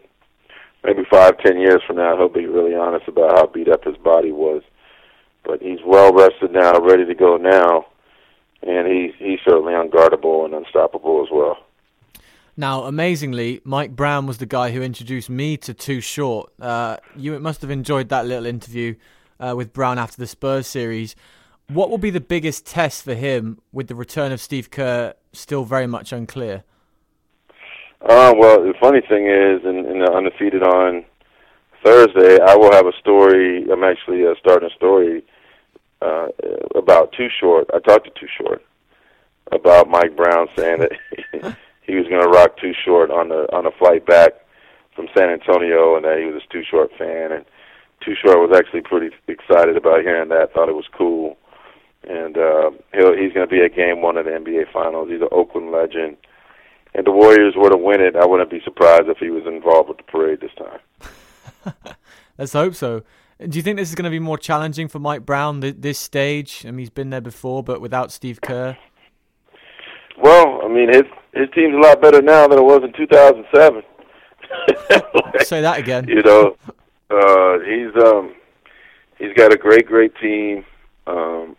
maybe 0.82 1.04
five, 1.10 1.38
ten 1.38 1.60
years 1.60 1.80
from 1.86 1.96
now 1.96 2.16
he'll 2.16 2.28
be 2.28 2.46
really 2.46 2.74
honest 2.74 3.06
about 3.06 3.36
how 3.36 3.46
beat 3.46 3.68
up 3.68 3.84
his 3.84 3.96
body 3.98 4.32
was 4.32 4.62
but 5.44 5.60
he's 5.60 5.80
well 5.84 6.12
rested 6.12 6.52
now, 6.52 6.78
ready 6.80 7.04
to 7.04 7.14
go 7.14 7.36
now, 7.36 7.86
and 8.62 8.86
he's 8.86 9.12
he's 9.18 9.40
certainly 9.44 9.72
unguardable 9.72 10.44
and 10.44 10.54
unstoppable 10.54 11.22
as 11.22 11.28
well. 11.32 11.58
Now, 12.56 12.82
amazingly, 12.82 13.60
Mike 13.64 13.96
Brown 13.96 14.26
was 14.26 14.38
the 14.38 14.46
guy 14.46 14.70
who 14.70 14.82
introduced 14.82 15.30
me 15.30 15.56
to 15.58 15.72
Too 15.72 16.00
Short. 16.00 16.52
Uh, 16.60 16.98
you 17.16 17.38
must 17.38 17.62
have 17.62 17.70
enjoyed 17.70 18.10
that 18.10 18.26
little 18.26 18.44
interview 18.44 18.96
uh, 19.38 19.54
with 19.56 19.72
Brown 19.72 19.98
after 19.98 20.18
the 20.18 20.26
Spurs 20.26 20.66
series. 20.66 21.16
What 21.68 21.88
will 21.88 21.98
be 21.98 22.10
the 22.10 22.20
biggest 22.20 22.66
test 22.66 23.04
for 23.04 23.14
him 23.14 23.62
with 23.72 23.86
the 23.86 23.94
return 23.94 24.32
of 24.32 24.40
Steve 24.40 24.70
Kerr 24.70 25.14
still 25.32 25.64
very 25.64 25.86
much 25.86 26.12
unclear? 26.12 26.64
Uh, 28.02 28.34
well, 28.36 28.62
the 28.62 28.74
funny 28.80 29.00
thing 29.00 29.26
is, 29.26 29.64
in, 29.64 29.86
in 29.86 30.00
the 30.00 30.12
undefeated 30.12 30.62
on 30.62 31.04
Thursday, 31.84 32.38
I 32.42 32.56
will 32.56 32.72
have 32.72 32.86
a 32.86 32.92
story. 32.98 33.64
I'm 33.70 33.84
actually 33.84 34.26
uh, 34.26 34.34
starting 34.38 34.68
a 34.70 34.74
story 34.74 35.22
uh, 36.02 36.28
about 36.74 37.12
Too 37.12 37.28
Short. 37.40 37.68
I 37.74 37.78
talked 37.80 38.06
to 38.06 38.20
Too 38.20 38.30
Short 38.40 38.62
about 39.52 39.88
Mike 39.88 40.16
Brown 40.16 40.48
saying 40.56 40.80
that 40.80 41.56
he 41.82 41.94
was 41.94 42.06
going 42.08 42.22
to 42.22 42.28
rock 42.28 42.56
Too 42.58 42.72
Short 42.84 43.10
on 43.10 43.28
the 43.28 43.46
on 43.54 43.66
a 43.66 43.70
flight 43.72 44.06
back 44.06 44.32
from 44.94 45.08
San 45.16 45.30
Antonio, 45.30 45.96
and 45.96 46.04
that 46.04 46.18
he 46.18 46.24
was 46.24 46.42
a 46.42 46.52
Too 46.52 46.62
Short 46.68 46.90
fan. 46.98 47.32
And 47.32 47.44
Too 48.04 48.14
Short 48.14 48.38
was 48.38 48.56
actually 48.56 48.82
pretty 48.82 49.14
excited 49.28 49.76
about 49.76 50.02
hearing 50.02 50.28
that. 50.30 50.52
Thought 50.52 50.68
it 50.68 50.76
was 50.76 50.88
cool. 50.96 51.36
And 52.08 52.38
uh, 52.38 52.70
he'll, 52.94 53.16
he's 53.16 53.32
going 53.32 53.46
to 53.46 53.54
be 53.54 53.62
at 53.62 53.74
Game 53.74 54.00
One 54.00 54.16
of 54.16 54.24
the 54.24 54.30
NBA 54.30 54.72
Finals. 54.72 55.10
He's 55.10 55.20
an 55.20 55.28
Oakland 55.32 55.70
legend. 55.70 56.16
And 56.94 57.06
the 57.06 57.12
Warriors 57.12 57.54
were 57.56 57.70
to 57.70 57.76
win 57.76 58.00
it. 58.00 58.16
I 58.16 58.26
wouldn't 58.26 58.50
be 58.50 58.60
surprised 58.64 59.08
if 59.08 59.18
he 59.18 59.30
was 59.30 59.46
involved 59.46 59.88
with 59.88 59.98
the 59.98 60.04
parade 60.04 60.40
this 60.40 60.50
time. 60.56 61.94
Let's 62.38 62.52
hope 62.52 62.74
so. 62.74 63.02
Do 63.48 63.56
you 63.56 63.62
think 63.62 63.78
this 63.78 63.88
is 63.88 63.94
going 63.94 64.04
to 64.04 64.10
be 64.10 64.18
more 64.18 64.36
challenging 64.36 64.88
for 64.88 64.98
Mike 64.98 65.24
Brown 65.24 65.60
this 65.60 65.98
stage? 65.98 66.64
I 66.66 66.70
mean, 66.70 66.80
he's 66.80 66.90
been 66.90 67.08
there 67.08 67.22
before, 67.22 67.62
but 67.62 67.80
without 67.80 68.12
Steve 68.12 68.42
Kerr. 68.42 68.76
Well, 70.20 70.60
I 70.62 70.68
mean, 70.68 70.88
his 70.92 71.04
his 71.32 71.48
team's 71.54 71.74
a 71.74 71.78
lot 71.78 72.02
better 72.02 72.20
now 72.20 72.46
than 72.48 72.58
it 72.58 72.62
was 72.62 72.82
in 72.82 72.92
2007. 72.92 73.82
Say 75.44 75.62
that 75.62 75.78
again. 75.78 76.06
You 76.06 76.22
know, 76.22 76.56
uh, 77.08 77.58
he's 77.60 78.04
um, 78.04 78.34
he's 79.18 79.32
got 79.34 79.54
a 79.54 79.56
great, 79.56 79.86
great 79.86 80.12
team, 80.16 80.64
um, 81.06 81.56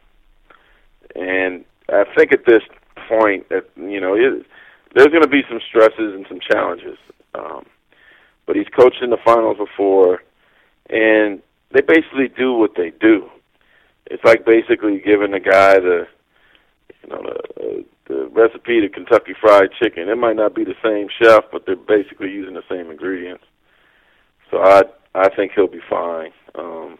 and 1.15 1.65
I 1.89 2.03
think 2.15 2.31
at 2.31 2.45
this 2.45 2.61
point, 3.07 3.49
that 3.49 3.67
you 3.75 3.99
know, 3.99 4.13
it, 4.13 4.45
there's 4.93 5.07
going 5.07 5.23
to 5.23 5.27
be 5.27 5.41
some 5.49 5.59
stresses 5.67 6.13
and 6.13 6.27
some 6.29 6.39
challenges. 6.39 6.97
Um, 7.33 7.65
but 8.45 8.55
he's 8.55 8.67
coached 8.67 9.01
in 9.01 9.09
the 9.09 9.17
finals 9.25 9.57
before, 9.57 10.21
and 10.89 11.41
they 11.73 11.81
basically 11.81 12.27
do 12.27 12.53
what 12.53 12.75
they 12.75 12.91
do. 12.99 13.29
It's 14.07 14.23
like 14.23 14.45
basically 14.45 14.99
giving 14.99 15.33
a 15.33 15.39
guy 15.39 15.79
the, 15.79 16.07
you 17.03 17.09
know, 17.09 17.21
the, 17.55 17.85
the 18.07 18.27
recipe 18.27 18.81
to 18.81 18.89
Kentucky 18.89 19.33
Fried 19.39 19.71
Chicken. 19.81 20.09
It 20.09 20.17
might 20.17 20.35
not 20.35 20.53
be 20.53 20.63
the 20.63 20.75
same 20.83 21.07
chef, 21.21 21.45
but 21.51 21.65
they're 21.65 21.75
basically 21.75 22.31
using 22.31 22.55
the 22.55 22.63
same 22.69 22.91
ingredients. 22.91 23.45
So 24.49 24.61
I 24.61 24.83
I 25.13 25.29
think 25.29 25.53
he'll 25.53 25.67
be 25.67 25.81
fine. 25.89 26.31
Um, 26.55 26.97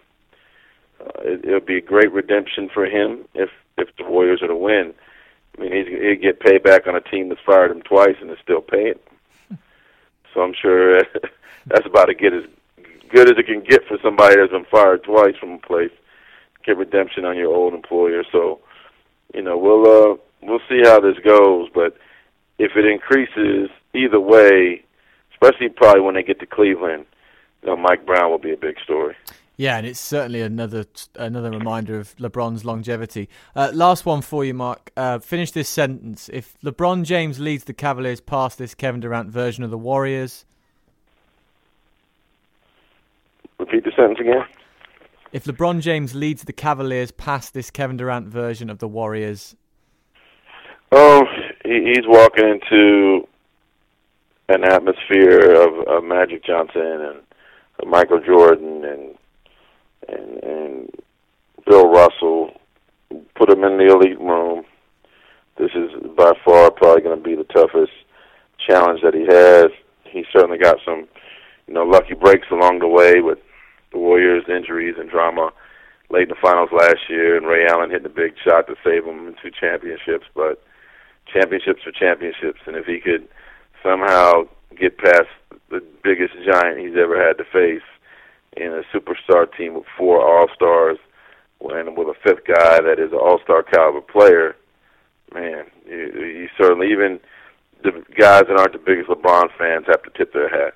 uh, 0.99 1.21
it, 1.23 1.45
it'll 1.45 1.59
be 1.59 1.77
a 1.77 1.81
great 1.81 2.11
redemption 2.11 2.69
for 2.73 2.85
him 2.85 3.25
if 3.33 3.49
if 3.77 3.89
the 3.97 4.05
Warriors 4.05 4.41
are 4.41 4.47
to 4.47 4.55
win. 4.55 4.93
I 5.57 5.61
mean, 5.61 5.71
he's, 5.73 5.87
he'd 5.87 6.21
get 6.21 6.39
payback 6.39 6.87
on 6.87 6.95
a 6.95 7.01
team 7.01 7.29
that's 7.29 7.41
fired 7.45 7.71
him 7.71 7.81
twice 7.81 8.15
and 8.21 8.29
is 8.31 8.37
still 8.43 8.61
paying. 8.61 8.99
So 10.33 10.39
I'm 10.39 10.53
sure 10.53 11.01
that's 11.67 11.85
about 11.85 12.05
to 12.05 12.13
get 12.13 12.31
as 12.31 12.45
good 13.13 13.29
as 13.29 13.37
it 13.37 13.45
can 13.45 13.63
get 13.63 13.85
for 13.87 13.97
somebody 14.03 14.35
that's 14.35 14.51
been 14.51 14.65
fired 14.71 15.03
twice 15.03 15.35
from 15.39 15.51
a 15.51 15.57
place. 15.59 15.91
Get 16.65 16.77
redemption 16.77 17.25
on 17.25 17.37
your 17.37 17.53
old 17.53 17.73
employer. 17.73 18.23
So, 18.31 18.59
you 19.33 19.41
know, 19.41 19.57
we'll 19.57 19.85
uh, 19.85 20.15
we'll 20.41 20.59
see 20.69 20.81
how 20.83 20.99
this 20.99 21.17
goes. 21.25 21.69
But 21.73 21.97
if 22.59 22.71
it 22.75 22.85
increases 22.85 23.69
either 23.93 24.19
way, 24.19 24.83
especially 25.33 25.69
probably 25.69 26.01
when 26.01 26.15
they 26.15 26.23
get 26.23 26.39
to 26.39 26.45
Cleveland, 26.45 27.05
you 27.61 27.69
know, 27.69 27.77
Mike 27.77 28.05
Brown 28.05 28.29
will 28.29 28.37
be 28.37 28.53
a 28.53 28.57
big 28.57 28.75
story. 28.83 29.15
Yeah, 29.57 29.77
and 29.77 29.85
it's 29.85 29.99
certainly 29.99 30.41
another 30.41 30.85
another 31.15 31.51
reminder 31.51 31.99
of 31.99 32.15
LeBron's 32.17 32.65
longevity. 32.65 33.29
Uh, 33.55 33.71
last 33.73 34.05
one 34.05 34.21
for 34.21 34.43
you, 34.43 34.53
Marc. 34.53 34.91
Uh, 34.97 35.19
finish 35.19 35.51
this 35.51 35.69
sentence. 35.69 36.29
If 36.33 36.57
LeBron 36.61 37.03
James 37.03 37.39
leads 37.39 37.65
the 37.65 37.73
Cavaliers 37.73 38.21
past 38.21 38.57
this 38.57 38.73
Kevin 38.73 39.01
Durant 39.01 39.29
version 39.29 39.63
of 39.63 39.69
the 39.69 39.77
Warriors. 39.77 40.45
Repeat 43.71 43.85
the 43.85 43.91
sentence 43.95 44.19
again. 44.19 44.43
If 45.31 45.45
LeBron 45.45 45.79
James 45.79 46.13
leads 46.13 46.43
the 46.43 46.51
Cavaliers 46.51 47.11
past 47.11 47.53
this 47.53 47.71
Kevin 47.71 47.95
Durant 47.95 48.27
version 48.27 48.69
of 48.69 48.79
the 48.79 48.87
Warriors. 48.87 49.55
Oh, 50.91 51.23
he's 51.63 52.05
walking 52.05 52.49
into 52.49 53.25
an 54.49 54.65
atmosphere 54.65 55.53
of, 55.53 55.87
of 55.87 56.03
Magic 56.03 56.43
Johnson 56.43 56.81
and 56.81 57.89
Michael 57.89 58.19
Jordan 58.19 58.83
and 58.83 59.15
and 60.09 60.43
and 60.43 60.89
Bill 61.65 61.89
Russell, 61.89 62.51
put 63.35 63.49
him 63.49 63.63
in 63.63 63.77
the 63.77 63.85
elite 63.85 64.19
room. 64.19 64.65
This 65.57 65.71
is 65.75 65.91
by 66.17 66.33
far 66.43 66.71
probably 66.71 67.03
going 67.03 67.17
to 67.17 67.23
be 67.23 67.35
the 67.35 67.45
toughest 67.45 67.93
challenge 68.67 68.99
that 69.01 69.13
he 69.13 69.25
has. 69.29 69.67
He 70.03 70.25
certainly 70.35 70.57
got 70.57 70.77
some, 70.83 71.07
you 71.67 71.73
know, 71.73 71.83
lucky 71.83 72.15
breaks 72.15 72.47
along 72.51 72.79
the 72.79 72.87
way 72.87 73.21
with 73.21 73.37
the 73.91 73.97
Warriors' 73.97 74.45
injuries 74.47 74.95
and 74.97 75.09
drama 75.09 75.51
late 76.09 76.23
in 76.23 76.29
the 76.29 76.35
finals 76.41 76.69
last 76.71 77.09
year, 77.09 77.37
and 77.37 77.47
Ray 77.47 77.65
Allen 77.67 77.89
hitting 77.89 78.05
a 78.05 78.09
big 78.09 78.33
shot 78.43 78.67
to 78.67 78.75
save 78.83 79.05
them 79.05 79.27
in 79.27 79.35
two 79.41 79.51
championships. 79.51 80.25
But 80.35 80.61
championships 81.31 81.81
are 81.85 81.91
championships, 81.91 82.59
and 82.65 82.75
if 82.75 82.85
he 82.85 82.99
could 82.99 83.27
somehow 83.83 84.43
get 84.77 84.97
past 84.97 85.29
the 85.69 85.83
biggest 86.03 86.33
giant 86.45 86.79
he's 86.79 86.97
ever 86.97 87.15
had 87.15 87.37
to 87.37 87.45
face 87.45 87.85
in 88.57 88.73
a 88.73 88.83
superstar 88.95 89.47
team 89.55 89.75
with 89.75 89.85
four 89.97 90.19
All 90.19 90.47
Stars, 90.53 90.97
and 91.61 91.95
with 91.95 92.07
a 92.07 92.15
fifth 92.23 92.45
guy 92.45 92.81
that 92.81 92.99
is 92.99 93.11
an 93.11 93.19
All 93.19 93.39
Star 93.43 93.63
caliber 93.63 94.01
player, 94.01 94.55
man, 95.33 95.65
you, 95.87 95.97
you 95.97 96.49
certainly 96.57 96.91
even 96.91 97.19
the 97.83 97.91
guys 98.17 98.43
that 98.47 98.59
aren't 98.59 98.73
the 98.73 98.79
biggest 98.79 99.09
LeBron 99.09 99.49
fans 99.57 99.85
have 99.87 100.03
to 100.03 100.09
tip 100.15 100.33
their 100.33 100.49
hat. 100.49 100.73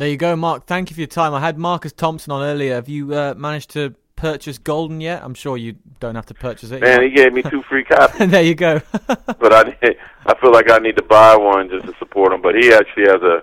There 0.00 0.08
you 0.08 0.16
go, 0.16 0.34
Marc. 0.34 0.64
Thank 0.64 0.88
you 0.88 0.94
for 0.94 1.00
your 1.02 1.08
time. 1.08 1.34
I 1.34 1.40
had 1.40 1.58
Marcus 1.58 1.92
Thompson 1.92 2.32
on 2.32 2.42
earlier. 2.42 2.76
Have 2.76 2.88
you 2.88 3.12
uh, 3.12 3.34
managed 3.36 3.68
to 3.72 3.94
purchase 4.16 4.56
Golden 4.56 4.98
yet? 4.98 5.22
I'm 5.22 5.34
sure 5.34 5.58
you 5.58 5.76
don't 5.98 6.14
have 6.14 6.24
to 6.26 6.34
purchase 6.34 6.70
it. 6.70 6.80
Man, 6.80 7.02
he 7.02 7.10
gave 7.10 7.34
me 7.34 7.42
two 7.42 7.62
free 7.64 7.84
copies. 7.84 8.30
there 8.30 8.42
you 8.42 8.54
go. 8.54 8.80
but 9.06 9.52
I, 9.52 9.76
I 10.24 10.40
feel 10.40 10.52
like 10.52 10.70
I 10.70 10.78
need 10.78 10.96
to 10.96 11.02
buy 11.02 11.36
one 11.36 11.68
just 11.68 11.84
to 11.84 11.94
support 11.98 12.32
him. 12.32 12.40
But 12.40 12.54
he 12.54 12.72
actually 12.72 13.08
has 13.08 13.20
a 13.20 13.42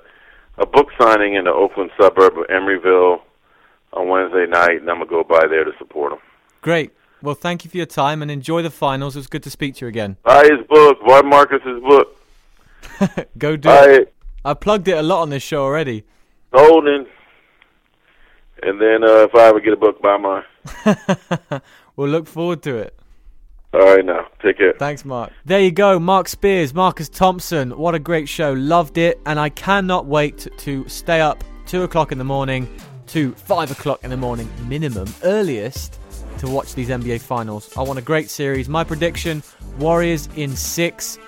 a 0.58 0.66
book 0.66 0.88
signing 1.00 1.36
in 1.36 1.44
the 1.44 1.52
Oakland 1.52 1.92
suburb 1.96 2.36
of 2.36 2.48
Emeryville 2.48 3.22
on 3.94 4.08
Wednesday 4.08 4.48
night, 4.48 4.82
and 4.82 4.90
I'm 4.90 4.98
gonna 4.98 5.06
go 5.06 5.24
by 5.24 5.46
there 5.48 5.64
to 5.64 5.74
support 5.78 6.14
him. 6.14 6.20
Great. 6.62 6.92
Well, 7.22 7.36
thank 7.36 7.66
you 7.66 7.70
for 7.70 7.78
your 7.78 7.86
time 7.86 8.24
and 8.24 8.32
enjoy 8.32 8.64
the 8.64 8.72
finals. 8.72 9.16
It 9.16 9.20
was 9.20 9.28
good 9.28 9.44
to 9.44 9.52
speak 9.52 9.76
to 9.76 9.86
you 9.86 9.90
again. 9.90 10.18
Buy 10.24 10.42
his 10.46 10.66
book. 10.68 10.98
Buy 11.06 11.22
Marcus's 11.22 11.84
book. 11.84 12.20
go 13.38 13.56
do 13.56 13.70
buy 13.70 13.90
it. 13.90 14.02
it. 14.02 14.14
I 14.44 14.56
plugged 14.56 14.88
it 14.88 14.98
a 14.98 15.04
lot 15.04 15.22
on 15.22 15.30
this 15.30 15.44
show 15.44 15.62
already. 15.62 16.04
Golden. 16.52 17.06
And 18.64 18.82
then 18.82 19.04
uh, 19.04 19.24
if 19.24 19.36
I 19.36 19.48
ever 19.48 19.60
get 19.60 19.74
a 19.74 19.78
book, 19.78 20.02
buy 20.02 20.18
mine. 20.18 21.62
we'll 21.96 22.10
look 22.10 22.28
forward 22.28 22.64
to 22.64 22.78
it. 22.78 22.98
All 23.74 23.82
right, 23.82 24.04
now. 24.04 24.28
Take 24.42 24.58
care. 24.58 24.74
Thanks, 24.80 25.06
Marc. 25.06 25.32
There 25.46 25.60
you 25.60 25.72
go. 25.72 26.00
Marc 26.00 26.28
Spears, 26.28 26.74
Marcus 26.74 27.10
Thompson. 27.10 27.78
What 27.78 27.94
a 27.94 28.00
great 28.00 28.28
show. 28.28 28.54
Loved 28.54 28.98
it. 28.98 29.20
And 29.26 29.40
I 29.40 29.50
cannot 29.50 30.06
wait 30.06 30.48
to 30.58 30.88
stay 30.88 31.22
up 31.22 31.44
2 31.68 31.84
o'clock 31.84 32.12
in 32.12 32.18
the 32.18 32.24
morning 32.24 32.68
to 33.08 33.34
5 33.34 33.72
o'clock 33.72 34.04
in 34.04 34.10
the 34.10 34.18
morning, 34.18 34.50
minimum, 34.68 35.08
earliest, 35.24 36.00
to 36.40 36.48
watch 36.48 36.76
these 36.76 36.90
NBA 36.90 37.22
finals. 37.22 37.76
I 37.78 37.82
want 37.82 38.00
a 38.00 38.02
great 38.02 38.30
series. 38.30 38.70
My 38.70 38.84
prediction 38.84 39.44
Warriors 39.80 40.28
in 40.36 40.56
six. 40.56 41.20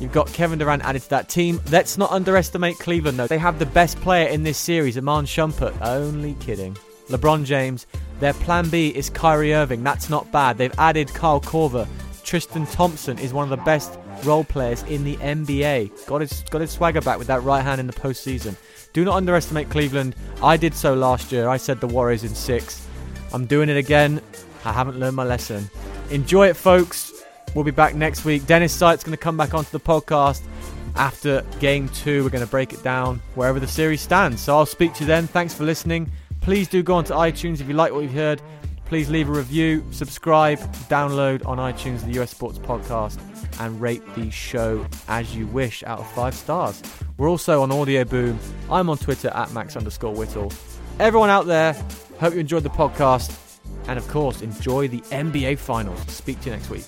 You've 0.00 0.12
got 0.12 0.32
Kevin 0.32 0.58
Durant 0.58 0.82
added 0.82 1.02
to 1.02 1.10
that 1.10 1.28
team. 1.28 1.60
Let's 1.70 1.98
not 1.98 2.10
underestimate 2.10 2.78
Cleveland, 2.78 3.18
though. 3.18 3.26
They 3.26 3.38
have 3.38 3.58
the 3.58 3.66
best 3.66 4.00
player 4.00 4.28
in 4.28 4.42
this 4.42 4.56
series, 4.56 4.96
Iman 4.96 5.26
Shumpert. 5.26 5.76
Only 5.82 6.34
kidding. 6.40 6.76
LeBron 7.08 7.44
James. 7.44 7.86
Their 8.18 8.32
plan 8.32 8.68
B 8.70 8.88
is 8.88 9.10
Kyrie 9.10 9.54
Irving. 9.54 9.84
That's 9.84 10.08
not 10.08 10.30
bad. 10.32 10.56
They've 10.56 10.74
added 10.78 11.12
Kyle 11.12 11.40
Korver. 11.40 11.86
Tristan 12.24 12.66
Thompson 12.66 13.18
is 13.18 13.34
one 13.34 13.44
of 13.44 13.50
the 13.50 13.64
best 13.64 13.98
role 14.24 14.44
players 14.44 14.82
in 14.84 15.04
the 15.04 15.16
NBA. 15.16 16.06
Got 16.06 16.22
his, 16.22 16.44
got 16.50 16.60
his 16.60 16.70
swagger 16.70 17.00
back 17.00 17.18
with 17.18 17.26
that 17.26 17.42
right 17.42 17.62
hand 17.62 17.80
in 17.80 17.86
the 17.86 17.92
postseason. 17.92 18.56
Do 18.92 19.04
not 19.04 19.16
underestimate 19.16 19.68
Cleveland. 19.68 20.16
I 20.42 20.56
did 20.56 20.74
so 20.74 20.94
last 20.94 21.30
year. 21.30 21.48
I 21.48 21.56
said 21.56 21.80
the 21.80 21.86
Warriors 21.86 22.24
in 22.24 22.34
six. 22.34 22.86
I'm 23.32 23.46
doing 23.46 23.68
it 23.68 23.76
again. 23.76 24.20
I 24.64 24.72
haven't 24.72 24.98
learned 24.98 25.16
my 25.16 25.24
lesson. 25.24 25.70
Enjoy 26.10 26.48
it, 26.48 26.56
folks. 26.56 27.19
We'll 27.54 27.64
be 27.64 27.70
back 27.70 27.94
next 27.94 28.24
week. 28.24 28.46
Dennis 28.46 28.72
Sight's 28.72 29.02
going 29.02 29.16
to 29.16 29.22
come 29.22 29.36
back 29.36 29.54
onto 29.54 29.70
the 29.70 29.80
podcast 29.80 30.42
after 30.96 31.44
game 31.58 31.88
two. 31.88 32.22
We're 32.22 32.30
going 32.30 32.44
to 32.44 32.50
break 32.50 32.72
it 32.72 32.82
down 32.82 33.20
wherever 33.34 33.58
the 33.58 33.68
series 33.68 34.00
stands. 34.00 34.40
So 34.40 34.56
I'll 34.56 34.66
speak 34.66 34.94
to 34.94 35.00
you 35.00 35.06
then. 35.06 35.26
Thanks 35.26 35.54
for 35.54 35.64
listening. 35.64 36.10
Please 36.40 36.68
do 36.68 36.82
go 36.82 36.94
onto 36.94 37.12
iTunes 37.12 37.60
if 37.60 37.68
you 37.68 37.74
like 37.74 37.92
what 37.92 38.00
you've 38.00 38.12
heard. 38.12 38.40
Please 38.86 39.08
leave 39.08 39.28
a 39.28 39.32
review, 39.32 39.84
subscribe, 39.92 40.58
download 40.88 41.46
on 41.46 41.58
iTunes 41.58 42.04
the 42.04 42.20
US 42.20 42.30
Sports 42.30 42.58
Podcast, 42.58 43.20
and 43.60 43.80
rate 43.80 44.02
the 44.16 44.30
show 44.30 44.84
as 45.06 45.36
you 45.36 45.46
wish 45.46 45.84
out 45.84 46.00
of 46.00 46.10
five 46.12 46.34
stars. 46.34 46.82
We're 47.16 47.28
also 47.28 47.62
on 47.62 47.70
Audio 47.70 48.04
Boom. 48.04 48.38
I'm 48.68 48.90
on 48.90 48.98
Twitter 48.98 49.28
at 49.28 49.52
Max 49.52 49.76
underscore 49.76 50.12
Whittle. 50.12 50.52
Everyone 50.98 51.30
out 51.30 51.46
there, 51.46 51.74
hope 52.18 52.34
you 52.34 52.40
enjoyed 52.40 52.64
the 52.64 52.70
podcast. 52.70 53.36
And 53.86 53.98
of 53.98 54.06
course, 54.08 54.42
enjoy 54.42 54.88
the 54.88 55.00
NBA 55.02 55.58
Finals. 55.58 56.00
Speak 56.08 56.40
to 56.40 56.50
you 56.50 56.56
next 56.56 56.68
week. 56.70 56.86